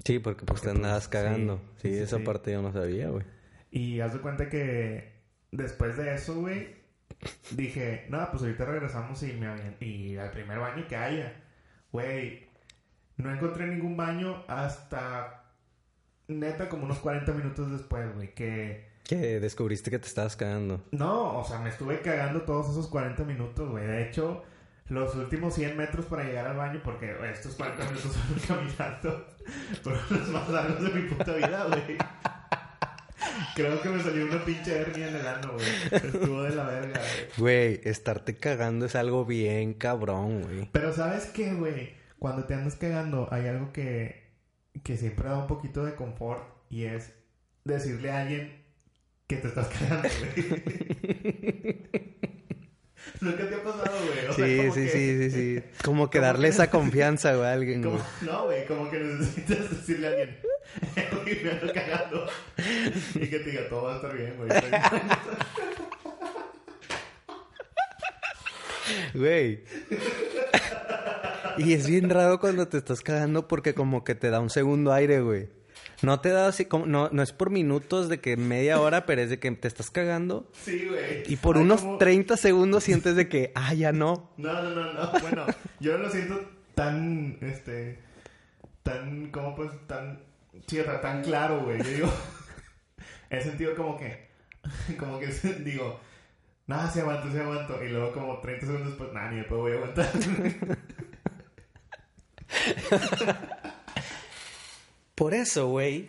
Sí, 0.03 0.19
porque 0.19 0.45
pues 0.45 0.62
te 0.62 0.69
andabas 0.69 1.07
pues, 1.07 1.23
cagando. 1.23 1.62
Sí, 1.81 1.89
esa 1.89 2.19
parte 2.19 2.51
yo 2.51 2.62
no 2.62 2.71
sabía, 2.71 3.09
güey. 3.09 3.25
Y 3.71 3.99
haz 3.99 4.13
de 4.13 4.19
cuenta 4.19 4.49
que 4.49 5.12
después 5.51 5.97
de 5.97 6.15
eso, 6.15 6.39
güey, 6.39 6.79
dije, 7.51 8.05
no, 8.10 8.29
pues 8.31 8.43
ahorita 8.43 8.65
regresamos 8.65 9.21
y, 9.23 9.33
me, 9.33 9.75
y 9.79 10.17
al 10.17 10.31
primer 10.31 10.60
baño 10.60 10.85
que 10.87 10.95
haya. 10.95 11.33
Güey, 11.91 12.47
no 13.17 13.33
encontré 13.33 13.67
ningún 13.67 13.97
baño 13.97 14.43
hasta 14.47 15.43
neta 16.27 16.69
como 16.69 16.85
unos 16.85 16.99
40 16.99 17.31
minutos 17.33 17.71
después, 17.71 18.13
güey, 18.15 18.33
que... 18.33 18.87
Que 19.03 19.39
descubriste 19.39 19.89
que 19.89 19.97
te 19.97 20.07
estabas 20.07 20.35
cagando. 20.35 20.85
No, 20.91 21.39
o 21.39 21.43
sea, 21.43 21.60
me 21.60 21.69
estuve 21.69 21.99
cagando 22.01 22.43
todos 22.43 22.69
esos 22.69 22.87
40 22.87 23.23
minutos, 23.23 23.67
güey. 23.67 23.87
De 23.87 24.07
hecho, 24.07 24.43
los 24.87 25.15
últimos 25.15 25.55
100 25.55 25.75
metros 25.75 26.05
para 26.05 26.23
llegar 26.23 26.45
al 26.45 26.57
baño, 26.57 26.79
porque 26.83 27.15
estos 27.31 27.55
40 27.55 27.85
minutos 27.85 28.13
son 28.13 28.57
caminando, 28.57 29.25
fueron 29.81 30.03
los 30.12 30.29
más 30.29 30.49
largos 30.49 30.83
de 30.83 30.89
mi 30.91 31.10
puta 31.10 31.33
vida, 31.33 31.65
güey. 31.67 31.97
Creo 33.56 33.81
que 33.81 33.90
me 33.90 34.02
salió 34.02 34.25
una 34.25 34.44
pinche 34.44 34.79
hernia 34.79 35.10
en 35.10 35.15
el 35.15 35.27
ano, 35.27 35.54
güey. 35.54 35.67
Estuvo 35.92 36.44
de 36.44 36.56
la 36.56 36.63
verga, 36.65 37.00
güey. 37.00 37.27
Güey, 37.37 37.81
estarte 37.83 38.35
cagando 38.35 38.85
es 38.85 38.96
algo 38.96 39.25
bien 39.25 39.73
cabrón, 39.73 40.42
güey. 40.42 40.69
Pero 40.71 40.94
¿sabes 40.94 41.25
qué, 41.27 41.54
güey? 41.54 41.94
Cuando 42.19 42.46
te 42.46 42.54
andas 42.54 42.75
cagando, 42.75 43.27
hay 43.31 43.48
algo 43.48 43.71
que, 43.71 44.31
que 44.83 44.98
siempre 44.98 45.29
da 45.29 45.37
un 45.37 45.48
poquito 45.48 45.85
de 45.85 45.96
confort 45.96 46.44
y 46.69 46.83
es 46.83 47.13
decirle 47.63 48.12
a 48.12 48.21
alguien 48.21 48.63
que 49.27 49.37
te 49.37 49.48
estás 49.48 49.67
cagando, 49.67 50.10
güey. 50.19 51.38
Nunca 53.22 53.50
te 53.50 53.56
ha 53.56 53.63
pasado, 53.63 53.98
güey. 54.36 54.72
sí, 54.72 54.72
sí, 54.72 54.90
sí, 54.90 55.30
sí, 55.30 55.32
sí. 55.60 55.63
Como 55.84 56.10
que 56.10 56.20
darle 56.20 56.48
esa 56.48 56.70
confianza, 56.70 57.36
güey, 57.36 57.48
a 57.48 57.54
alguien. 57.54 57.82
no, 57.82 58.46
güey, 58.46 58.65
como 58.65 58.90
que 58.90 59.00
necesitas 59.00 59.70
decirle 59.70 60.08
a 60.08 60.10
alguien, 60.12 60.38
güey, 61.24 61.44
me 61.44 61.52
ando 61.52 61.74
cagando. 61.74 62.28
Y 63.15 63.28
que 63.28 63.40
te 63.40 63.52
diga, 63.52 63.70
todo 63.70 63.84
va 63.84 63.94
a 63.94 63.96
estar 63.98 64.15
bien, 64.15 64.36
güey. 64.38 64.50
Güey. 69.13 69.63
Y 71.58 71.74
es 71.74 71.88
bien 71.88 72.10
raro 72.10 72.40
cuando 72.40 72.67
te 72.67 72.78
estás 72.78 73.02
cagando 73.02 73.48
porque 73.48 73.74
como 73.74 74.04
que 74.04 74.15
te 74.15 74.30
da 74.30 74.40
un 74.40 74.50
segundo 74.50 74.94
aire, 74.94 75.22
güey. 75.22 75.50
No 76.02 76.21
te 76.21 76.29
da 76.29 76.47
así 76.47 76.65
como, 76.65 76.85
no, 76.85 77.10
no 77.12 77.21
es 77.21 77.33
por 77.33 77.50
minutos 77.50 78.08
de 78.08 78.19
que 78.19 78.37
media 78.37 78.79
hora, 78.79 79.06
pero 79.06 79.21
es 79.21 79.29
de 79.29 79.39
que 79.39 79.52
te 79.52 79.67
estás 79.67 79.91
cagando. 79.91 80.50
Sí, 80.54 80.87
güey. 80.87 81.23
Y 81.27 81.35
por 81.35 81.58
unos 81.58 81.97
30 81.97 82.37
segundos 82.37 82.83
sientes 82.83 83.15
de 83.15 83.27
que, 83.27 83.52
ah, 83.56 83.73
ya 83.73 83.91
no. 83.91 84.31
No, 84.37 84.54
no, 84.63 84.69
no, 84.69 84.93
no. 84.93 85.12
Bueno, 85.21 85.45
yo 85.79 85.97
no 85.97 86.06
lo 86.06 86.10
siento 86.10 86.39
tan, 86.75 87.37
este, 87.41 88.00
tan, 88.83 89.29
¿cómo 89.31 89.56
pues, 89.56 89.71
tan, 89.87 90.23
sí, 90.67 90.79
tan 91.02 91.23
claro, 91.23 91.63
güey. 91.63 91.79
Yo 91.79 91.89
digo, 91.89 92.13
he 93.29 93.41
sentido 93.41 93.75
como 93.75 93.97
que, 93.97 94.29
como 94.97 95.19
que 95.19 95.27
digo, 95.65 96.00
nada, 96.67 96.89
se 96.89 97.02
aguanto, 97.02 97.31
se 97.31 97.41
aguanto. 97.41 97.83
Y 97.83 97.89
luego 97.89 98.13
como 98.13 98.39
30 98.39 98.65
segundos 98.65 98.89
después, 98.89 99.12
nada, 99.12 99.31
ni 99.31 99.37
después 99.37 99.60
voy 99.60 99.71
a 99.73 99.75
aguantar. 99.75 100.10
Por 105.20 105.34
eso, 105.34 105.67
güey, 105.67 106.08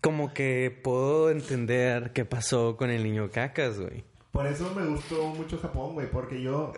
como 0.00 0.32
que 0.32 0.70
puedo 0.84 1.32
entender 1.32 2.12
qué 2.12 2.24
pasó 2.24 2.76
con 2.76 2.90
el 2.90 3.02
niño 3.02 3.28
cacas, 3.32 3.80
güey. 3.80 4.04
Por 4.30 4.46
eso 4.46 4.72
me 4.72 4.86
gustó 4.86 5.34
mucho 5.34 5.58
Japón, 5.58 5.94
güey, 5.94 6.08
porque 6.08 6.40
yo 6.40 6.74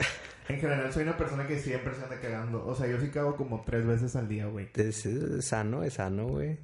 en 0.49 0.59
general 0.59 0.91
soy 0.91 1.03
una 1.03 1.19
persona 1.19 1.47
que 1.47 1.59
siempre 1.59 1.95
se 1.95 2.05
anda 2.05 2.19
cagando. 2.19 2.65
O 2.65 2.75
sea, 2.75 2.87
yo 2.87 2.99
sí 2.99 3.11
cago 3.11 3.37
como 3.37 3.65
tres 3.67 3.85
veces 3.85 4.17
al 4.17 4.29
día, 4.29 4.47
güey. 4.47 4.71
Es, 4.73 5.07
sano, 5.41 5.85
es 5.85 5.93
sano, 5.93 6.27
güey. 6.27 6.59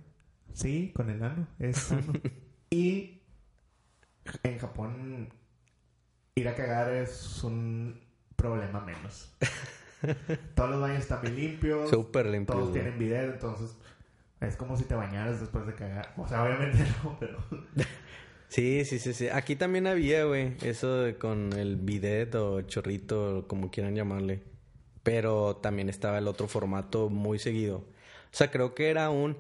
Sí, 0.55 0.91
con 0.97 1.11
el 1.11 1.23
ano, 1.23 1.47
es 1.59 1.77
sano. 1.77 2.15
y 2.71 3.21
en 4.43 4.59
Japón 4.59 5.29
ir 6.35 6.49
a 6.49 6.55
cagar 6.55 6.95
es 6.95 7.45
un 7.45 8.01
problema 8.37 8.81
menos. 8.81 9.37
Todos 10.55 10.71
los 10.71 10.81
baños 10.81 11.01
están 11.01 11.21
bien 11.21 11.37
limpios. 11.37 11.91
Súper 11.91 12.25
limpios. 12.25 12.59
Todos 12.59 12.73
tienen 12.73 12.99
video, 12.99 13.35
entonces 13.35 13.77
es 14.41 14.57
como 14.57 14.77
si 14.77 14.85
te 14.85 14.95
bañaras 14.95 15.41
después 15.41 15.67
de 15.67 15.75
cagar. 15.75 16.13
O 16.17 16.27
sea, 16.29 16.45
obviamente 16.45 16.79
no, 17.05 17.17
pero... 17.19 17.39
Sí, 18.49 18.85
sí, 18.85 19.01
sí, 19.01 19.15
sí. 19.15 19.29
Aquí 19.31 19.57
también 19.57 19.89
había, 19.89 20.27
güey, 20.27 20.57
eso 20.63 20.99
de 20.99 21.17
con 21.17 21.53
el 21.55 21.75
bidet 21.75 22.33
o 22.37 22.63
chorrito, 22.63 23.47
como 23.49 23.73
quieran 23.73 23.97
llamarle. 23.97 24.43
Pero 25.03 25.57
también 25.57 25.89
estaba 25.89 26.19
el 26.19 26.29
otro 26.29 26.47
formato 26.47 27.09
muy 27.09 27.41
seguido. 27.41 27.79
O 27.79 28.37
sea, 28.37 28.53
creo 28.53 28.75
que 28.75 28.91
era 28.91 29.11
un 29.11 29.37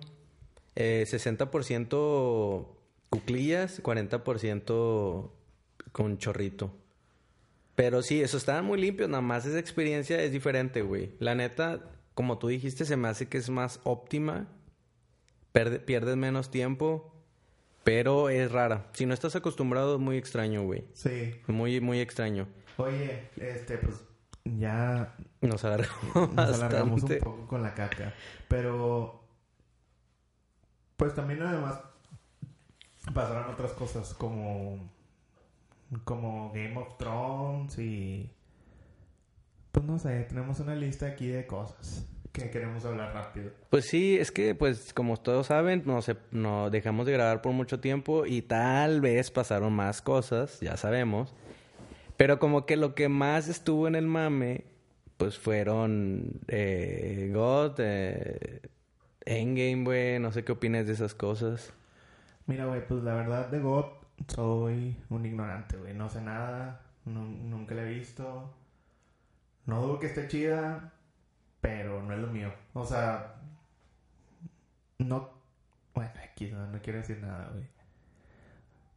eh, 0.74 1.04
60% 1.06 2.66
cuclillas, 3.08 3.80
40% 3.82 5.30
con 5.92 6.18
chorrito. 6.18 6.74
Pero 7.76 8.02
sí, 8.02 8.20
eso 8.20 8.36
estaban 8.36 8.64
muy 8.64 8.80
limpios, 8.80 9.08
nada 9.08 9.20
más 9.20 9.46
esa 9.46 9.58
experiencia 9.58 10.20
es 10.22 10.32
diferente, 10.32 10.82
güey. 10.82 11.12
La 11.18 11.34
neta, 11.34 11.90
como 12.14 12.38
tú 12.38 12.48
dijiste, 12.48 12.84
se 12.84 12.96
me 12.96 13.08
hace 13.08 13.28
que 13.28 13.38
es 13.38 13.50
más 13.50 13.80
óptima. 13.84 14.48
Pierdes 15.54 16.16
menos 16.16 16.50
tiempo, 16.50 17.14
pero 17.84 18.28
es 18.28 18.50
rara. 18.50 18.88
Si 18.92 19.06
no 19.06 19.14
estás 19.14 19.36
acostumbrado, 19.36 19.94
es 19.94 20.00
muy 20.00 20.16
extraño, 20.16 20.64
güey. 20.64 20.84
Sí. 20.94 21.40
Muy, 21.46 21.80
muy 21.80 22.00
extraño. 22.00 22.48
Oye, 22.76 23.28
este, 23.36 23.78
pues 23.78 24.02
ya... 24.44 25.14
Nos 25.40 25.64
alargamos, 25.64 26.32
nos 26.34 26.54
alargamos 26.54 27.02
un 27.04 27.18
poco 27.18 27.46
con 27.46 27.62
la 27.62 27.74
caca. 27.74 28.12
Pero... 28.48 29.22
Pues 30.96 31.14
también 31.14 31.42
además 31.42 31.80
pasaron 33.12 33.52
otras 33.52 33.72
cosas 33.72 34.14
como 34.14 34.92
como 36.02 36.50
Game 36.52 36.76
of 36.76 36.96
Thrones 36.98 37.78
y... 37.78 38.32
Pues 39.70 39.84
no 39.86 39.98
sé, 39.98 40.24
tenemos 40.24 40.58
una 40.60 40.74
lista 40.74 41.06
aquí 41.06 41.28
de 41.28 41.46
cosas 41.46 42.06
que 42.34 42.50
queremos 42.50 42.84
hablar 42.84 43.14
rápido. 43.14 43.52
Pues 43.70 43.86
sí, 43.86 44.18
es 44.18 44.32
que 44.32 44.56
pues 44.56 44.92
como 44.92 45.16
todos 45.16 45.46
saben, 45.46 45.84
no, 45.86 46.02
se, 46.02 46.16
no 46.32 46.68
dejamos 46.68 47.06
de 47.06 47.12
grabar 47.12 47.40
por 47.40 47.52
mucho 47.52 47.78
tiempo 47.78 48.26
y 48.26 48.42
tal 48.42 49.00
vez 49.00 49.30
pasaron 49.30 49.72
más 49.72 50.02
cosas, 50.02 50.58
ya 50.60 50.76
sabemos. 50.76 51.32
Pero 52.16 52.40
como 52.40 52.66
que 52.66 52.76
lo 52.76 52.96
que 52.96 53.08
más 53.08 53.46
estuvo 53.46 53.86
en 53.86 53.94
el 53.94 54.06
mame, 54.06 54.64
pues 55.16 55.38
fueron 55.38 56.40
eh, 56.48 57.30
God, 57.32 57.74
eh, 57.78 58.62
Endgame, 59.24 59.84
güey, 59.84 60.18
no 60.18 60.32
sé 60.32 60.44
qué 60.44 60.52
opinas 60.52 60.88
de 60.88 60.92
esas 60.92 61.14
cosas. 61.14 61.72
Mira, 62.46 62.66
güey, 62.66 62.84
pues 62.84 63.04
la 63.04 63.14
verdad 63.14 63.48
de 63.48 63.60
God 63.60 63.86
soy 64.26 64.96
un 65.08 65.24
ignorante, 65.24 65.76
güey. 65.76 65.94
No 65.94 66.08
sé 66.08 66.20
nada. 66.20 66.82
nunca 67.04 67.76
la 67.76 67.82
he 67.82 67.94
visto. 67.94 68.52
No 69.66 69.80
dudo 69.80 70.00
que 70.00 70.06
esté 70.06 70.26
chida, 70.26 70.92
pero 71.64 72.02
no 72.02 72.12
es 72.12 72.20
lo 72.20 72.26
mío. 72.26 72.52
O 72.74 72.84
sea, 72.84 73.36
no. 74.98 75.30
Bueno, 75.94 76.10
aquí 76.22 76.50
no, 76.50 76.66
no 76.70 76.82
quiero 76.82 76.98
decir 76.98 77.20
nada, 77.22 77.48
güey. 77.54 77.64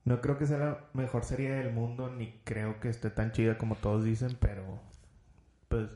No 0.04 0.20
creo 0.20 0.38
que 0.38 0.48
sea 0.48 0.58
la 0.58 0.80
mejor 0.92 1.24
serie 1.24 1.50
del 1.50 1.72
mundo, 1.72 2.10
ni 2.14 2.34
creo 2.44 2.82
que 2.82 2.90
esté 2.90 3.10
tan 3.10 3.32
chida 3.32 3.58
como 3.58 3.76
todos 3.76 4.04
dicen, 4.04 4.36
pero 4.42 4.82
pues 5.70 5.90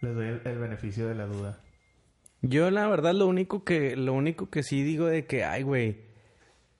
les 0.00 0.14
doy 0.14 0.40
el, 0.42 0.58
beneficio 0.58 1.06
de 1.06 1.14
la 1.14 1.26
duda. 1.26 1.60
Yo 2.40 2.70
la 2.70 2.86
verdad 2.86 3.12
lo 3.12 3.26
único 3.26 3.64
que 3.64 3.94
lo 3.94 4.14
único 4.14 4.48
que 4.48 4.62
sí 4.62 4.82
digo 4.82 5.06
de 5.06 5.26
que 5.26 5.44
ay 5.44 5.62
güey 5.62 6.06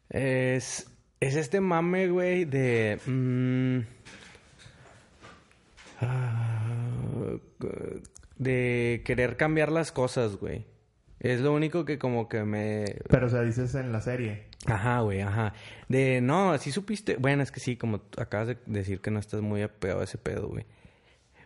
es 0.08 0.90
es 1.20 1.36
este 1.36 1.60
mame, 1.60 2.08
güey, 2.08 2.44
de... 2.44 2.98
Mm, 3.06 3.80
ah, 6.00 6.48
de 8.38 9.02
querer 9.04 9.36
cambiar 9.36 9.70
las 9.70 9.92
cosas, 9.92 10.36
güey. 10.36 10.66
Es 11.20 11.40
lo 11.40 11.52
único 11.52 11.84
que 11.84 11.98
como 11.98 12.28
que 12.28 12.44
me... 12.44 12.84
Pero, 13.08 13.26
o 13.26 13.28
sea, 13.28 13.42
dices 13.42 13.74
en 13.74 13.92
la 13.92 14.00
serie. 14.00 14.44
Ajá, 14.66 15.00
güey, 15.00 15.20
ajá. 15.20 15.52
De, 15.88 16.20
no, 16.20 16.52
así 16.52 16.70
supiste... 16.70 17.16
Bueno, 17.16 17.42
es 17.42 17.50
que 17.50 17.60
sí, 17.60 17.76
como 17.76 18.02
acabas 18.16 18.48
de 18.48 18.58
decir 18.66 19.00
que 19.00 19.10
no 19.10 19.18
estás 19.18 19.40
muy 19.40 19.62
apegado 19.62 20.00
a 20.00 20.04
ese 20.04 20.18
pedo, 20.18 20.48
güey. 20.48 20.64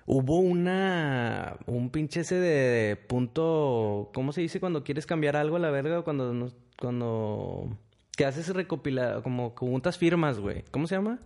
Hubo 0.05 0.39
una... 0.41 1.57
Un 1.67 1.91
pinche 1.91 2.21
ese 2.21 2.35
de, 2.35 2.97
punto... 2.97 4.11
¿Cómo 4.13 4.33
se 4.33 4.43
dice 4.43 4.61
cuando 4.61 4.85
quieres 4.85 5.07
cambiar 5.07 5.37
algo 5.37 5.57
a 5.57 5.61
la 5.61 5.71
verga? 5.71 6.03
Cuando... 6.03 6.53
Cuando 6.79 7.79
que 8.17 8.27
haces 8.27 8.49
recopilado, 8.49 9.23
como 9.23 9.51
juntas 9.51 9.97
firmas, 9.97 10.39
güey. 10.39 10.65
¿Cómo 10.71 10.87
se 10.87 10.97
llama? 10.97 11.19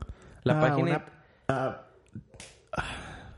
La 0.44 0.58
ah, 0.58 0.60
página. 0.60 1.04
Ah, 1.48 1.82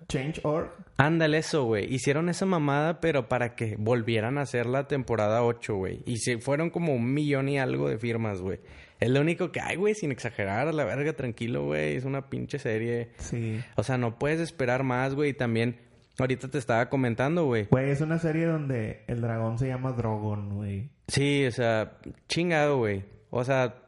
Change.org. 0.08 0.70
Ándale 0.96 1.38
eso, 1.38 1.64
güey. 1.64 1.92
Hicieron 1.92 2.28
esa 2.28 2.46
mamada, 2.46 3.00
pero 3.00 3.28
para 3.28 3.54
que 3.54 3.76
volvieran 3.78 4.38
a 4.38 4.42
hacer 4.42 4.66
la 4.66 4.88
temporada 4.88 5.44
8, 5.44 5.76
güey. 5.76 6.02
Y 6.06 6.18
se 6.18 6.38
fueron 6.38 6.70
como 6.70 6.94
un 6.94 7.12
millón 7.12 7.48
y 7.48 7.58
algo 7.58 7.88
de 7.88 7.98
firmas, 7.98 8.40
güey. 8.40 8.58
Es 9.00 9.10
lo 9.10 9.20
único 9.20 9.52
que 9.52 9.60
hay, 9.60 9.76
güey, 9.76 9.94
sin 9.94 10.10
exagerar, 10.10 10.66
a 10.66 10.72
la 10.72 10.84
verga, 10.84 11.12
tranquilo, 11.12 11.66
güey. 11.66 11.94
Es 11.94 12.04
una 12.04 12.30
pinche 12.30 12.58
serie. 12.58 13.10
Sí. 13.18 13.60
O 13.76 13.84
sea, 13.84 13.96
no 13.96 14.18
puedes 14.18 14.40
esperar 14.40 14.82
más, 14.82 15.14
güey. 15.14 15.30
Y 15.30 15.34
también, 15.34 15.78
ahorita 16.18 16.48
te 16.48 16.58
estaba 16.58 16.88
comentando, 16.88 17.44
güey. 17.44 17.66
Güey, 17.70 17.90
es 17.90 18.00
una 18.00 18.18
serie 18.18 18.46
donde 18.46 19.04
el 19.06 19.20
dragón 19.20 19.58
se 19.58 19.68
llama 19.68 19.92
Drogon, 19.92 20.56
güey. 20.56 20.88
Sí, 21.06 21.44
o 21.46 21.52
sea, 21.52 21.98
chingado, 22.28 22.78
güey. 22.78 23.04
O 23.30 23.44
sea, 23.44 23.82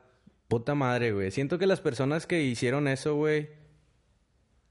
puta 0.47 0.75
madre, 0.75 1.13
güey. 1.13 1.31
Siento 1.31 1.59
que 1.59 1.67
las 1.67 1.81
personas 1.81 2.27
que 2.27 2.43
hicieron 2.43 2.87
eso, 2.87 3.17
güey, 3.17 3.49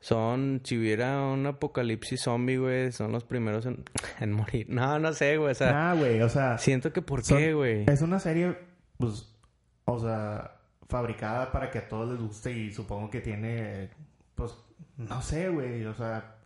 son, 0.02 0.62
si 0.64 0.78
hubiera 0.78 1.22
un 1.24 1.46
apocalipsis 1.46 2.22
zombie, 2.22 2.58
güey, 2.58 2.92
son 2.92 3.12
los 3.12 3.26
primeros 3.26 3.66
en, 3.66 4.32
morir. 4.32 4.68
No, 4.70 4.98
no 4.98 5.14
sé, 5.14 5.38
güey. 5.38 5.52
O 5.52 5.56
sea, 5.56 5.94
güey, 5.94 6.22
o 6.22 6.30
sea. 6.30 6.58
Siento 6.58 6.94
que 6.94 7.02
por 7.02 7.24
qué, 7.24 7.54
güey. 7.54 7.86
Es 7.90 8.02
una 8.02 8.20
serie, 8.20 8.58
pues, 8.98 9.36
o 9.86 10.00
sea, 10.00 10.56
fabricada 10.88 11.52
para 11.52 11.70
que 11.70 11.80
a 11.80 11.88
todos 11.88 12.10
les 12.10 12.20
guste 12.20 12.52
y 12.52 12.72
supongo 12.72 13.10
que 13.10 13.20
tiene, 13.20 13.90
pues, 14.36 14.54
no 14.98 15.22
sé, 15.22 15.50
güey. 15.50 15.86
O 15.86 15.94
sea, 15.94 16.38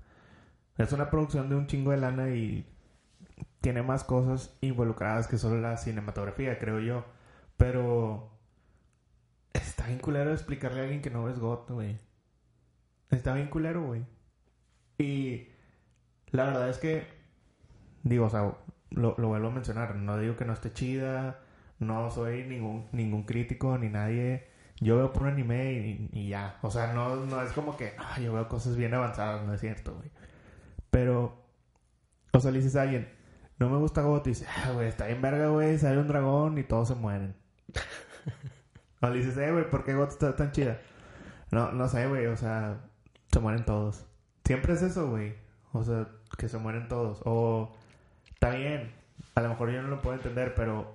es 0.78 0.92
una 0.92 1.10
producción 1.12 1.48
de 1.50 1.56
un 1.56 1.68
chingo 1.68 1.92
de 1.92 1.98
lana 1.98 2.30
y 2.30 2.66
tiene 3.62 3.84
más 3.84 4.04
cosas 4.04 4.58
involucradas 4.62 5.28
que 5.28 5.38
solo 5.38 5.62
la 5.62 5.78
cinematografía, 5.78 6.58
creo 6.58 6.80
yo. 6.80 7.06
Pero 7.58 8.32
está 9.54 9.86
bien 9.86 10.00
culero 10.00 10.34
explicarle 10.34 10.80
a 10.80 10.84
alguien 10.84 11.04
que 11.04 11.12
no 11.12 11.26
ves 11.26 11.38
God, 11.38 11.70
güey. 11.70 12.00
Está 13.14 13.34
bien 13.36 13.48
culero, 13.48 13.84
güey. 13.84 14.06
Y 14.98 15.48
la 16.32 16.46
verdad 16.46 16.70
es 16.70 16.78
que, 16.78 17.08
digo, 18.04 18.26
o 18.26 18.30
sea, 18.30 18.56
lo, 18.90 19.16
lo 19.18 19.28
vuelvo 19.28 19.48
a 19.48 19.52
mencionar, 19.52 19.96
no 19.96 20.18
digo 20.18 20.36
que 20.36 20.46
no 20.46 20.54
esté 20.54 20.72
chida, 20.74 21.40
no 21.80 22.10
soy 22.12 22.44
ningún, 22.46 22.88
ningún 22.92 23.24
crítico 23.24 23.78
ni 23.78 23.90
nadie. 23.90 24.48
Yo 24.80 24.98
veo 24.98 25.14
por 25.14 25.28
anime 25.28 26.10
y, 26.12 26.30
ya. 26.30 26.58
O 26.62 26.72
sea, 26.72 26.94
no, 26.94 27.16
no 27.16 27.42
es 27.42 27.52
como 27.54 27.78
que 27.78 27.94
ah, 28.00 28.20
yo 28.20 28.34
veo 28.34 28.48
cosas 28.50 28.76
bien 28.76 28.94
avanzadas, 28.94 29.46
no 29.46 29.54
es 29.54 29.62
cierto, 29.62 29.96
güey. 29.96 30.12
Pero, 30.90 31.46
o 32.32 32.40
sea, 32.40 32.52
le 32.52 32.60
dices 32.60 32.76
a 32.76 32.84
alguien, 32.84 33.10
no 33.60 33.70
me 33.70 33.78
gusta 33.78 34.02
GOT 34.02 34.28
y 34.28 34.30
dice, 34.32 34.46
ah, 34.48 34.72
güey, 34.74 34.88
está 34.88 35.08
bien 35.08 35.22
verga, 35.22 35.48
güey, 35.50 35.78
sale 35.78 36.00
un 36.00 36.08
dragón 36.08 36.58
y 36.58 36.64
todos 36.64 36.88
se 36.90 36.96
mueren. 36.96 37.36
o 39.02 39.10
le 39.10 39.18
dices, 39.20 39.38
eh, 39.38 39.52
güey, 39.52 39.70
¿por 39.70 39.84
qué 39.84 39.94
GOT 39.94 40.10
está 40.10 40.36
tan 40.36 40.52
chida? 40.52 40.80
No, 41.52 41.72
no 41.72 41.88
sé, 41.88 42.08
güey, 42.08 42.28
o 42.28 42.38
sea, 42.38 42.80
se 43.34 43.40
mueren 43.40 43.66
todos. 43.66 44.06
Siempre 44.46 44.74
es 44.74 44.84
eso, 44.84 45.10
güey. 45.10 45.34
O 45.72 45.84
sea, 45.84 46.08
que 46.38 46.48
se 46.48 46.60
mueren 46.60 46.88
todos. 46.88 47.20
O, 47.26 47.76
está 48.32 48.52
bien, 48.52 48.94
a 49.34 49.42
lo 49.42 49.50
mejor 49.50 49.72
yo 49.72 49.82
no 49.82 49.88
lo 49.88 50.02
puedo 50.02 50.16
entender, 50.16 50.54
pero 50.56 50.94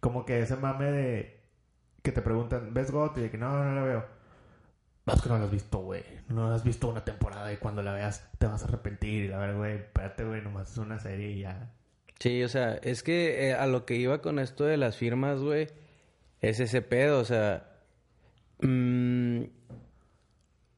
como 0.00 0.26
que 0.26 0.40
ese 0.40 0.56
mame 0.56 0.90
de 0.90 1.40
que 2.02 2.12
te 2.12 2.20
preguntan, 2.20 2.74
¿ves 2.74 2.90
GOT? 2.90 3.16
Y 3.18 3.20
de 3.22 3.30
que 3.30 3.38
no, 3.38 3.64
no 3.64 3.74
la 3.74 3.82
veo. 3.82 4.04
Es 5.06 5.20
que 5.22 5.28
no 5.28 5.38
la 5.38 5.44
has 5.44 5.50
visto, 5.50 5.78
güey. 5.78 6.04
No 6.28 6.52
has 6.52 6.62
visto 6.62 6.88
una 6.88 7.04
temporada 7.04 7.52
y 7.52 7.56
cuando 7.56 7.82
la 7.82 7.94
veas 7.94 8.28
te 8.38 8.46
vas 8.46 8.62
a 8.62 8.68
arrepentir. 8.68 9.24
Y 9.24 9.28
la 9.28 9.38
verdad, 9.38 9.56
güey, 9.56 9.76
espérate, 9.76 10.24
güey, 10.24 10.42
nomás 10.42 10.70
es 10.70 10.78
una 10.78 10.98
serie 10.98 11.30
y 11.30 11.40
ya. 11.40 11.72
Sí, 12.18 12.42
o 12.44 12.48
sea, 12.48 12.74
es 12.82 13.02
que 13.02 13.48
eh, 13.48 13.54
a 13.54 13.66
lo 13.66 13.86
que 13.86 13.96
iba 13.96 14.20
con 14.20 14.38
esto 14.38 14.64
de 14.64 14.76
las 14.76 14.96
firmas, 14.96 15.40
güey, 15.40 15.68
es 16.40 16.60
ese 16.60 16.82
pedo, 16.82 17.18
o 17.18 17.24
sea. 17.24 17.68
Mmm, 18.60 19.44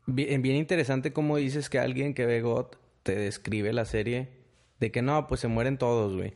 bien, 0.06 0.42
bien, 0.42 0.56
interesante 0.56 1.12
cómo 1.12 1.36
dices 1.36 1.68
que 1.68 1.78
alguien 1.78 2.14
que 2.14 2.26
ve 2.26 2.40
GOT 2.40 2.76
te 3.02 3.16
describe 3.16 3.72
la 3.72 3.84
serie 3.84 4.28
de 4.80 4.90
que 4.90 5.02
no, 5.02 5.26
pues 5.26 5.40
se 5.40 5.48
mueren 5.48 5.78
todos, 5.78 6.14
güey. 6.14 6.34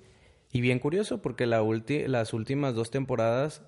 Y 0.53 0.61
bien 0.61 0.79
curioso 0.79 1.21
porque 1.21 1.47
la 1.47 1.63
las 2.07 2.33
últimas 2.33 2.75
dos 2.75 2.91
temporadas 2.91 3.63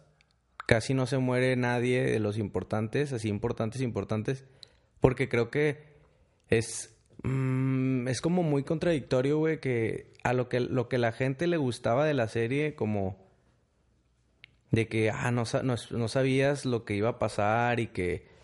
casi 0.66 0.94
no 0.94 1.06
se 1.06 1.18
muere 1.18 1.56
nadie 1.56 2.02
de 2.02 2.20
los 2.20 2.38
importantes, 2.38 3.12
así 3.12 3.28
importantes, 3.28 3.82
importantes, 3.82 4.44
porque 5.00 5.28
creo 5.28 5.50
que 5.50 5.82
es, 6.48 6.96
mm, 7.22 8.08
es 8.08 8.20
como 8.20 8.42
muy 8.42 8.62
contradictorio, 8.62 9.38
güey, 9.38 9.60
que 9.60 10.12
a 10.22 10.32
lo 10.32 10.48
que, 10.48 10.60
lo 10.60 10.88
que 10.88 10.98
la 10.98 11.12
gente 11.12 11.46
le 11.46 11.56
gustaba 11.56 12.06
de 12.06 12.14
la 12.14 12.28
serie, 12.28 12.74
como 12.74 13.18
de 14.70 14.86
que, 14.88 15.10
ah, 15.10 15.32
no 15.32 15.44
sabías 16.08 16.64
lo 16.64 16.84
que 16.84 16.94
iba 16.94 17.08
a 17.10 17.18
pasar 17.18 17.80
y 17.80 17.88
que... 17.88 18.39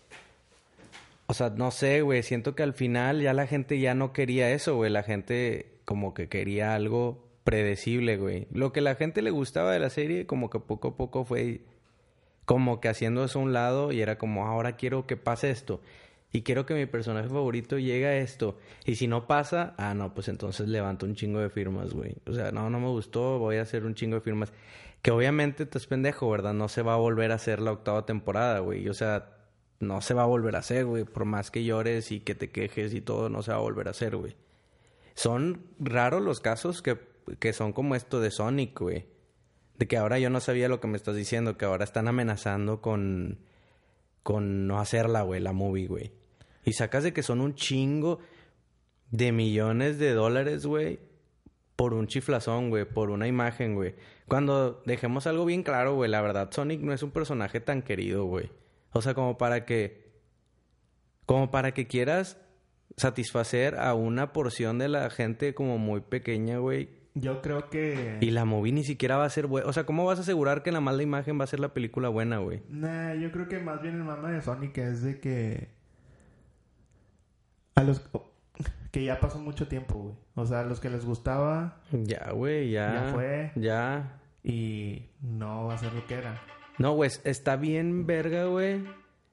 O 1.27 1.33
sea, 1.33 1.49
no 1.49 1.71
sé, 1.71 2.01
güey, 2.01 2.23
siento 2.23 2.55
que 2.55 2.63
al 2.63 2.73
final 2.73 3.21
ya 3.21 3.33
la 3.33 3.47
gente 3.47 3.79
ya 3.79 3.93
no 3.93 4.13
quería 4.13 4.49
eso, 4.51 4.75
güey, 4.75 4.89
la 4.89 5.03
gente 5.03 5.79
como 5.83 6.13
que 6.13 6.29
quería 6.29 6.73
algo 6.73 7.27
predecible, 7.43 8.17
güey. 8.17 8.47
Lo 8.51 8.71
que 8.73 8.81
la 8.81 8.95
gente 8.95 9.21
le 9.21 9.31
gustaba 9.31 9.71
de 9.73 9.79
la 9.79 9.89
serie, 9.89 10.25
como 10.25 10.49
que 10.49 10.59
poco 10.59 10.89
a 10.89 10.97
poco 10.97 11.25
fue 11.25 11.61
como 12.45 12.79
que 12.79 12.89
haciendo 12.89 13.25
eso 13.25 13.39
a 13.39 13.41
un 13.43 13.53
lado 13.53 13.91
y 13.91 14.01
era 14.01 14.17
como, 14.17 14.47
ahora 14.47 14.77
quiero 14.77 15.05
que 15.05 15.17
pase 15.17 15.49
esto. 15.49 15.81
Y 16.31 16.43
quiero 16.43 16.65
que 16.65 16.73
mi 16.73 16.85
personaje 16.85 17.29
favorito 17.29 17.77
llegue 17.77 18.05
a 18.07 18.17
esto. 18.17 18.57
Y 18.85 18.95
si 18.95 19.07
no 19.07 19.27
pasa, 19.27 19.75
ah, 19.77 19.93
no, 19.93 20.13
pues 20.13 20.27
entonces 20.27 20.67
levanto 20.67 21.05
un 21.05 21.15
chingo 21.15 21.39
de 21.39 21.49
firmas, 21.49 21.93
güey. 21.93 22.15
O 22.25 22.33
sea, 22.33 22.51
no, 22.51 22.69
no 22.69 22.79
me 22.79 22.87
gustó, 22.87 23.39
voy 23.39 23.57
a 23.57 23.61
hacer 23.61 23.85
un 23.85 23.95
chingo 23.95 24.15
de 24.15 24.21
firmas. 24.21 24.53
Que 25.01 25.11
obviamente 25.11 25.65
te 25.65 25.77
es 25.77 25.87
pendejo, 25.87 26.29
¿verdad? 26.29 26.53
No 26.53 26.67
se 26.67 26.81
va 26.81 26.93
a 26.93 26.97
volver 26.97 27.31
a 27.31 27.35
hacer 27.35 27.61
la 27.61 27.71
octava 27.71 28.05
temporada, 28.05 28.59
güey. 28.59 28.89
O 28.89 28.93
sea, 28.93 29.36
no 29.79 30.01
se 30.01 30.13
va 30.13 30.23
a 30.23 30.27
volver 30.27 30.55
a 30.55 30.59
hacer, 30.59 30.85
güey. 30.85 31.03
Por 31.03 31.25
más 31.25 31.51
que 31.51 31.63
llores 31.63 32.11
y 32.11 32.19
que 32.19 32.35
te 32.35 32.49
quejes 32.49 32.93
y 32.93 33.01
todo, 33.01 33.29
no 33.29 33.43
se 33.43 33.51
va 33.51 33.57
a 33.57 33.61
volver 33.61 33.87
a 33.87 33.91
hacer, 33.91 34.15
güey. 34.15 34.35
Son 35.15 35.65
raros 35.79 36.21
los 36.21 36.39
casos 36.39 36.81
que 36.81 36.97
que 37.39 37.53
son 37.53 37.73
como 37.73 37.95
esto 37.95 38.19
de 38.19 38.31
Sonic, 38.31 38.79
güey. 38.79 39.05
De 39.77 39.87
que 39.87 39.97
ahora 39.97 40.19
yo 40.19 40.29
no 40.29 40.39
sabía 40.39 40.69
lo 40.69 40.79
que 40.79 40.87
me 40.87 40.97
estás 40.97 41.15
diciendo, 41.15 41.57
que 41.57 41.65
ahora 41.65 41.83
están 41.83 42.07
amenazando 42.07 42.81
con, 42.81 43.39
con 44.23 44.67
no 44.67 44.79
hacerla, 44.79 45.21
güey, 45.21 45.41
la 45.41 45.53
movie, 45.53 45.87
güey. 45.87 46.11
Y 46.63 46.73
sacas 46.73 47.03
de 47.03 47.13
que 47.13 47.23
son 47.23 47.41
un 47.41 47.55
chingo 47.55 48.19
de 49.11 49.31
millones 49.31 49.99
de 49.99 50.13
dólares, 50.13 50.65
güey, 50.65 50.99
por 51.75 51.93
un 51.93 52.07
chiflazón, 52.07 52.69
güey, 52.69 52.85
por 52.85 53.09
una 53.09 53.27
imagen, 53.27 53.75
güey. 53.75 53.95
Cuando 54.27 54.81
dejemos 54.85 55.27
algo 55.27 55.45
bien 55.45 55.63
claro, 55.63 55.95
güey, 55.95 56.09
la 56.09 56.21
verdad, 56.21 56.49
Sonic 56.51 56.81
no 56.81 56.93
es 56.93 57.03
un 57.03 57.11
personaje 57.11 57.59
tan 57.59 57.83
querido, 57.83 58.25
güey. 58.25 58.49
O 58.91 59.01
sea, 59.01 59.13
como 59.13 59.37
para 59.37 59.65
que. 59.65 60.07
Como 61.25 61.51
para 61.51 61.73
que 61.73 61.87
quieras 61.87 62.37
satisfacer 62.95 63.75
a 63.75 63.93
una 63.93 64.33
porción 64.33 64.79
de 64.79 64.87
la 64.87 65.09
gente 65.09 65.53
como 65.53 65.77
muy 65.77 66.01
pequeña, 66.01 66.57
güey, 66.57 66.97
yo 67.19 67.41
creo 67.41 67.69
que... 67.69 68.17
Y 68.21 68.29
la 68.29 68.45
movie 68.45 68.71
ni 68.71 68.83
siquiera 68.83 69.17
va 69.17 69.25
a 69.25 69.29
ser 69.29 69.47
buena. 69.47 69.67
O 69.67 69.73
sea, 69.73 69.85
¿cómo 69.85 70.05
vas 70.05 70.19
a 70.19 70.21
asegurar 70.21 70.61
que 70.61 70.71
la 70.71 70.81
mala 70.81 71.01
imagen 71.01 71.39
va 71.39 71.45
a 71.45 71.47
ser 71.47 71.59
la 71.59 71.73
película 71.73 72.09
buena, 72.09 72.37
güey? 72.37 72.61
Nah, 72.69 73.15
yo 73.15 73.31
creo 73.31 73.47
que 73.47 73.59
más 73.59 73.81
bien 73.81 73.95
el 73.95 74.03
mama 74.03 74.31
de 74.31 74.41
Sonic 74.41 74.77
es 74.77 75.01
de 75.01 75.19
que... 75.19 75.69
A 77.75 77.83
los... 77.83 78.07
Que 78.91 79.03
ya 79.03 79.19
pasó 79.19 79.39
mucho 79.39 79.67
tiempo, 79.67 79.95
güey. 79.95 80.15
O 80.35 80.45
sea, 80.45 80.59
a 80.59 80.63
los 80.63 80.79
que 80.79 80.89
les 80.89 81.05
gustaba... 81.05 81.81
Ya, 81.91 82.31
güey, 82.31 82.71
ya. 82.71 82.93
Ya 82.93 83.13
fue. 83.13 83.51
Ya. 83.55 84.19
Y 84.43 85.09
no 85.21 85.65
va 85.65 85.73
a 85.73 85.77
ser 85.77 85.93
lo 85.93 86.05
que 86.05 86.15
era. 86.15 86.39
No, 86.77 86.93
güey, 86.93 87.11
está 87.23 87.55
bien 87.55 88.05
verga, 88.05 88.45
güey. 88.45 88.83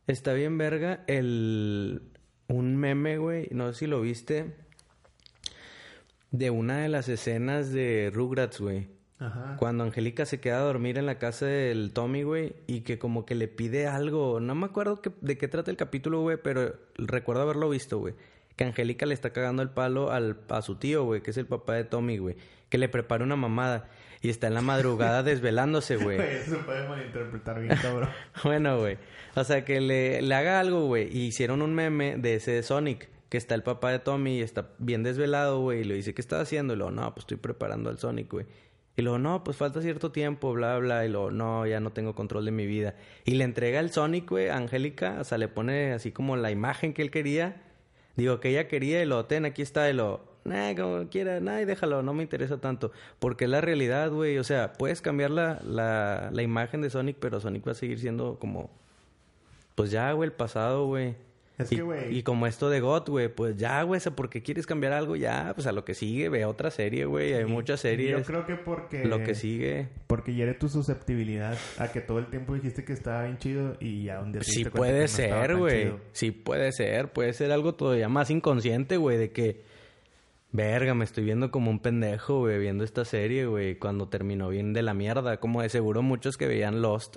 Está 0.06 0.32
bien 0.32 0.58
verga 0.58 1.04
el... 1.06 2.02
Un 2.46 2.76
meme, 2.76 3.16
güey. 3.18 3.48
No 3.52 3.72
sé 3.72 3.80
si 3.80 3.86
lo 3.86 4.00
viste 4.00 4.54
de 6.30 6.50
una 6.50 6.78
de 6.78 6.88
las 6.88 7.08
escenas 7.08 7.70
de 7.72 8.10
Rugrats, 8.12 8.60
güey. 8.60 8.88
Ajá. 9.18 9.56
Cuando 9.58 9.84
Angélica 9.84 10.26
se 10.26 10.40
queda 10.40 10.58
a 10.58 10.64
dormir 10.64 10.98
en 10.98 11.06
la 11.06 11.18
casa 11.18 11.46
del 11.46 11.92
Tommy, 11.92 12.24
güey, 12.24 12.56
y 12.66 12.80
que 12.80 12.98
como 12.98 13.24
que 13.24 13.36
le 13.36 13.46
pide 13.46 13.86
algo. 13.86 14.40
No 14.40 14.54
me 14.56 14.66
acuerdo 14.66 15.00
de 15.20 15.38
qué 15.38 15.46
trata 15.46 15.70
el 15.70 15.76
capítulo, 15.76 16.20
güey, 16.22 16.36
pero 16.42 16.74
recuerdo 16.96 17.42
haberlo 17.42 17.70
visto, 17.70 17.98
güey. 17.98 18.14
Que 18.56 18.64
Angélica 18.64 19.06
le 19.06 19.14
está 19.14 19.32
cagando 19.32 19.62
el 19.62 19.70
palo 19.70 20.10
al, 20.10 20.38
a 20.48 20.60
su 20.62 20.74
tío, 20.74 21.04
güey, 21.04 21.22
que 21.22 21.30
es 21.30 21.36
el 21.36 21.46
papá 21.46 21.74
de 21.74 21.84
Tommy, 21.84 22.18
güey. 22.18 22.36
Que 22.68 22.78
le 22.78 22.88
prepara 22.88 23.24
una 23.24 23.36
mamada. 23.36 23.88
Y 24.24 24.30
está 24.30 24.46
en 24.46 24.54
la 24.54 24.62
madrugada 24.62 25.22
desvelándose, 25.22 25.96
güey. 25.96 26.18
Eso 26.18 26.56
puede 26.64 26.88
malinterpretar 26.88 27.60
bien, 27.60 27.76
cabrón. 27.76 28.08
bueno, 28.42 28.78
güey. 28.78 28.96
O 29.34 29.44
sea, 29.44 29.66
que 29.66 29.82
le, 29.82 30.22
le 30.22 30.34
haga 30.34 30.60
algo, 30.60 30.86
güey. 30.86 31.14
Y 31.14 31.26
hicieron 31.26 31.60
un 31.60 31.74
meme 31.74 32.16
de 32.16 32.36
ese 32.36 32.62
Sonic 32.62 33.10
que 33.28 33.36
está 33.36 33.54
el 33.54 33.62
papá 33.62 33.90
de 33.90 33.98
Tommy 33.98 34.38
y 34.38 34.40
está 34.40 34.70
bien 34.78 35.02
desvelado, 35.02 35.60
güey, 35.60 35.82
y 35.82 35.84
le 35.84 35.94
dice, 35.94 36.14
¿qué 36.14 36.22
estás 36.22 36.40
haciendo? 36.40 36.72
Y 36.72 36.78
luego, 36.78 36.90
no, 36.90 37.12
pues 37.12 37.24
estoy 37.24 37.36
preparando 37.36 37.90
al 37.90 37.98
Sonic, 37.98 38.32
güey. 38.32 38.46
Y 38.96 39.02
luego, 39.02 39.18
no, 39.18 39.44
pues 39.44 39.58
falta 39.58 39.82
cierto 39.82 40.10
tiempo, 40.10 40.54
bla, 40.54 40.78
bla. 40.78 41.04
Y 41.04 41.10
luego, 41.10 41.30
no, 41.30 41.66
ya 41.66 41.80
no 41.80 41.92
tengo 41.92 42.14
control 42.14 42.46
de 42.46 42.50
mi 42.50 42.64
vida. 42.64 42.94
Y 43.26 43.34
le 43.34 43.44
entrega 43.44 43.78
el 43.78 43.90
Sonic, 43.90 44.30
güey, 44.30 44.48
a 44.48 44.56
Angélica. 44.56 45.18
O 45.20 45.24
sea, 45.24 45.36
le 45.36 45.48
pone 45.48 45.92
así 45.92 46.12
como 46.12 46.36
la 46.36 46.50
imagen 46.50 46.94
que 46.94 47.02
él 47.02 47.10
quería. 47.10 47.60
Digo, 48.16 48.40
que 48.40 48.48
ella 48.48 48.68
quería 48.68 49.02
y 49.02 49.04
lo, 49.04 49.26
ten, 49.26 49.44
aquí 49.44 49.60
está. 49.60 49.90
Y 49.90 49.92
lo, 49.92 50.33
nah, 50.44 50.74
como 50.74 51.08
quiera, 51.08 51.40
nah, 51.40 51.60
y 51.60 51.64
déjalo, 51.64 52.02
no 52.02 52.14
me 52.14 52.22
interesa 52.22 52.58
tanto. 52.58 52.92
Porque 53.18 53.44
es 53.44 53.50
la 53.50 53.60
realidad, 53.60 54.10
güey. 54.10 54.38
O 54.38 54.44
sea, 54.44 54.72
puedes 54.74 55.00
cambiar 55.00 55.30
la, 55.30 55.60
la, 55.64 56.30
la 56.32 56.42
imagen 56.42 56.80
de 56.82 56.90
Sonic, 56.90 57.16
pero 57.18 57.40
Sonic 57.40 57.66
va 57.66 57.72
a 57.72 57.76
seguir 57.76 57.98
siendo 57.98 58.38
como, 58.38 58.70
pues 59.74 59.90
ya, 59.90 60.12
güey, 60.12 60.28
el 60.28 60.32
pasado, 60.32 60.86
güey. 60.86 61.14
Es 61.56 61.70
y, 61.70 61.76
que, 61.76 61.82
güey. 61.82 62.16
Y 62.16 62.22
como 62.24 62.46
esto 62.48 62.68
de 62.68 62.80
God, 62.80 63.08
güey, 63.08 63.28
pues 63.28 63.56
ya, 63.56 63.80
güey, 63.82 64.00
o 64.04 64.10
porque 64.16 64.42
quieres 64.42 64.66
cambiar 64.66 64.92
algo, 64.92 65.14
ya, 65.14 65.52
pues 65.54 65.68
a 65.68 65.72
lo 65.72 65.84
que 65.84 65.94
sigue, 65.94 66.28
ve 66.28 66.44
otra 66.44 66.70
serie, 66.70 67.04
güey. 67.04 67.32
Hay 67.32 67.44
muchas 67.44 67.80
series. 67.80 68.18
Yo 68.18 68.24
creo 68.24 68.44
que 68.44 68.56
porque. 68.56 69.04
Lo 69.04 69.22
que 69.22 69.36
sigue. 69.36 69.88
Porque 70.08 70.34
hiere 70.34 70.54
tu 70.54 70.68
susceptibilidad 70.68 71.56
a 71.78 71.92
que 71.92 72.00
todo 72.00 72.18
el 72.18 72.26
tiempo 72.26 72.54
dijiste 72.54 72.84
que 72.84 72.92
estaba 72.92 73.24
bien 73.24 73.38
chido 73.38 73.76
y 73.78 74.04
ya 74.04 74.22
día 74.24 74.42
Sí 74.42 74.64
puede 74.64 75.06
ser, 75.06 75.56
güey. 75.56 75.92
sí 76.12 76.32
puede 76.32 76.72
ser. 76.72 77.12
Puede 77.12 77.32
ser 77.32 77.52
algo 77.52 77.74
todavía 77.74 78.08
más 78.08 78.30
inconsciente, 78.30 78.96
güey, 78.96 79.16
de 79.16 79.30
que. 79.30 79.73
Verga, 80.54 80.94
me 80.94 81.04
estoy 81.04 81.24
viendo 81.24 81.50
como 81.50 81.68
un 81.68 81.80
pendejo, 81.80 82.38
güey, 82.38 82.60
viendo 82.60 82.84
esta 82.84 83.04
serie, 83.04 83.46
güey, 83.46 83.76
cuando 83.76 84.08
terminó 84.08 84.50
bien 84.50 84.72
de 84.72 84.82
la 84.82 84.94
mierda. 84.94 85.38
Como 85.38 85.62
de 85.62 85.68
seguro 85.68 86.00
muchos 86.00 86.36
que 86.36 86.46
veían 86.46 86.80
Lost 86.80 87.16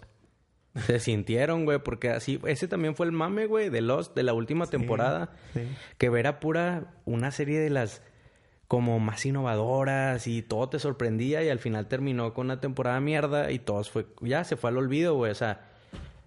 se 0.88 0.99
sintieron, 0.99 1.63
güey, 1.63 1.77
porque 1.77 2.09
así, 2.09 2.39
ese 2.47 2.67
también 2.67 2.95
fue 2.95 3.05
el 3.05 3.11
mame, 3.11 3.45
güey, 3.45 3.69
de 3.69 3.81
Lost, 3.81 4.15
de 4.15 4.23
la 4.23 4.33
última 4.33 4.65
temporada, 4.65 5.35
que 5.99 6.07
era 6.07 6.39
pura, 6.39 6.95
una 7.05 7.29
serie 7.29 7.59
de 7.59 7.69
las 7.69 8.01
como 8.67 8.99
más 8.99 9.23
innovadoras 9.23 10.25
y 10.25 10.41
todo 10.41 10.67
te 10.67 10.79
sorprendía 10.79 11.43
y 11.43 11.49
al 11.49 11.59
final 11.59 11.88
terminó 11.88 12.33
con 12.33 12.47
una 12.47 12.59
temporada 12.59 12.99
mierda 12.99 13.51
y 13.51 13.59
todo 13.59 13.83
fue, 13.83 14.07
ya 14.21 14.43
se 14.45 14.57
fue 14.57 14.71
al 14.71 14.77
olvido, 14.77 15.13
güey, 15.13 15.31
o 15.31 15.35
sea, 15.35 15.69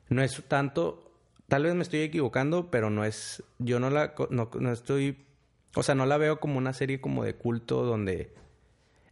no 0.08 0.22
es 0.22 0.42
tanto, 0.46 1.12
tal 1.48 1.64
vez 1.64 1.74
me 1.74 1.82
estoy 1.82 2.02
equivocando, 2.02 2.70
pero 2.70 2.88
no 2.88 3.04
es, 3.04 3.42
yo 3.58 3.80
no 3.80 3.90
la, 3.90 4.14
no, 4.30 4.48
no 4.58 4.72
estoy, 4.72 5.18
o 5.74 5.82
sea, 5.82 5.94
no 5.94 6.06
la 6.06 6.16
veo 6.16 6.40
como 6.40 6.58
una 6.58 6.72
serie 6.72 7.00
como 7.00 7.24
de 7.24 7.34
culto 7.34 7.84
donde 7.84 8.32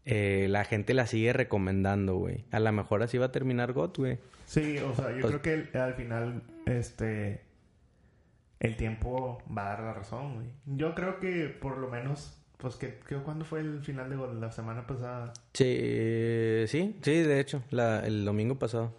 eh, 0.04 0.46
la 0.48 0.64
gente 0.64 0.94
la 0.94 1.06
sigue 1.06 1.32
recomendando, 1.32 2.16
güey. 2.16 2.44
A 2.50 2.60
lo 2.60 2.72
mejor 2.72 3.02
así 3.02 3.18
va 3.18 3.26
a 3.26 3.32
terminar 3.32 3.72
GOT, 3.72 3.98
güey. 3.98 4.18
Sí, 4.46 4.78
o 4.78 4.94
sea, 4.94 5.10
yo 5.10 5.20
pues 5.20 5.38
creo 5.38 5.42
que 5.42 5.78
al 5.78 5.94
final, 5.94 6.42
este, 6.66 7.42
el 8.60 8.76
tiempo 8.76 9.42
va 9.56 9.66
a 9.66 9.68
dar 9.70 9.80
la 9.80 9.94
razón, 9.94 10.34
güey. 10.36 10.46
Yo 10.66 10.94
creo 10.94 11.20
que 11.20 11.48
por 11.48 11.78
lo 11.78 11.88
menos 11.88 12.34
Pues 12.56 12.74
que, 12.74 12.98
¿cuándo 13.24 13.44
fue 13.44 13.60
el 13.60 13.82
final 13.82 14.10
de 14.10 14.16
la 14.40 14.50
semana 14.50 14.84
pasada? 14.86 15.32
Sí, 15.52 16.64
sí, 16.66 16.98
sí, 17.02 17.12
de 17.22 17.38
hecho, 17.38 17.62
la, 17.70 18.04
el 18.04 18.24
domingo 18.24 18.58
pasado. 18.58 18.92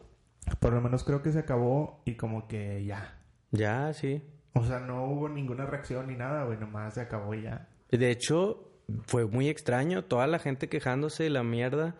Por 0.59 0.71
lo 0.73 0.79
menos 0.79 1.03
creo 1.03 1.21
que 1.21 1.31
se 1.33 1.39
acabó 1.39 2.01
y 2.05 2.13
como 2.15 2.47
que 2.47 2.85
ya. 2.85 3.19
Ya, 3.51 3.91
sí. 3.93 4.23
O 4.53 4.65
sea, 4.65 4.79
no 4.79 5.05
hubo 5.05 5.29
ninguna 5.29 5.65
reacción 5.65 6.07
ni 6.07 6.15
nada, 6.15 6.45
güey, 6.45 6.57
nomás 6.57 6.95
se 6.95 7.01
acabó 7.01 7.33
ya. 7.33 7.67
De 7.91 8.11
hecho, 8.11 8.71
fue 9.07 9.25
muy 9.25 9.49
extraño, 9.49 10.03
toda 10.03 10.27
la 10.27 10.39
gente 10.39 10.69
quejándose 10.69 11.23
de 11.23 11.29
la 11.29 11.43
mierda. 11.43 11.95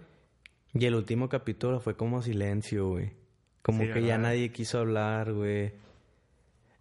Y 0.74 0.86
el 0.86 0.96
último 0.96 1.30
capítulo 1.30 1.80
fue 1.80 1.96
como 1.96 2.22
silencio, 2.22 2.90
güey. 2.90 3.14
Como 3.62 3.82
que 3.92 4.04
ya 4.04 4.18
nadie 4.18 4.52
quiso 4.52 4.80
hablar, 4.80 5.34
güey. 5.34 5.74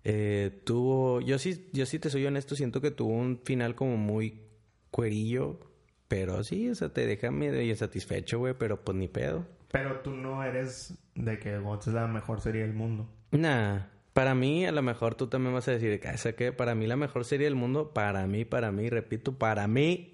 Eh, 0.05 0.63
tuvo, 0.65 1.21
yo 1.21 1.39
sí, 1.39 1.69
yo 1.73 1.85
sí 1.87 1.99
te 1.99 2.09
soy 2.09 2.25
honesto, 2.25 2.55
siento 2.55 2.81
que 2.81 2.91
tuvo 2.91 3.15
un 3.15 3.41
final 3.45 3.75
como 3.75 3.97
muy 3.97 4.43
cuerillo, 4.91 5.61
pero 6.07 6.43
sí, 6.45 6.71
o 6.71 6.75
sea, 6.75 6.91
te 6.91 7.07
deja 7.07 7.31
medio 7.31 7.61
insatisfecho, 7.61 8.39
güey, 8.39 8.55
pero 8.55 8.83
pues 8.83 8.97
ni 8.97 9.09
pedo. 9.09 9.47
Pero 9.71 10.01
tú 10.01 10.13
no 10.13 10.43
eres 10.43 10.97
de 11.15 11.39
que 11.39 11.59
GOTS 11.59 11.89
es 11.89 11.95
la 11.95 12.07
mejor 12.07 12.41
serie 12.41 12.63
del 12.63 12.73
mundo. 12.73 13.07
Nah, 13.33 13.81
para 14.19 14.35
mí, 14.35 14.67
a 14.67 14.73
lo 14.73 14.83
mejor 14.83 15.15
tú 15.15 15.29
también 15.29 15.55
vas 15.55 15.69
a 15.69 15.71
decir, 15.71 16.01
que 16.35 16.53
para 16.53 16.75
mí 16.75 16.89
la 16.89 16.97
mejor 16.97 17.25
serie 17.25 17.45
del 17.45 17.55
mundo, 17.55 17.95
para 17.95 18.27
mí, 18.27 18.45
para 18.45 18.73
mí, 18.73 18.91
repito, 18.91 19.39
para 19.39 19.69
mí, 19.69 20.13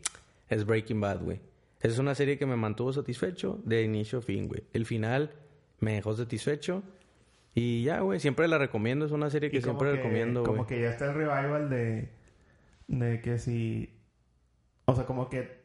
es 0.50 0.66
Breaking 0.66 1.00
Bad, 1.00 1.22
güey. 1.22 1.40
Es 1.80 1.98
una 1.98 2.14
serie 2.14 2.36
que 2.36 2.44
me 2.44 2.55
mantuvo 2.55 2.92
satisfecho 2.92 3.62
de 3.64 3.82
inicio 3.82 4.18
a 4.18 4.20
fin, 4.20 4.46
güey. 4.46 4.62
El 4.74 4.84
final 4.84 5.30
me 5.80 5.94
dejó 5.94 6.14
satisfecho. 6.14 6.82
Y 7.55 7.84
ya, 7.84 8.00
güey, 8.00 8.20
siempre 8.20 8.46
la 8.46 8.59
recomiendo. 8.59 9.07
Es 9.07 9.11
una 9.11 9.30
serie 9.30 9.50
que 9.50 9.62
siempre 9.62 9.92
recomiendo, 9.92 10.42
güey. 10.42 10.52
Como 10.52 10.66
que 10.66 10.82
ya 10.82 10.90
está 10.90 11.07
el 11.07 11.14
revival 11.14 11.70
de... 11.70 12.11
De 12.88 13.22
que 13.22 13.38
si 13.38 13.88
o 14.84 14.94
sea, 14.94 15.07
como 15.07 15.30
que 15.30 15.64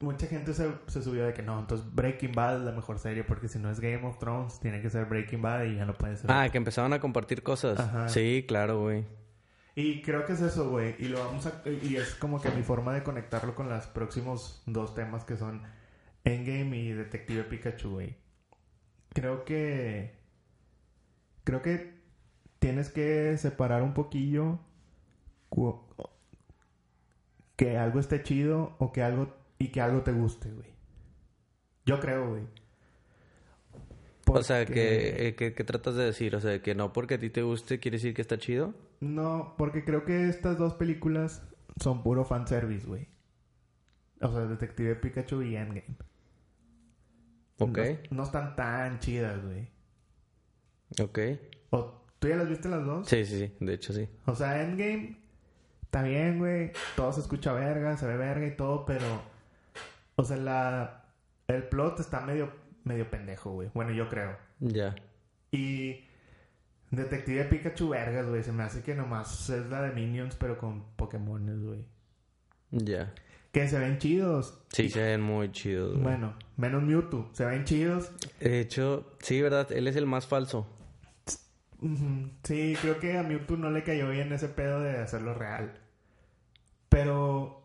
mucha 0.00 0.26
gente 0.26 0.54
se, 0.54 1.02
subió 1.02 1.26
de 1.26 1.34
que 1.34 1.42
no, 1.42 1.60
entonces 1.60 1.86
Breaking 1.94 2.32
Bad 2.32 2.56
es 2.56 2.62
la 2.62 2.72
mejor 2.72 2.98
serie 2.98 3.22
porque 3.22 3.48
si 3.48 3.58
no 3.58 3.70
es 3.70 3.80
Game 3.80 4.04
of 4.06 4.18
Thrones, 4.18 4.58
tiene 4.58 4.80
que 4.80 4.90
ser 4.90 5.04
Breaking 5.04 5.42
Bad 5.42 5.64
y 5.64 5.76
ya 5.76 5.84
no 5.84 5.94
puede 5.94 6.16
ser. 6.16 6.30
Ah, 6.30 6.48
que 6.48 6.58
empezaban 6.58 6.92
a 6.92 7.00
compartir 7.00 7.42
cosas. 7.42 8.12
Sí, 8.12 8.44
claro, 8.48 8.80
güey. 8.80 9.04
Y 9.74 10.02
creo 10.02 10.24
que 10.24 10.32
es 10.32 10.40
eso, 10.40 10.68
güey. 10.70 10.96
Y 10.98 11.08
lo 11.08 11.24
vamos 11.24 11.46
a... 11.46 11.62
Y 11.64 11.96
es 11.96 12.14
como 12.14 12.40
que 12.40 12.50
mi 12.50 12.62
forma 12.62 12.92
de 12.92 13.02
conectarlo 13.02 13.54
con 13.54 13.68
los 13.68 13.86
próximos 13.86 14.62
dos 14.66 14.94
temas 14.94 15.24
que 15.24 15.36
son 15.36 15.62
Endgame 16.24 16.76
y 16.76 16.92
Detective 16.92 17.44
Pikachu, 17.44 17.90
güey. 17.90 18.16
Creo 19.10 19.44
que... 19.44 20.18
Creo 21.44 21.62
que 21.62 22.00
tienes 22.58 22.90
que 22.90 23.36
separar 23.38 23.82
un 23.82 23.94
poquillo 23.94 24.58
que 27.56 27.78
algo 27.78 28.00
esté 28.00 28.22
chido 28.22 28.76
o 28.78 28.92
que 28.92 29.02
algo 29.02 29.39
y 29.60 29.68
que 29.68 29.80
algo 29.80 30.02
te 30.02 30.10
guste, 30.10 30.50
güey. 30.50 30.68
Yo 31.86 32.00
creo, 32.00 32.30
güey. 32.30 32.42
O 34.26 34.42
sea, 34.42 34.64
¿qué, 34.64 35.34
¿qué, 35.36 35.64
tratas 35.64 35.94
de 35.96 36.04
decir? 36.04 36.34
O 36.34 36.40
sea, 36.40 36.62
que 36.62 36.74
no 36.74 36.92
porque 36.92 37.14
a 37.14 37.18
ti 37.18 37.30
te 37.30 37.42
guste 37.42 37.78
quiere 37.78 37.98
decir 37.98 38.14
que 38.14 38.22
está 38.22 38.38
chido. 38.38 38.74
No, 39.00 39.54
porque 39.58 39.84
creo 39.84 40.04
que 40.04 40.28
estas 40.28 40.56
dos 40.56 40.74
películas 40.74 41.42
son 41.80 42.02
puro 42.02 42.24
fanservice, 42.24 42.86
güey. 42.86 43.08
O 44.20 44.32
sea, 44.32 44.46
Detective 44.46 44.96
Pikachu 44.96 45.42
y 45.42 45.56
Endgame. 45.56 45.96
Ok. 47.58 47.78
No, 48.10 48.22
están 48.22 48.56
tan 48.56 48.98
chidas, 49.00 49.44
güey. 49.44 49.68
Ok. 51.02 51.18
¿O, 51.70 52.02
¿Tú 52.18 52.28
ya 52.28 52.36
las 52.36 52.48
viste 52.48 52.68
las 52.68 52.84
dos? 52.84 53.08
Sí, 53.08 53.24
sí, 53.24 53.38
sí. 53.38 53.52
De 53.60 53.74
hecho, 53.74 53.92
sí. 53.92 54.08
O 54.26 54.34
sea, 54.34 54.62
Endgame 54.62 55.20
está 55.82 56.02
bien, 56.02 56.38
güey, 56.38 56.70
todo 56.94 57.12
se 57.12 57.20
escucha 57.20 57.52
verga, 57.52 57.96
se 57.96 58.06
ve 58.06 58.16
verga 58.16 58.46
y 58.46 58.56
todo, 58.56 58.86
pero, 58.86 59.22
o 60.20 60.24
sea, 60.24 60.36
la, 60.36 61.04
el 61.48 61.64
plot 61.64 62.00
está 62.00 62.20
medio, 62.20 62.52
medio 62.84 63.10
pendejo, 63.10 63.52
güey. 63.52 63.70
Bueno, 63.72 63.92
yo 63.92 64.08
creo. 64.08 64.36
Ya. 64.60 64.94
Y 65.50 66.04
Detective 66.90 67.44
Pikachu 67.44 67.88
vergas, 67.88 68.28
güey, 68.28 68.42
se 68.42 68.52
me 68.52 68.62
hace 68.62 68.82
que 68.82 68.94
nomás 68.94 69.48
es 69.48 69.66
la 69.70 69.80
de 69.80 69.92
Minions, 69.92 70.36
pero 70.36 70.58
con 70.58 70.84
Pokémon, 70.96 71.64
güey. 71.64 71.86
Ya. 72.70 73.14
Que 73.50 73.66
se 73.66 73.78
ven 73.78 73.98
chidos. 73.98 74.62
Sí, 74.68 74.90
se 74.90 75.02
ven 75.02 75.22
muy 75.22 75.50
chidos. 75.52 75.92
Güey. 75.92 76.02
Bueno, 76.02 76.34
menos 76.58 76.82
Mewtwo, 76.82 77.30
se 77.32 77.46
ven 77.46 77.64
chidos. 77.64 78.12
De 78.40 78.60
hecho, 78.60 79.16
sí, 79.20 79.40
¿verdad? 79.40 79.72
Él 79.72 79.88
es 79.88 79.96
el 79.96 80.06
más 80.06 80.26
falso. 80.26 80.66
Sí, 82.44 82.76
creo 82.82 83.00
que 83.00 83.16
a 83.16 83.22
Mewtwo 83.22 83.56
no 83.56 83.70
le 83.70 83.82
cayó 83.82 84.10
bien 84.10 84.30
ese 84.34 84.48
pedo 84.48 84.80
de 84.80 84.98
hacerlo 84.98 85.32
real. 85.32 85.72
Pero, 86.90 87.59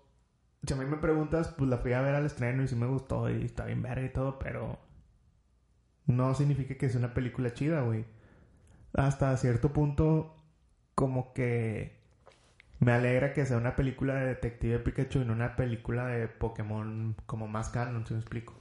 si 0.66 0.74
a 0.74 0.78
mí 0.78 0.86
me 0.86 0.98
preguntas, 0.98 1.54
pues 1.58 1.70
la 1.70 1.78
fui 1.78 1.94
a 1.94 2.02
ver 2.02 2.16
al 2.16 2.26
estreno 2.26 2.64
y 2.64 2.68
sí 2.68 2.76
me 2.76 2.88
gustó 2.88 3.30
y 3.30 3.44
está 3.44 3.66
bien 3.66 3.82
verga 3.82 4.06
y 4.06 4.10
todo, 4.10 4.40
pero 4.40 4.80
no 6.08 6.34
significa 6.36 6.76
que 6.76 6.90
sea 6.90 7.00
una 7.00 7.14
película 7.14 7.54
chida, 7.54 7.82
güey. 7.82 8.06
Hasta 8.94 9.36
cierto 9.38 9.74
punto, 9.74 10.36
como 10.96 11.34
que 11.34 12.00
me 12.80 12.92
alegra 12.92 13.34
que 13.34 13.46
sea 13.46 13.58
una 13.58 13.76
película 13.76 14.16
de 14.16 14.28
Detective 14.28 14.80
Pikachu 14.80 15.20
y 15.20 15.26
no 15.26 15.34
una 15.34 15.56
película 15.56 16.08
de 16.08 16.28
Pokémon 16.28 17.16
como 17.26 17.48
más 17.48 17.70
canon, 17.70 18.06
si 18.06 18.14
me 18.14 18.20
explico. 18.20 18.54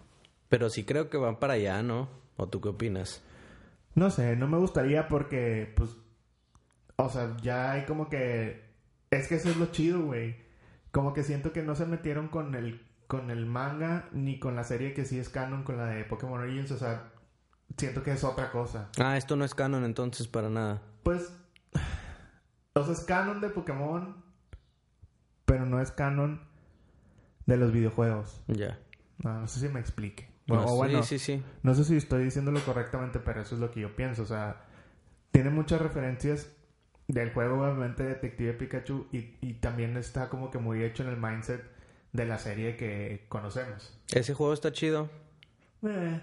Pero 0.49 0.71
sí 0.71 0.85
creo 0.85 1.11
que 1.11 1.17
van 1.17 1.39
para 1.39 1.55
allá, 1.55 1.83
¿no? 1.83 2.09
¿O 2.37 2.49
tú 2.49 2.61
qué 2.61 2.69
opinas? 2.69 3.23
No 3.95 4.11
sé, 4.11 4.37
no 4.37 4.49
me 4.49 4.59
gustaría 4.59 5.09
porque, 5.09 5.73
pues, 5.77 5.97
o 6.97 7.09
sea, 7.09 7.37
ya 7.43 7.73
hay 7.73 7.85
como 7.85 8.09
que... 8.09 8.65
Es 9.11 9.29
que 9.29 9.37
eso 9.37 9.51
es 9.51 9.57
lo 9.57 9.67
chido, 9.67 10.03
güey. 10.03 10.44
Como 10.95 11.13
que 11.13 11.25
siento 11.25 11.53
que 11.53 11.65
no 11.65 11.75
se 11.75 11.87
metieron 11.87 12.29
con 12.29 12.55
el, 12.55 12.81
con 13.09 13.33
el 13.33 13.47
manga 13.47 14.09
ni 14.13 14.39
con 14.39 14.55
la 14.55 14.63
serie 14.63 14.95
que 14.95 15.05
sí 15.05 15.19
es 15.19 15.29
canon, 15.29 15.65
con 15.65 15.77
la 15.77 15.87
de 15.87 16.05
Pokémon 16.05 16.41
Origins. 16.41 16.71
O 16.71 16.79
sea, 16.79 17.11
siento 17.77 18.05
que 18.05 18.13
es 18.13 18.23
otra 18.23 18.53
cosa. 18.53 18.91
Ah, 19.01 19.17
esto 19.17 19.35
no 19.35 19.45
es 19.45 19.57
canon 19.57 19.85
entonces 19.85 20.29
para 20.29 20.51
nada. 20.51 20.83
Pues, 21.03 21.37
o 22.75 22.85
sea, 22.85 22.93
es 22.93 23.01
canon 23.01 23.41
de 23.41 23.49
Pokémon, 23.49 24.23
pero 25.47 25.67
no 25.67 25.81
es 25.81 25.91
canon 25.91 26.47
de 27.45 27.57
los 27.57 27.73
videojuegos. 27.73 28.41
Ya. 28.47 28.79
No, 29.19 29.49
sé 29.49 29.67
si 29.67 29.69
me 29.69 29.81
explique. 29.81 30.33
Bueno, 30.47 31.03
sí, 31.03 31.19
sí, 31.19 31.19
sí. 31.19 31.43
No 31.65 31.75
sé 31.75 31.83
si 31.85 31.97
estoy 31.97 32.23
diciéndolo 32.23 32.61
correctamente, 32.61 33.19
pero 33.19 33.41
eso 33.41 33.57
es 33.57 33.61
lo 33.61 33.73
que 33.73 33.81
yo 33.81 33.97
pienso. 33.97 34.23
O 34.23 34.27
sea, 34.27 34.65
tiene 35.33 35.51
muchas 35.51 35.83
referencias 35.83 36.55
del 37.09 37.33
juego, 37.33 37.63
obviamente, 37.63 38.03
Detective 38.05 38.55
Pikachu. 38.55 39.07
Y, 39.13 39.37
y 39.41 39.55
también 39.55 39.97
está 39.97 40.29
como 40.29 40.51
que 40.51 40.59
muy 40.59 40.83
hecho 40.83 41.03
en 41.03 41.11
el 41.11 41.17
mindset 41.17 41.63
de 42.13 42.25
la 42.27 42.39
serie 42.39 42.77
que 42.77 43.27
conocemos. 43.29 43.99
¿Ese 44.13 44.35
juego 44.35 44.53
está 44.53 44.73
chido? 44.73 45.11
Eh, 45.83 46.21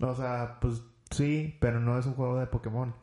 o 0.00 0.14
sea, 0.14 0.58
pues 0.60 0.82
sí, 1.10 1.56
pero 1.60 1.80
no 1.80 1.98
es 1.98 2.06
un 2.06 2.14
juego 2.14 2.38
de 2.38 2.46
Pokémon. 2.46 2.94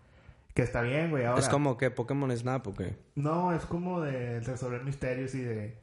Que 0.54 0.64
está 0.64 0.82
bien, 0.82 1.12
güey. 1.12 1.26
Ahora, 1.26 1.40
¿Es 1.40 1.48
como 1.48 1.78
que 1.78 1.92
Pokémon 1.92 2.36
Snap 2.36 2.68
o 2.68 2.74
qué? 2.74 2.98
No, 3.16 3.54
es 3.54 3.66
como 3.66 4.02
de 4.02 4.42
resolver 4.42 4.84
misterios 4.84 5.34
y 5.36 5.42
de... 5.42 5.78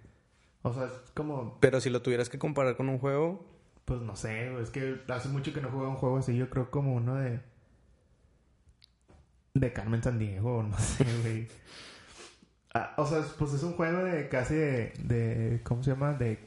O 0.63 0.75
sea, 0.75 0.85
es 0.87 1.11
como... 1.15 1.59
Pero 1.61 1.81
si 1.81 1.89
lo 1.89 2.03
tuvieras 2.03 2.29
que 2.29 2.39
comparar 2.39 2.77
con 2.77 2.89
un 2.89 2.99
juego... 2.99 3.47
Pues 3.87 4.01
no 4.01 4.17
sé, 4.17 4.61
es 4.61 4.71
que 4.71 5.01
hace 5.09 5.29
mucho 5.29 5.55
que 5.55 5.61
no 5.61 5.71
juego 5.71 5.89
un 5.89 5.97
juego 5.97 6.19
así. 6.19 6.37
Yo 6.37 6.51
creo 6.51 6.73
como 6.73 6.93
uno 6.95 7.15
de. 7.15 7.41
De 9.59 9.73
Carmen 9.73 10.03
Sandiego, 10.03 10.63
no 10.71 10.79
sé, 10.79 11.05
güey. 11.23 11.49
Ah, 12.75 12.95
o 12.99 13.07
sea, 13.07 13.25
pues 13.39 13.55
es 13.55 13.63
un 13.63 13.73
juego 13.73 14.05
de 14.05 14.29
casi 14.29 14.55
de, 14.55 14.93
de. 15.03 15.61
¿Cómo 15.63 15.83
se 15.83 15.91
llama? 15.91 16.13
De 16.13 16.39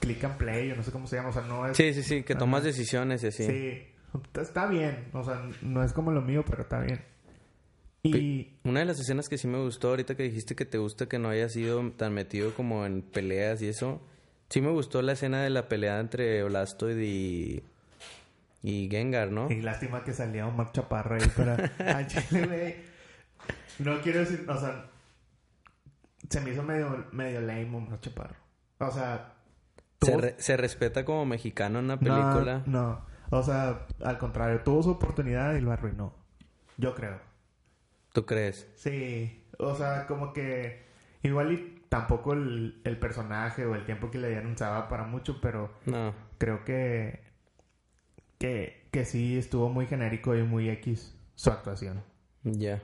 click 0.00 0.24
and 0.24 0.36
play, 0.36 0.70
o 0.72 0.76
no 0.76 0.82
sé 0.82 0.90
cómo 0.90 1.06
se 1.06 1.16
llama. 1.16 1.28
O 1.28 1.32
sea, 1.32 1.42
no 1.42 1.66
es. 1.66 1.76
Sí, 1.76 1.92
sí, 1.92 2.02
sí, 2.02 2.22
que 2.22 2.34
tomas 2.34 2.64
decisiones 2.64 3.22
y 3.24 3.26
así. 3.28 3.44
Sí, 3.44 3.82
está 4.40 4.66
bien. 4.66 5.08
O 5.12 5.22
sea, 5.22 5.42
no 5.62 5.84
es 5.84 5.92
como 5.92 6.10
lo 6.10 6.22
mío, 6.22 6.44
pero 6.48 6.62
está 6.62 6.80
bien. 6.80 7.00
Y. 8.02 8.56
Una 8.64 8.80
de 8.80 8.86
las 8.86 8.98
escenas 8.98 9.28
que 9.28 9.36
sí 9.36 9.46
me 9.46 9.58
gustó 9.58 9.88
ahorita 9.90 10.16
que 10.16 10.22
dijiste 10.22 10.54
que 10.54 10.64
te 10.64 10.78
gusta 10.78 11.06
que 11.06 11.18
no 11.18 11.28
haya 11.28 11.48
sido 11.48 11.90
tan 11.92 12.14
metido 12.14 12.54
como 12.54 12.86
en 12.86 13.02
peleas 13.02 13.60
y 13.60 13.68
eso 13.68 14.00
Sí 14.50 14.62
me 14.62 14.70
gustó 14.70 15.02
la 15.02 15.12
escena 15.12 15.42
de 15.42 15.50
la 15.50 15.68
pelea 15.68 16.00
entre 16.00 16.42
Blastoid 16.42 16.98
y... 16.98 17.62
Y 18.62 18.88
Gengar, 18.90 19.30
¿no? 19.30 19.50
Y 19.50 19.62
lástima 19.62 20.02
que 20.02 20.12
salía 20.12 20.46
un 20.46 20.72
Chaparro 20.72 21.16
ahí 21.16 21.28
para... 21.36 21.70
No 23.78 24.00
quiero 24.00 24.20
decir... 24.20 24.44
O 24.48 24.58
sea... 24.58 24.86
Se 26.28 26.40
me 26.40 26.50
hizo 26.50 26.62
medio, 26.62 27.06
medio 27.12 27.40
lame 27.40 27.74
Omar 27.74 28.00
Chaparro. 28.00 28.36
O 28.78 28.90
sea... 28.90 29.34
Se, 30.00 30.34
se, 30.38 30.56
respeta 30.56 31.04
como 31.04 31.26
mexicano 31.26 31.78
en 31.78 31.88
la 31.88 31.98
película. 31.98 32.62
No, 32.66 32.82
no. 32.82 33.06
O 33.30 33.42
sea, 33.42 33.86
al 34.04 34.18
contrario. 34.18 34.60
Tuvo 34.62 34.82
su 34.82 34.90
oportunidad 34.90 35.54
y 35.54 35.60
lo 35.60 35.72
arruinó. 35.72 36.14
Yo 36.76 36.94
creo. 36.94 37.20
¿Tú 38.12 38.24
crees? 38.26 38.68
Sí. 38.76 39.44
O 39.58 39.74
sea, 39.74 40.06
como 40.06 40.32
que... 40.32 40.86
Igual 41.22 41.52
y 41.52 41.78
tampoco 41.88 42.32
el, 42.32 42.80
el, 42.84 42.98
personaje 42.98 43.64
o 43.64 43.74
el 43.74 43.84
tiempo 43.84 44.10
que 44.10 44.18
le 44.18 44.28
dieron 44.28 44.56
se 44.56 44.64
para 44.64 45.04
mucho, 45.04 45.40
pero 45.40 45.72
no. 45.86 46.14
creo 46.38 46.64
que, 46.64 47.22
que, 48.38 48.86
que 48.90 49.04
sí 49.04 49.36
estuvo 49.36 49.68
muy 49.68 49.86
genérico 49.86 50.36
y 50.36 50.42
muy 50.42 50.68
X 50.70 51.14
su 51.34 51.50
actuación. 51.50 52.02
Ya. 52.44 52.80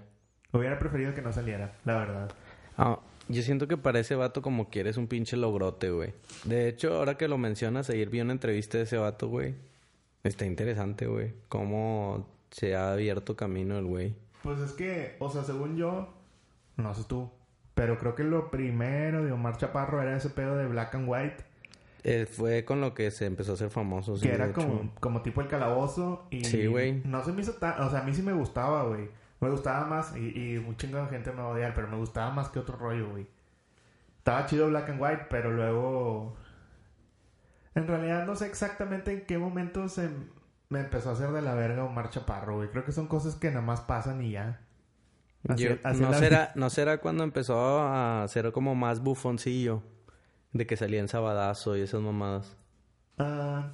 Hubiera 0.52 0.78
preferido 0.78 1.14
que 1.14 1.22
no 1.22 1.32
saliera, 1.32 1.76
la 1.84 1.96
verdad. 1.96 2.32
Ah, 2.76 2.98
Yo 3.28 3.42
siento 3.42 3.66
que 3.66 3.76
para 3.76 4.00
ese 4.00 4.14
vato 4.14 4.42
como 4.42 4.68
quieres 4.68 4.96
un 4.96 5.06
pinche 5.06 5.36
logrote, 5.36 5.90
güey. 5.90 6.12
De 6.44 6.68
hecho, 6.68 6.94
ahora 6.94 7.16
que 7.16 7.28
lo 7.28 7.38
mencionas, 7.38 7.88
ayer 7.90 8.10
vi 8.10 8.20
una 8.20 8.32
entrevista 8.32 8.78
de 8.78 8.84
ese 8.84 8.98
vato, 8.98 9.28
güey. 9.28 9.54
Está 10.22 10.44
interesante, 10.46 11.06
güey. 11.06 11.32
Cómo 11.48 12.26
se 12.50 12.76
ha 12.76 12.92
abierto 12.92 13.36
camino 13.36 13.78
el 13.78 13.86
güey. 13.86 14.14
Pues 14.42 14.60
es 14.60 14.72
que, 14.72 15.16
o 15.18 15.30
sea, 15.30 15.42
según 15.42 15.76
yo, 15.76 16.12
no 16.76 16.94
sé 16.94 17.04
tú, 17.08 17.30
pero 17.74 17.98
creo 17.98 18.14
que 18.14 18.24
lo 18.24 18.50
primero 18.50 19.24
de 19.24 19.32
Omar 19.32 19.56
Chaparro 19.56 20.00
era 20.02 20.16
ese 20.16 20.30
pedo 20.30 20.56
de 20.56 20.66
Black 20.66 20.94
and 20.94 21.08
White. 21.08 21.44
Eh, 22.06 22.26
fue 22.26 22.66
con 22.66 22.82
lo 22.82 22.92
que 22.92 23.10
se 23.10 23.24
empezó 23.24 23.52
a 23.52 23.54
hacer 23.54 23.70
famoso. 23.70 24.14
Que 24.20 24.30
era 24.30 24.52
como, 24.52 24.92
como 25.00 25.22
tipo 25.22 25.40
el 25.40 25.48
calabozo. 25.48 26.26
Y 26.30 26.44
sí, 26.44 26.66
güey. 26.66 27.00
No 27.04 27.24
se 27.24 27.32
me 27.32 27.40
hizo 27.40 27.54
tan... 27.54 27.80
O 27.82 27.90
sea, 27.90 28.00
a 28.00 28.02
mí 28.04 28.12
sí 28.12 28.22
me 28.22 28.34
gustaba, 28.34 28.84
güey. 28.84 29.08
Me 29.40 29.48
gustaba 29.50 29.86
más, 29.86 30.14
y, 30.16 30.38
y 30.38 30.56
un 30.58 30.76
chingo 30.76 30.98
de 30.98 31.06
gente 31.08 31.30
me 31.32 31.38
va 31.38 31.48
a 31.48 31.52
odiar, 31.52 31.74
pero 31.74 31.88
me 31.88 31.96
gustaba 31.96 32.30
más 32.30 32.50
que 32.50 32.58
otro 32.58 32.76
rollo, 32.76 33.10
güey. 33.10 33.26
Estaba 34.18 34.46
chido 34.46 34.68
Black 34.68 34.90
and 34.90 35.00
White, 35.00 35.26
pero 35.30 35.50
luego... 35.50 36.36
En 37.74 37.88
realidad 37.88 38.26
no 38.26 38.36
sé 38.36 38.46
exactamente 38.46 39.10
en 39.10 39.26
qué 39.26 39.36
momento 39.38 39.88
se 39.88 40.08
me 40.68 40.80
empezó 40.80 41.10
a 41.10 41.12
hacer 41.14 41.30
de 41.30 41.42
la 41.42 41.54
verga 41.54 41.84
Omar 41.84 42.10
Chaparro, 42.10 42.56
güey. 42.56 42.68
Creo 42.68 42.84
que 42.84 42.92
son 42.92 43.06
cosas 43.06 43.34
que 43.34 43.48
nada 43.48 43.62
más 43.62 43.80
pasan 43.80 44.22
y 44.22 44.32
ya. 44.32 44.60
no, 45.42 46.12
será, 46.12 46.52
¿No 46.54 46.70
será 46.70 46.98
cuando 46.98 47.24
empezó 47.24 47.82
a 47.82 48.26
ser 48.28 48.52
como 48.52 48.74
más 48.74 49.00
bufoncillo? 49.00 49.82
De 50.54 50.66
que 50.66 50.78
salía 50.78 51.00
en 51.00 51.08
Sabadazo 51.08 51.76
y 51.76 51.82
esas 51.82 52.00
mamadas. 52.00 52.56
Ah, 53.18 53.72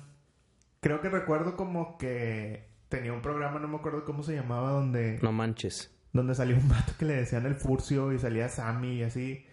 creo 0.81 1.01
que 1.01 1.09
recuerdo 1.09 1.57
como 1.57 1.97
que 1.97 2.69
tenía 2.89 3.13
un 3.13 3.23
programa, 3.23 3.61
no 3.61 3.69
me 3.69 3.77
acuerdo 3.77 4.05
cómo 4.05 4.23
se 4.23 4.35
llamaba, 4.35 4.71
donde... 4.71 5.21
No 5.23 5.31
manches. 5.31 5.95
Donde 6.13 6.35
salió 6.35 6.57
un 6.57 6.69
vato 6.69 6.93
que 6.99 7.05
le 7.05 7.15
decían 7.15 7.47
el 7.47 7.55
Furcio 7.55 8.13
y 8.13 8.19
salía 8.19 8.49
Sammy 8.49 8.95
y 8.95 9.03
así. 9.05 9.47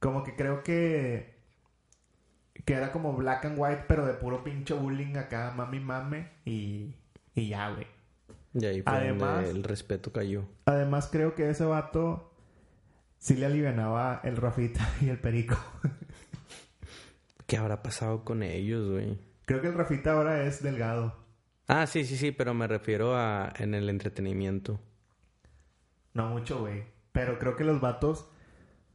Como 0.00 0.24
que 0.24 0.34
creo 0.34 0.64
que... 0.64 1.40
Que 2.64 2.74
era 2.74 2.90
como 2.90 3.12
black 3.14 3.44
and 3.44 3.58
white, 3.58 3.84
pero 3.86 4.04
de 4.04 4.14
puro 4.14 4.42
pinche 4.42 4.74
bullying 4.74 5.16
acá, 5.16 5.52
mami 5.56 5.78
mame. 5.78 6.30
Y, 6.44 6.96
y 7.34 7.48
ya, 7.48 7.70
güey. 7.70 7.86
Y 8.54 8.66
ahí 8.66 8.82
fue 8.82 8.92
además, 8.92 9.48
el 9.48 9.62
respeto 9.62 10.12
cayó. 10.12 10.44
Además, 10.66 11.08
creo 11.10 11.34
que 11.34 11.48
ese 11.48 11.64
vato 11.64 12.32
sí 13.18 13.34
le 13.34 13.46
alivianaba 13.46 14.20
el 14.24 14.36
Rafita 14.36 14.88
y 15.00 15.08
el 15.08 15.18
Perico. 15.18 15.56
¿Qué 17.52 17.58
habrá 17.58 17.82
pasado 17.82 18.24
con 18.24 18.42
ellos, 18.42 18.90
güey? 18.90 19.18
Creo 19.44 19.60
que 19.60 19.66
el 19.66 19.74
Rafita 19.74 20.12
ahora 20.12 20.44
es 20.44 20.62
delgado. 20.62 21.14
Ah, 21.66 21.86
sí, 21.86 22.06
sí, 22.06 22.16
sí, 22.16 22.32
pero 22.32 22.54
me 22.54 22.66
refiero 22.66 23.14
a 23.14 23.52
en 23.58 23.74
el 23.74 23.90
entretenimiento. 23.90 24.80
No 26.14 26.30
mucho, 26.30 26.60
güey. 26.60 26.84
Pero 27.12 27.38
creo 27.38 27.54
que 27.54 27.64
los 27.64 27.78
vatos. 27.78 28.26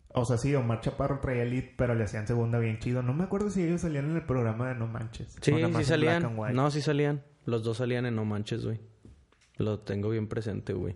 O 0.08 0.26
sea, 0.26 0.39
sí, 0.39 0.55
Omar 0.55 0.82
Chaparro 0.82 1.20
traía 1.20 1.43
Elite, 1.43 1.76
pero 1.78 1.93
le 1.93 2.05
hacían 2.05 2.26
segunda 2.26 2.58
bien 2.58 2.80
chido. 2.80 3.03
No 3.03 3.14
me 3.14 3.26
acuerdo 3.26 3.51
si 3.51 3.62
ellos 3.62 3.82
salían 3.82 4.10
en 4.10 4.16
el 4.16 4.26
programa 4.26 4.70
de 4.70 4.74
No 4.74 4.88
Manches. 4.88 5.36
Sí, 5.39 5.53
sí 5.53 5.84
salían. 5.84 6.36
No, 6.55 6.72
sí 6.72 6.82
salían. 6.82 7.24
Los 7.45 7.64
dos 7.64 7.78
salían 7.78 8.08
en 8.08 8.16
No 8.16 8.26
Manches, 8.26 8.66
güey. 8.66 8.80
Lo 9.58 9.82
tengo 9.82 10.10
bien 10.10 10.28
presente, 10.28 10.74
güey. 10.74 10.95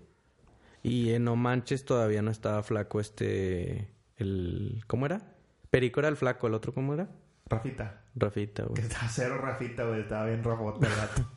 Y 0.82 1.12
en 1.12 1.26
No 1.26 1.36
Manches 1.36 1.86
todavía 1.86 2.24
no 2.24 2.32
estaba 2.32 2.64
flaco 2.64 2.99
este... 2.99 3.88
El... 4.16 4.84
¿Cómo 4.88 5.05
era? 5.05 5.36
Perico 5.70 5.99
era 5.99 6.09
el 6.09 6.16
flaco, 6.16 6.47
¿el 6.47 6.55
otro 6.55 6.74
cómo 6.74 6.95
era? 6.95 7.07
Rafita. 7.52 8.02
Rafita, 8.16 8.64
güey. 8.64 8.76
Que 8.76 8.82
estaba 8.82 9.08
cero 9.10 9.38
Rafita, 9.38 9.84
güey. 9.84 10.02
Estaba 10.02 10.26
bien 10.26 10.43
robot 10.43 10.84
el 10.84 10.95
gato. 10.95 11.30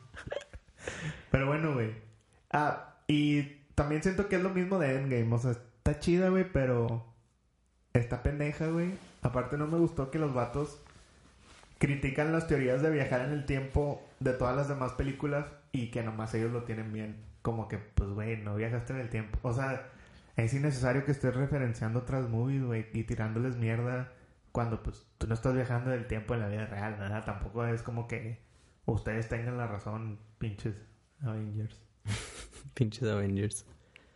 Pero 1.31 1.47
bueno, 1.47 1.73
güey. 1.73 1.93
Ah, 2.51 2.95
y 3.07 3.43
también 3.75 4.01
siento 4.01 4.29
que 4.29 4.37
es 4.37 4.41
lo 4.41 4.49
mismo 4.49 4.79
de 4.79 4.95
Endgame. 4.95 5.35
O 5.35 5.37
sea, 5.37 5.51
está 5.51 5.99
chida, 5.99 6.29
güey, 6.29 6.51
pero... 6.51 7.05
Está 7.93 8.23
pendeja, 8.23 8.67
güey. 8.67 8.91
Aparte 9.21 9.57
no 9.57 9.67
me 9.67 9.77
gustó 9.77 10.11
que 10.11 10.19
los 10.19 10.33
vatos 10.33 10.81
critican 11.77 12.31
las 12.31 12.47
teorías 12.47 12.81
de 12.81 12.91
viajar 12.91 13.21
en 13.21 13.31
el 13.31 13.45
tiempo 13.45 14.01
de 14.19 14.33
todas 14.33 14.55
las 14.55 14.67
demás 14.67 14.93
películas 14.93 15.45
y 15.71 15.91
que 15.91 16.03
nomás 16.03 16.33
ellos 16.33 16.51
lo 16.51 16.63
tienen 16.63 16.91
bien. 16.91 17.23
Como 17.41 17.67
que, 17.67 17.77
pues, 17.77 18.09
güey, 18.09 18.37
no 18.37 18.55
viajaste 18.55 18.93
en 18.93 18.99
el 18.99 19.09
tiempo. 19.09 19.37
O 19.43 19.53
sea, 19.53 19.87
es 20.35 20.53
innecesario 20.53 21.05
que 21.05 21.11
estés 21.11 21.35
referenciando 21.35 21.99
otras 21.99 22.29
movies, 22.29 22.63
güey, 22.63 22.87
y 22.93 23.03
tirándoles 23.03 23.55
mierda 23.55 24.11
cuando, 24.55 24.81
pues, 24.81 25.05
tú 25.17 25.27
no 25.27 25.33
estás 25.33 25.53
viajando 25.53 25.91
en 25.91 25.99
el 25.99 26.07
tiempo 26.07 26.33
en 26.33 26.39
la 26.39 26.47
vida 26.47 26.65
real, 26.65 26.95
¿verdad? 26.97 27.25
Tampoco 27.25 27.65
es 27.65 27.81
como 27.81 28.07
que 28.07 28.39
ustedes 28.85 29.27
tengan 29.27 29.57
la 29.57 29.67
razón, 29.67 30.17
pinches 30.37 30.77
Avengers. 31.21 31.81
pinches 32.73 33.03
Avengers. 33.03 33.65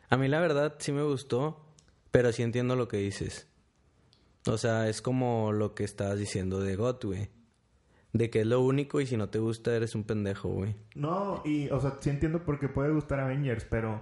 A 0.10 0.16
mí 0.16 0.30
la 0.30 0.40
verdad 0.40 0.78
sí 0.80 0.94
me 0.94 1.04
gustó, 1.04 1.66
pero 2.10 2.32
sí 2.32 2.42
entiendo 2.42 2.78
lo 2.78 2.88
que 2.88 2.96
dices. 2.96 3.50
O 4.48 4.58
sea, 4.58 4.88
es 4.88 5.02
como 5.02 5.52
lo 5.52 5.76
que 5.76 5.84
estabas 5.84 6.18
diciendo 6.18 6.62
de 6.62 6.78
God, 6.78 7.04
güey. 7.04 7.30
De 8.14 8.30
que 8.30 8.40
es 8.40 8.48
lo 8.48 8.62
único 8.62 9.02
y 9.02 9.08
si 9.08 9.18
no 9.18 9.28
te 9.28 9.40
gusta 9.40 9.76
eres 9.76 9.94
un 9.94 10.06
pendejo, 10.06 10.48
güey. 10.48 10.74
No, 10.96 11.42
y, 11.44 11.70
o 11.70 11.82
sea, 11.82 11.98
sí 12.00 12.12
entiendo 12.12 12.46
porque 12.46 12.70
puede 12.70 12.94
gustar 12.94 13.20
Avengers, 13.20 13.66
pero 13.66 14.00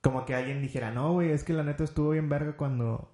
como 0.00 0.26
que 0.26 0.36
alguien 0.36 0.62
dijera, 0.62 0.92
no, 0.92 1.12
güey, 1.12 1.32
es 1.32 1.42
que 1.42 1.54
la 1.54 1.64
neta 1.64 1.82
estuvo 1.82 2.10
bien 2.10 2.28
verga 2.28 2.56
cuando, 2.56 3.10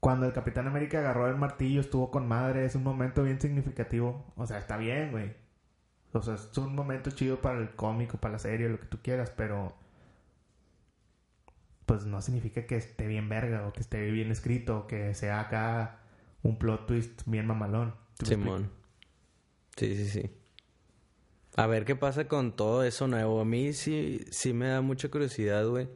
cuando 0.00 0.26
el 0.26 0.32
Capitán 0.32 0.66
América 0.66 0.98
agarró 0.98 1.28
el 1.28 1.36
martillo, 1.36 1.80
estuvo 1.80 2.10
con 2.10 2.26
madre, 2.26 2.64
es 2.64 2.74
un 2.74 2.82
momento 2.82 3.22
bien 3.22 3.40
significativo. 3.40 4.32
O 4.36 4.46
sea, 4.46 4.58
está 4.58 4.76
bien, 4.76 5.10
güey. 5.12 5.34
O 6.12 6.22
sea, 6.22 6.34
es 6.34 6.56
un 6.58 6.74
momento 6.74 7.10
chido 7.10 7.40
para 7.40 7.58
el 7.60 7.70
cómico, 7.76 8.18
para 8.18 8.32
la 8.32 8.38
serie, 8.38 8.68
lo 8.68 8.80
que 8.80 8.86
tú 8.86 8.98
quieras, 9.02 9.30
pero 9.30 9.76
pues 11.86 12.06
no 12.06 12.22
significa 12.22 12.66
que 12.66 12.76
esté 12.76 13.06
bien 13.06 13.28
verga 13.28 13.66
o 13.66 13.72
que 13.72 13.80
esté 13.80 14.10
bien 14.10 14.30
escrito 14.30 14.78
o 14.78 14.86
que 14.86 15.12
sea 15.14 15.40
acá 15.40 16.00
un 16.42 16.56
plot 16.56 16.86
twist 16.86 17.22
bien 17.26 17.46
mamalón. 17.46 17.94
Simón. 18.22 18.70
Sí, 19.76 19.96
sí, 19.96 20.08
sí. 20.08 20.30
A 21.56 21.66
ver 21.66 21.84
qué 21.84 21.96
pasa 21.96 22.28
con 22.28 22.54
todo 22.54 22.84
eso 22.84 23.08
nuevo. 23.08 23.40
A 23.40 23.44
mí 23.44 23.72
sí, 23.72 24.24
sí 24.30 24.52
me 24.52 24.68
da 24.68 24.80
mucha 24.80 25.10
curiosidad, 25.10 25.66
güey. 25.66 25.88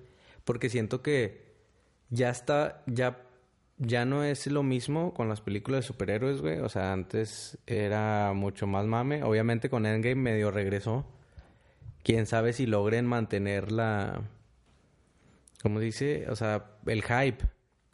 Porque 0.45 0.69
siento 0.69 1.01
que 1.01 1.55
ya 2.11 2.31
está, 2.31 2.83
ya, 2.87 3.23
ya 3.79 4.05
no 4.05 4.23
es 4.23 4.47
lo 4.47 4.63
mismo 4.63 5.15
con 5.15 5.29
las 5.29 5.41
películas 5.41 5.81
de 5.81 5.87
superhéroes, 5.89 6.41
güey. 6.41 6.59
O 6.61 6.69
sea, 6.69 6.93
antes 6.93 7.59
era 7.67 8.33
mucho 8.35 8.67
más 8.67 8.87
mame. 8.87 9.23
Obviamente 9.23 9.69
con 9.69 9.87
Endgame 9.87 10.17
medio 10.17 10.51
regresó. 10.51 11.07
Quién 12.03 12.27
sabe 12.27 12.53
si 12.53 12.67
logren 12.67 13.07
mantener 13.07 13.73
la. 13.73 14.23
¿Cómo 15.63 15.81
dice? 15.81 16.27
O 16.29 16.37
sea, 16.37 16.77
el 16.87 17.03
hype. 17.03 17.45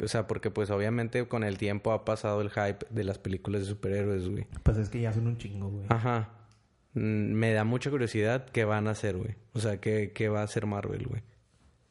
O 0.03 0.09
sea, 0.09 0.26
porque 0.26 0.51
pues 0.51 0.70
obviamente 0.70 1.26
con 1.28 1.45
el 1.45 1.59
tiempo 1.59 1.93
ha 1.93 2.05
pasado 2.05 2.41
el 2.41 2.51
hype 2.51 2.87
de 2.89 3.05
las 3.05 3.18
películas 3.18 3.62
de 3.62 3.68
superhéroes, 3.68 4.28
güey. 4.28 4.47
Pues 4.62 4.78
es 4.78 4.89
que 4.89 5.01
ya 5.01 5.12
son 5.12 5.26
un 5.26 5.39
chingo, 5.39 5.68
güey. 5.68 5.87
Ajá. 5.89 6.31
Mm, 6.95 7.33
me 7.33 7.53
da 7.53 7.64
mucha 7.64 7.91
curiosidad 7.91 8.47
qué 8.47 8.64
van 8.64 8.89
a 8.89 8.93
hacer, 8.93 9.16
güey. 9.16 9.37
O 9.53 9.61
sea, 9.61 9.78
qué, 9.78 10.12
qué 10.14 10.28
va 10.28 10.41
a 10.41 10.45
hacer 10.45 10.66
Marvel, 10.66 11.07
güey. 11.07 11.22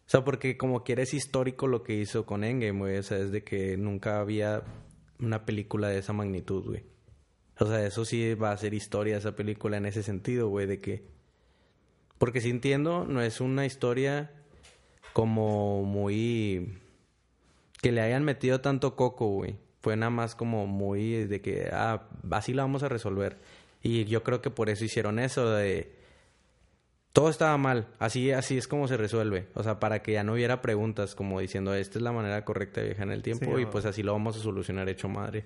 O 0.10 0.12
sea, 0.12 0.24
porque 0.24 0.58
como 0.58 0.84
quiera 0.84 1.04
es 1.04 1.14
histórico 1.14 1.68
lo 1.68 1.84
que 1.84 1.94
hizo 1.94 2.26
con 2.26 2.44
Endgame, 2.44 2.80
güey. 2.80 2.98
O 2.98 3.04
sea, 3.04 3.20
es 3.20 3.32
de 3.32 3.44
que 3.44 3.78
nunca 3.78 4.20
había 4.20 4.64
una 5.20 5.46
película 5.46 5.88
de 5.88 6.00
esa 6.00 6.14
magnitud, 6.14 6.66
güey. 6.66 6.84
O 7.60 7.68
sea, 7.68 7.86
eso 7.86 8.04
sí 8.06 8.34
va 8.34 8.52
a 8.52 8.58
ser 8.58 8.74
historia 8.74 9.18
esa 9.18 9.36
película 9.36 9.78
en 9.78 9.86
ese 9.86 10.02
sentido, 10.02 10.50
güey, 10.50 10.66
de 10.66 10.80
que... 10.80 11.04
Porque 12.18 12.42
si 12.42 12.50
entiendo, 12.50 13.06
no 13.06 13.22
es 13.22 13.40
una 13.40 13.68
historia 13.68 14.32
como 15.14 15.84
muy 15.84 16.80
que 17.80 17.92
le 17.92 18.02
hayan 18.02 18.24
metido 18.24 18.62
tanto 18.62 18.96
coco, 18.96 19.28
güey. 19.28 19.58
Fue 19.84 19.96
nada 19.96 20.10
más 20.10 20.34
como 20.34 20.66
muy 20.66 21.28
de 21.28 21.40
que, 21.40 21.70
ah, 21.72 22.10
así 22.32 22.56
lo 22.56 22.64
vamos 22.64 22.82
a 22.82 22.90
resolver. 22.90 23.38
Y 23.84 24.06
yo 24.06 24.24
creo 24.24 24.42
que 24.42 24.50
por 24.50 24.72
eso 24.72 24.84
hicieron 24.84 25.20
eso 25.20 25.52
de... 25.52 25.99
Todo 27.20 27.30
estaba 27.30 27.58
mal, 27.58 27.90
así, 28.00 28.32
así 28.32 28.58
es 28.58 28.66
como 28.66 28.88
se 28.88 28.96
resuelve. 28.96 29.48
O 29.54 29.62
sea, 29.62 29.78
para 29.78 30.02
que 30.02 30.14
ya 30.14 30.24
no 30.24 30.36
hubiera 30.36 30.62
preguntas 30.62 31.16
como 31.16 31.42
diciendo, 31.42 31.74
esta 31.74 32.00
es 32.00 32.02
la 32.02 32.14
manera 32.14 32.46
correcta 32.46 32.80
de 32.80 32.88
viajar 32.88 33.08
en 33.08 33.14
el 33.14 33.24
tiempo 33.24 33.60
y 33.60 33.66
pues 33.66 33.84
así 33.84 34.04
lo 34.04 34.14
vamos 34.14 34.38
a 34.38 34.40
solucionar 34.40 34.88
hecho 34.88 35.10
madre. 35.10 35.46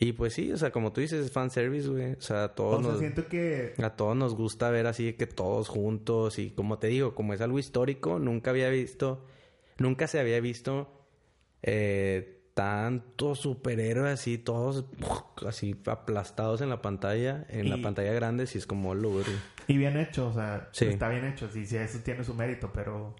Y 0.00 0.14
pues 0.14 0.32
sí, 0.32 0.50
o 0.50 0.56
sea, 0.56 0.72
como 0.72 0.92
tú 0.92 1.00
dices, 1.00 1.26
es 1.26 1.30
fanservice, 1.30 1.88
güey. 1.88 2.14
O 2.14 2.20
sea, 2.20 2.42
a 2.42 2.54
todos 2.56 2.82
nos... 2.82 2.98
siento 2.98 3.28
que... 3.28 3.74
A 3.80 3.90
todos 3.90 4.16
nos 4.16 4.34
gusta 4.34 4.68
ver 4.70 4.88
así 4.88 5.12
que 5.12 5.28
todos 5.28 5.68
juntos 5.68 6.40
y 6.40 6.50
como 6.50 6.80
te 6.80 6.88
digo, 6.88 7.14
como 7.14 7.34
es 7.34 7.40
algo 7.40 7.60
histórico, 7.60 8.18
nunca 8.18 8.50
había 8.50 8.68
visto... 8.68 9.24
Nunca 9.78 10.08
se 10.08 10.18
había 10.18 10.40
visto 10.40 10.90
eh, 11.62 12.43
tantos 12.54 13.40
superhéroes 13.40 14.14
así, 14.14 14.38
todos 14.38 14.84
así 15.46 15.76
aplastados 15.86 16.60
en 16.60 16.70
la 16.70 16.80
pantalla, 16.80 17.44
en 17.48 17.68
la 17.68 17.82
pantalla 17.82 18.12
grande, 18.12 18.46
si 18.46 18.58
es 18.58 18.66
como 18.66 18.94
lo 18.94 19.10
Y 19.66 19.76
bien 19.76 19.98
hecho, 19.98 20.28
o 20.28 20.32
sea, 20.32 20.70
está 20.72 21.08
bien 21.08 21.26
hecho, 21.26 21.50
sí, 21.50 21.66
sí, 21.66 21.76
eso 21.76 21.98
tiene 22.04 22.24
su 22.24 22.32
mérito, 22.34 22.70
pero... 22.72 23.16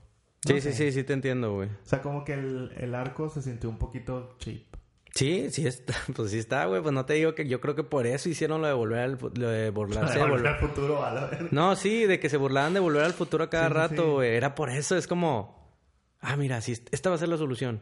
sí, 0.47 0.61
sí, 0.61 0.72
sí, 0.72 0.93
sí 0.93 1.03
te 1.03 1.12
entiendo, 1.12 1.55
güey. 1.55 1.68
O 1.68 1.87
sea, 1.87 2.01
como 2.01 2.24
que 2.24 2.35
el, 2.35 2.72
el 2.76 2.95
arco 2.95 3.28
se 3.28 3.43
sintió 3.43 3.68
un 3.68 3.78
poquito 3.78 4.37
cheap. 4.39 4.62
Sí, 5.14 5.49
sí 5.51 5.66
está, 5.66 5.95
pues 6.14 6.30
sí 6.30 6.39
está, 6.39 6.66
güey, 6.66 6.80
pues 6.80 6.95
no 6.95 7.05
te 7.05 7.14
digo 7.14 7.35
que 7.35 7.49
yo 7.49 7.61
creo 7.61 7.74
que 7.74 7.85
por 7.85 8.07
eso 8.07 8.28
hicieron 8.28 8.61
lo 8.61 8.68
de 8.68 8.72
volver 8.72 9.01
al 9.01 9.18
lo 9.35 9.49
de 9.49 9.70
burlarse 9.72 10.18
de 10.18 10.24
volver 10.28 10.47
al 10.47 10.59
futuro, 10.59 11.05
No, 11.51 11.74
sí, 11.74 12.07
de 12.07 12.20
que 12.20 12.28
se 12.28 12.37
burlaban 12.37 12.74
de 12.74 12.80
volver 12.80 13.05
al 13.05 13.12
futuro 13.12 13.45
a 13.45 13.51
cada 13.51 13.68
rato, 13.68 14.14
güey, 14.14 14.35
era 14.35 14.55
por 14.55 14.70
eso, 14.70 14.97
es 14.97 15.09
como 15.09 15.64
ah, 16.20 16.37
mira, 16.37 16.61
sí, 16.61 16.72
esta 16.91 17.11
va 17.11 17.16
a 17.16 17.18
ser 17.18 17.28
la 17.28 17.37
solución. 17.37 17.80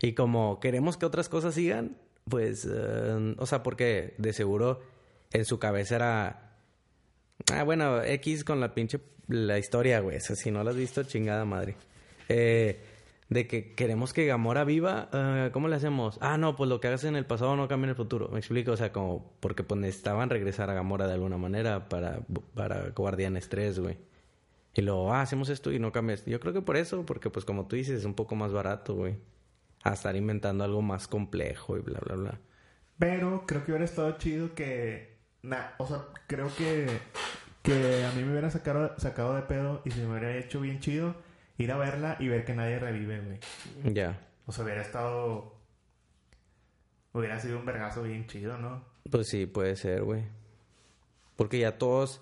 Y 0.00 0.14
como 0.14 0.60
queremos 0.60 0.96
que 0.96 1.06
otras 1.06 1.28
cosas 1.28 1.54
sigan, 1.54 1.96
pues, 2.28 2.68
eh, 2.70 3.34
o 3.38 3.46
sea, 3.46 3.62
porque 3.62 4.14
de 4.18 4.32
seguro 4.32 4.80
en 5.32 5.44
su 5.44 5.58
cabeza 5.58 5.96
era, 5.96 6.56
ah, 7.52 7.62
bueno, 7.64 8.02
X 8.02 8.44
con 8.44 8.60
la 8.60 8.74
pinche, 8.74 9.00
la 9.28 9.58
historia, 9.58 10.00
güey, 10.00 10.20
si 10.20 10.50
no 10.50 10.62
la 10.64 10.70
has 10.70 10.76
visto, 10.76 11.02
chingada 11.04 11.44
madre. 11.44 11.76
Eh, 12.28 12.80
de 13.28 13.46
que 13.46 13.74
queremos 13.74 14.12
que 14.12 14.26
Gamora 14.26 14.64
viva, 14.64 15.08
uh, 15.12 15.50
¿cómo 15.50 15.68
le 15.68 15.76
hacemos? 15.76 16.18
Ah, 16.20 16.36
no, 16.36 16.56
pues 16.56 16.68
lo 16.68 16.80
que 16.80 16.88
hagas 16.88 17.04
en 17.04 17.16
el 17.16 17.26
pasado 17.26 17.56
no 17.56 17.68
cambia 17.68 17.86
en 17.86 17.90
el 17.90 17.96
futuro. 17.96 18.28
Me 18.28 18.38
explico, 18.38 18.72
o 18.72 18.76
sea, 18.76 18.92
como 18.92 19.32
porque 19.40 19.62
pues 19.62 19.80
necesitaban 19.80 20.30
regresar 20.30 20.70
a 20.70 20.74
Gamora 20.74 21.06
de 21.06 21.14
alguna 21.14 21.38
manera 21.38 21.88
para, 21.88 22.20
para 22.54 22.90
Guardianes 22.90 23.48
3, 23.48 23.78
güey. 23.80 23.96
Y 24.74 24.82
luego, 24.82 25.12
ah, 25.12 25.22
hacemos 25.22 25.48
esto 25.48 25.72
y 25.72 25.78
no 25.78 25.92
cambias. 25.92 26.24
Yo 26.26 26.38
creo 26.40 26.52
que 26.52 26.62
por 26.62 26.76
eso, 26.76 27.06
porque 27.06 27.30
pues 27.30 27.44
como 27.44 27.66
tú 27.66 27.76
dices, 27.76 28.00
es 28.00 28.04
un 28.04 28.14
poco 28.14 28.34
más 28.34 28.52
barato, 28.52 28.94
güey. 28.94 29.16
A 29.84 29.92
estar 29.92 30.16
inventando 30.16 30.64
algo 30.64 30.82
más 30.82 31.06
complejo 31.06 31.76
y 31.76 31.80
bla, 31.80 32.00
bla, 32.00 32.16
bla. 32.16 32.40
Pero 32.98 33.44
creo 33.46 33.64
que 33.64 33.70
hubiera 33.70 33.84
estado 33.84 34.18
chido 34.18 34.54
que... 34.54 35.18
Nah, 35.42 35.66
o 35.78 35.86
sea, 35.86 36.06
creo 36.26 36.50
que... 36.56 36.88
Que 37.62 38.04
a 38.04 38.12
mí 38.12 38.22
me 38.22 38.32
hubiera 38.32 38.50
sacado, 38.50 38.98
sacado 38.98 39.34
de 39.36 39.42
pedo 39.42 39.80
y 39.84 39.90
se 39.90 40.00
me 40.00 40.10
hubiera 40.10 40.36
hecho 40.36 40.60
bien 40.60 40.80
chido 40.80 41.14
ir 41.56 41.72
a 41.72 41.78
verla 41.78 42.16
y 42.20 42.28
ver 42.28 42.44
que 42.44 42.54
nadie 42.54 42.78
revive, 42.78 43.20
güey. 43.20 43.94
Ya. 43.94 44.20
O 44.46 44.52
sea, 44.52 44.64
hubiera 44.64 44.82
estado. 44.82 45.54
Hubiera 47.12 47.38
sido 47.40 47.58
un 47.58 47.64
vergazo 47.64 48.02
bien 48.02 48.26
chido, 48.26 48.58
¿no? 48.58 48.84
Pues 49.10 49.28
sí, 49.28 49.46
puede 49.46 49.76
ser, 49.76 50.02
güey. 50.02 50.24
Porque 51.36 51.58
ya 51.58 51.78
todos 51.78 52.20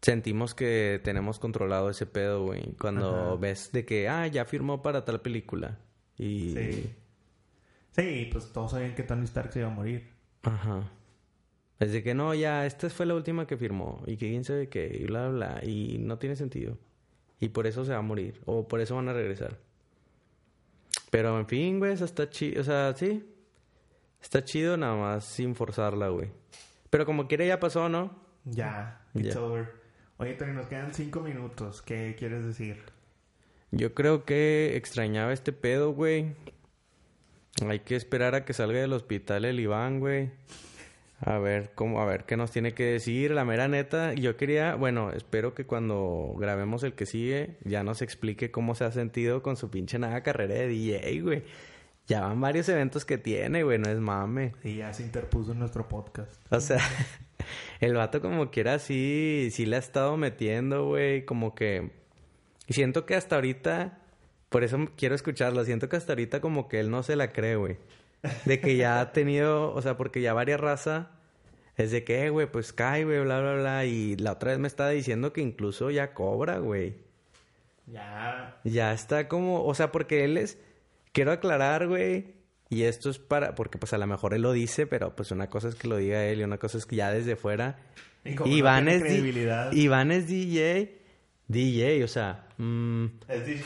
sentimos 0.00 0.54
que 0.54 1.00
tenemos 1.02 1.38
controlado 1.38 1.90
ese 1.90 2.06
pedo, 2.06 2.44
güey. 2.44 2.74
Cuando 2.80 3.38
ves 3.38 3.72
de 3.72 3.84
que, 3.84 4.08
ah, 4.08 4.26
ya 4.26 4.44
firmó 4.44 4.82
para 4.82 5.04
tal 5.04 5.20
película. 5.20 5.78
Y. 6.18 6.54
Sí. 6.54 6.94
Sí, 7.92 8.28
pues 8.30 8.52
todos 8.52 8.72
sabían 8.72 8.94
que 8.94 9.02
Tony 9.02 9.24
Stark 9.24 9.52
se 9.52 9.60
iba 9.60 9.68
a 9.68 9.74
morir. 9.74 10.10
Ajá. 10.42 10.90
Es 11.78 11.92
de 11.92 12.02
que 12.02 12.14
no, 12.14 12.34
ya, 12.34 12.66
esta 12.66 12.88
fue 12.90 13.06
la 13.06 13.14
última 13.14 13.46
que 13.46 13.56
firmó. 13.56 14.02
Y 14.06 14.16
que 14.16 14.28
quién 14.28 14.44
sabe 14.44 14.68
qué, 14.68 14.98
y 15.00 15.04
bla, 15.04 15.28
bla. 15.28 15.60
Y 15.64 15.98
no 15.98 16.18
tiene 16.18 16.36
sentido. 16.36 16.78
Y 17.40 17.50
por 17.50 17.66
eso 17.66 17.84
se 17.84 17.92
va 17.92 17.98
a 17.98 18.02
morir. 18.02 18.40
O 18.46 18.66
por 18.66 18.80
eso 18.80 18.96
van 18.96 19.08
a 19.08 19.12
regresar. 19.12 19.58
Pero 21.10 21.38
en 21.38 21.46
fin, 21.46 21.78
güey, 21.78 21.92
eso 21.92 22.04
está 22.04 22.28
chido. 22.28 22.60
O 22.60 22.64
sea, 22.64 22.94
sí. 22.96 23.24
Está 24.22 24.42
chido 24.44 24.76
nada 24.76 24.96
más 24.96 25.24
sin 25.24 25.54
forzarla, 25.54 26.08
güey. 26.08 26.30
Pero 26.90 27.04
como 27.06 27.28
quiere 27.28 27.46
ya 27.46 27.60
pasó, 27.60 27.88
¿no? 27.88 28.26
Ya, 28.44 29.06
it's 29.14 29.36
over. 29.36 29.74
Oye, 30.18 30.34
Tony, 30.34 30.52
nos 30.52 30.66
quedan 30.66 30.94
cinco 30.94 31.20
minutos. 31.20 31.82
¿Qué 31.82 32.14
quieres 32.18 32.44
decir? 32.44 32.82
Yo 33.70 33.94
creo 33.94 34.24
que 34.24 34.76
extrañaba 34.76 35.32
este 35.32 35.52
pedo, 35.52 35.92
güey. 35.92 36.34
Hay 37.66 37.80
que 37.80 37.96
esperar 37.96 38.34
a 38.34 38.44
que 38.44 38.52
salga 38.52 38.80
del 38.80 38.92
hospital 38.92 39.44
el 39.44 39.60
Iván, 39.60 40.00
güey. 40.00 40.30
A 41.20 41.38
ver, 41.38 41.72
cómo, 41.74 42.00
a 42.02 42.04
ver 42.04 42.24
qué 42.24 42.36
nos 42.36 42.50
tiene 42.50 42.74
que 42.74 42.84
decir. 42.84 43.30
La 43.30 43.44
mera 43.44 43.68
neta, 43.68 44.12
yo 44.12 44.36
quería, 44.36 44.74
bueno, 44.74 45.12
espero 45.12 45.54
que 45.54 45.64
cuando 45.64 46.34
grabemos 46.38 46.82
el 46.82 46.92
que 46.92 47.06
sigue 47.06 47.56
ya 47.64 47.82
nos 47.82 48.02
explique 48.02 48.50
cómo 48.50 48.74
se 48.74 48.84
ha 48.84 48.92
sentido 48.92 49.42
con 49.42 49.56
su 49.56 49.70
pinche 49.70 49.98
nada 49.98 50.22
carrera 50.22 50.54
de 50.54 50.68
DJ, 50.68 51.20
güey. 51.22 51.42
Ya 52.06 52.20
van 52.20 52.40
varios 52.40 52.68
eventos 52.68 53.04
que 53.04 53.18
tiene, 53.18 53.62
güey, 53.62 53.78
no 53.78 53.90
es 53.90 53.98
mame. 53.98 54.52
Y 54.62 54.76
ya 54.76 54.92
se 54.92 55.02
interpuso 55.02 55.52
en 55.52 55.58
nuestro 55.58 55.88
podcast. 55.88 56.40
O 56.52 56.60
sea, 56.60 56.80
el 57.80 57.94
vato 57.94 58.20
como 58.20 58.50
quiera 58.50 58.78
sí, 58.78 59.48
sí 59.50 59.66
le 59.66 59.76
ha 59.76 59.80
estado 59.80 60.16
metiendo, 60.16 60.86
güey, 60.86 61.24
como 61.24 61.54
que... 61.54 62.05
Y 62.66 62.74
siento 62.74 63.06
que 63.06 63.14
hasta 63.14 63.36
ahorita, 63.36 63.98
por 64.48 64.64
eso 64.64 64.78
quiero 64.96 65.14
escucharlo, 65.14 65.64
siento 65.64 65.88
que 65.88 65.96
hasta 65.96 66.12
ahorita 66.12 66.40
como 66.40 66.68
que 66.68 66.80
él 66.80 66.90
no 66.90 67.02
se 67.02 67.16
la 67.16 67.32
cree, 67.32 67.56
güey. 67.56 67.78
De 68.44 68.60
que 68.60 68.76
ya 68.76 69.00
ha 69.00 69.12
tenido, 69.12 69.72
o 69.72 69.82
sea, 69.82 69.96
porque 69.96 70.20
ya 70.20 70.32
varias 70.32 70.60
raza 70.60 71.10
es 71.76 71.90
de 71.90 72.04
que, 72.04 72.24
eh, 72.24 72.30
güey, 72.30 72.50
pues 72.50 72.72
cae, 72.72 73.04
güey, 73.04 73.20
bla, 73.20 73.40
bla, 73.40 73.54
bla. 73.54 73.84
Y 73.84 74.16
la 74.16 74.32
otra 74.32 74.50
vez 74.50 74.58
me 74.58 74.68
estaba 74.68 74.90
diciendo 74.90 75.32
que 75.32 75.42
incluso 75.42 75.90
ya 75.90 76.14
cobra, 76.14 76.58
güey. 76.58 76.94
Ya. 77.86 78.58
Ya 78.64 78.92
está 78.92 79.28
como, 79.28 79.64
o 79.64 79.74
sea, 79.74 79.92
porque 79.92 80.24
él 80.24 80.38
es, 80.38 80.58
quiero 81.12 81.32
aclarar, 81.32 81.86
güey. 81.86 82.34
Y 82.68 82.82
esto 82.82 83.10
es 83.10 83.18
para, 83.18 83.54
porque 83.54 83.78
pues 83.78 83.92
a 83.92 83.98
lo 83.98 84.06
mejor 84.06 84.34
él 84.34 84.42
lo 84.42 84.52
dice, 84.52 84.86
pero 84.86 85.14
pues 85.14 85.30
una 85.30 85.48
cosa 85.48 85.68
es 85.68 85.76
que 85.76 85.86
lo 85.86 85.98
diga 85.98 86.24
él 86.24 86.40
y 86.40 86.44
una 86.44 86.58
cosa 86.58 86.78
es 86.78 86.86
que 86.86 86.96
ya 86.96 87.12
desde 87.12 87.36
fuera. 87.36 87.78
Iván, 88.44 88.88
es 88.88 89.04
Iván 89.72 90.10
es 90.10 90.26
DJ, 90.26 90.98
DJ, 91.48 92.04
o 92.04 92.08
sea. 92.08 92.48
Mm, 92.58 93.06
es 93.28 93.46
DJ 93.46 93.62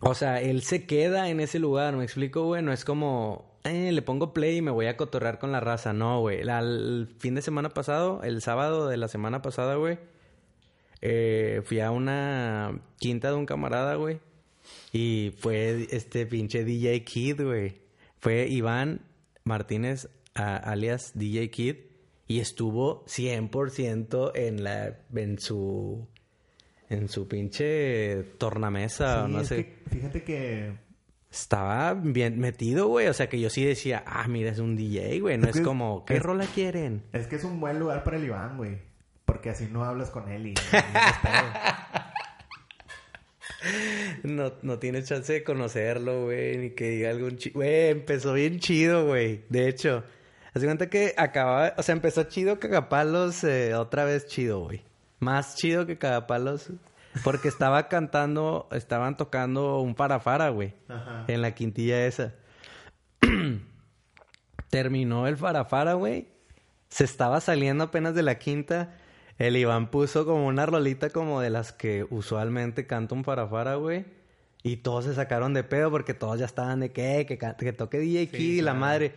o 0.00 0.14
sea, 0.14 0.40
él 0.42 0.62
se 0.62 0.84
queda 0.86 1.30
en 1.30 1.40
ese 1.40 1.58
lugar, 1.58 1.96
me 1.96 2.04
explico, 2.04 2.44
güey. 2.44 2.62
No 2.62 2.72
es 2.72 2.84
como, 2.84 3.58
eh, 3.64 3.92
le 3.92 4.02
pongo 4.02 4.34
play 4.34 4.58
y 4.58 4.62
me 4.62 4.70
voy 4.70 4.86
a 4.86 4.96
cotorrear 4.96 5.38
con 5.38 5.52
la 5.52 5.60
raza. 5.60 5.92
No, 5.92 6.20
güey. 6.20 6.40
El 6.40 7.08
fin 7.18 7.34
de 7.34 7.42
semana 7.42 7.70
pasado, 7.70 8.22
el 8.22 8.42
sábado 8.42 8.88
de 8.88 8.98
la 8.98 9.08
semana 9.08 9.42
pasada, 9.42 9.76
güey, 9.76 9.98
eh, 11.00 11.62
fui 11.64 11.80
a 11.80 11.90
una 11.90 12.80
quinta 12.98 13.30
de 13.30 13.36
un 13.36 13.46
camarada, 13.46 13.94
güey. 13.94 14.20
Y 14.92 15.32
fue 15.38 15.86
este 15.90 16.26
pinche 16.26 16.64
DJ 16.64 17.04
Kid, 17.04 17.42
güey. 17.42 17.80
Fue 18.18 18.46
Iván 18.48 19.00
Martínez, 19.44 20.08
alias 20.34 21.12
DJ 21.14 21.50
Kid. 21.50 21.76
Y 22.28 22.40
estuvo 22.40 23.04
100% 23.06 24.32
en, 24.34 24.64
la, 24.64 24.98
en 25.14 25.38
su 25.38 26.08
en 26.88 27.08
su 27.08 27.26
pinche 27.28 28.22
tornamesa 28.38 29.24
o 29.24 29.28
no 29.28 29.44
sé. 29.44 29.74
fíjate 29.90 30.22
que 30.22 30.86
estaba 31.30 31.94
bien 31.94 32.38
metido, 32.38 32.88
güey. 32.88 33.08
O 33.08 33.12
sea, 33.12 33.28
que 33.28 33.40
yo 33.40 33.50
sí 33.50 33.64
decía, 33.64 34.02
ah, 34.06 34.26
mira, 34.28 34.50
es 34.50 34.58
un 34.58 34.76
DJ, 34.76 35.20
güey. 35.20 35.38
No 35.38 35.48
es, 35.48 35.60
como, 35.60 36.04
¿qué 36.04 36.18
rola 36.18 36.46
quieren? 36.46 37.02
Es 37.12 37.26
que 37.26 37.36
es 37.36 37.44
un 37.44 37.60
buen 37.60 37.78
lugar 37.78 38.04
para 38.04 38.16
el 38.16 38.24
Iván, 38.24 38.56
güey. 38.56 38.78
Porque 39.24 39.50
así 39.50 39.68
no 39.70 39.84
hablas 39.84 40.10
con 40.10 40.30
él 40.30 40.46
y... 40.46 40.54
no, 44.22 44.52
no 44.62 44.78
tiene 44.80 45.02
chance 45.02 45.32
de 45.32 45.44
conocerlo, 45.44 46.24
güey. 46.24 46.56
Ni 46.58 46.70
que 46.70 46.88
diga 46.90 47.10
algún 47.10 47.36
chido. 47.36 47.54
Güey, 47.54 47.90
empezó 47.90 48.32
bien 48.32 48.60
chido, 48.60 49.06
güey. 49.06 49.44
De 49.48 49.68
hecho, 49.68 50.04
hace 50.54 50.64
cuenta 50.64 50.88
que 50.88 51.12
acababa... 51.16 51.74
O 51.76 51.82
sea, 51.82 51.94
empezó 51.94 52.24
chido 52.24 52.58
Cagapalos 52.58 53.44
eh, 53.44 53.74
otra 53.74 54.04
vez 54.04 54.26
chido, 54.26 54.60
güey. 54.60 54.82
Más 55.18 55.56
chido 55.56 55.86
que 55.86 55.98
Cagapalos. 55.98 56.70
Porque 57.24 57.48
estaba 57.48 57.88
cantando, 57.88 58.68
estaban 58.72 59.16
tocando 59.16 59.80
un 59.80 59.96
farafara, 59.96 60.50
güey. 60.50 60.74
En 61.28 61.42
la 61.42 61.54
quintilla 61.54 62.06
esa. 62.06 62.34
Terminó 64.70 65.26
el 65.26 65.36
farafara, 65.36 65.94
güey. 65.94 66.28
Se 66.88 67.04
estaba 67.04 67.40
saliendo 67.40 67.84
apenas 67.84 68.14
de 68.14 68.22
la 68.22 68.38
quinta. 68.38 68.94
El 69.38 69.56
Iván 69.56 69.90
puso 69.90 70.24
como 70.24 70.46
una 70.46 70.66
rolita 70.66 71.10
como 71.10 71.40
de 71.40 71.50
las 71.50 71.72
que 71.72 72.06
usualmente 72.10 72.86
canta 72.86 73.14
un 73.14 73.24
farafara, 73.24 73.76
güey. 73.76 74.04
Y 74.62 74.78
todos 74.78 75.04
se 75.04 75.14
sacaron 75.14 75.54
de 75.54 75.62
pedo 75.62 75.90
porque 75.90 76.14
todos 76.14 76.38
ya 76.38 76.46
estaban 76.46 76.80
de 76.80 76.90
que, 76.90 77.24
que, 77.26 77.38
que 77.38 77.72
toque 77.72 77.98
DJ 77.98 78.28
Kid 78.28 78.58
y 78.58 78.62
la 78.62 78.74
madre. 78.74 79.14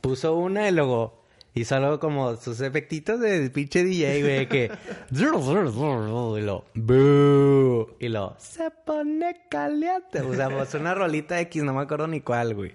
Puso 0.00 0.34
una 0.36 0.68
y 0.68 0.72
luego 0.72 1.21
y 1.54 1.64
solo 1.64 2.00
como 2.00 2.36
sus 2.36 2.60
efectitos 2.60 3.20
de 3.20 3.50
pinche 3.50 3.84
DJ, 3.84 4.22
güey, 4.22 4.48
que... 4.48 4.70
y 5.10 6.40
lo... 6.40 6.66
Y 7.98 8.08
lo... 8.08 8.34
Se 8.38 8.70
pone 8.70 9.42
caliente. 9.50 10.22
Usamos 10.22 10.72
una 10.74 10.94
rolita 10.94 11.38
X, 11.40 11.62
no 11.62 11.74
me 11.74 11.82
acuerdo 11.82 12.06
ni 12.06 12.20
cuál, 12.22 12.54
güey. 12.54 12.74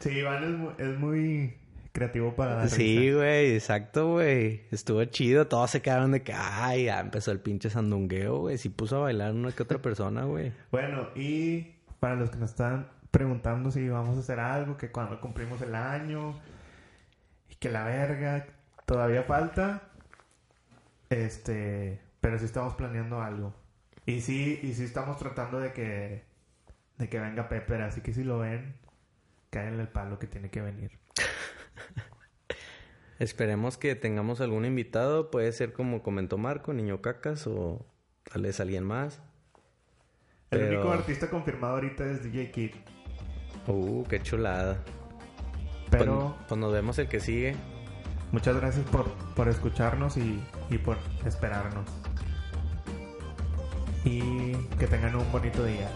Sí, 0.00 0.10
Iván 0.10 0.74
es 0.78 0.98
muy, 0.98 1.54
creativo 1.96 2.34
para 2.34 2.56
la 2.56 2.68
Sí, 2.68 3.12
güey, 3.12 3.54
exacto, 3.54 4.12
güey. 4.12 4.62
Estuvo 4.70 5.04
chido. 5.04 5.46
Todos 5.46 5.70
se 5.70 5.80
quedaron 5.80 6.12
de 6.12 6.22
que... 6.22 6.32
Ay, 6.34 6.86
ya 6.86 7.00
empezó 7.00 7.30
el 7.32 7.40
pinche 7.40 7.70
sandungueo, 7.70 8.40
güey. 8.40 8.58
Sí 8.58 8.68
puso 8.68 8.96
a 8.96 9.00
bailar 9.00 9.32
una 9.32 9.52
que 9.52 9.62
otra 9.62 9.78
persona, 9.78 10.24
güey. 10.24 10.52
Bueno, 10.70 11.08
y 11.14 11.74
para 12.00 12.16
los 12.16 12.30
que 12.30 12.36
nos 12.38 12.50
están 12.50 12.88
preguntando 13.10 13.70
si 13.70 13.88
vamos 13.88 14.16
a 14.16 14.20
hacer 14.20 14.40
algo, 14.40 14.76
que 14.76 14.90
cuando 14.90 15.20
cumplimos 15.20 15.62
el 15.62 15.74
año 15.74 16.34
que 17.58 17.70
la 17.70 17.84
verga, 17.84 18.46
todavía 18.84 19.22
falta. 19.22 19.90
Este, 21.10 22.00
pero 22.20 22.38
sí 22.38 22.44
estamos 22.44 22.74
planeando 22.74 23.22
algo. 23.22 23.54
Y 24.06 24.20
sí, 24.20 24.60
y 24.62 24.74
sí 24.74 24.84
estamos 24.84 25.18
tratando 25.18 25.58
de 25.58 25.72
que 25.72 26.24
de 26.98 27.08
que 27.08 27.20
venga 27.20 27.48
Pepper, 27.48 27.82
así 27.82 28.00
que 28.00 28.12
si 28.12 28.24
lo 28.24 28.38
ven, 28.38 28.74
caen 29.50 29.78
el 29.78 29.88
palo 29.88 30.18
que 30.18 30.26
tiene 30.26 30.50
que 30.50 30.60
venir. 30.60 30.98
Esperemos 33.18 33.76
que 33.76 33.94
tengamos 33.94 34.40
algún 34.40 34.64
invitado, 34.64 35.30
puede 35.30 35.52
ser 35.52 35.72
como 35.72 36.02
comentó 36.02 36.38
Marco, 36.38 36.72
Niño 36.72 37.02
Cacas 37.02 37.46
o 37.46 37.86
tal 38.30 38.42
vez 38.42 38.60
alguien 38.60 38.84
más. 38.84 39.20
El 40.50 40.74
único 40.74 40.92
artista 40.92 41.28
confirmado 41.28 41.74
ahorita 41.74 42.04
es 42.04 42.22
DJ 42.22 42.50
Kid. 42.50 42.70
Uh, 43.66 44.04
qué 44.04 44.22
chulada. 44.22 44.82
Pero... 45.90 46.34
Pues, 46.36 46.48
pues, 46.48 46.60
nos 46.60 46.72
vemos 46.72 46.98
el 46.98 47.08
que 47.08 47.20
sigue. 47.20 47.56
Muchas 48.32 48.56
gracias 48.56 48.84
por, 49.34 49.48
escucharnos 49.48 50.16
y, 50.16 50.42
y 50.70 50.78
por 50.78 50.96
esperarnos. 51.24 51.88
Y 54.04 54.52
que 54.78 54.86
tengan 54.86 55.16
un 55.16 55.30
bonito 55.32 55.64
día. 55.64 55.88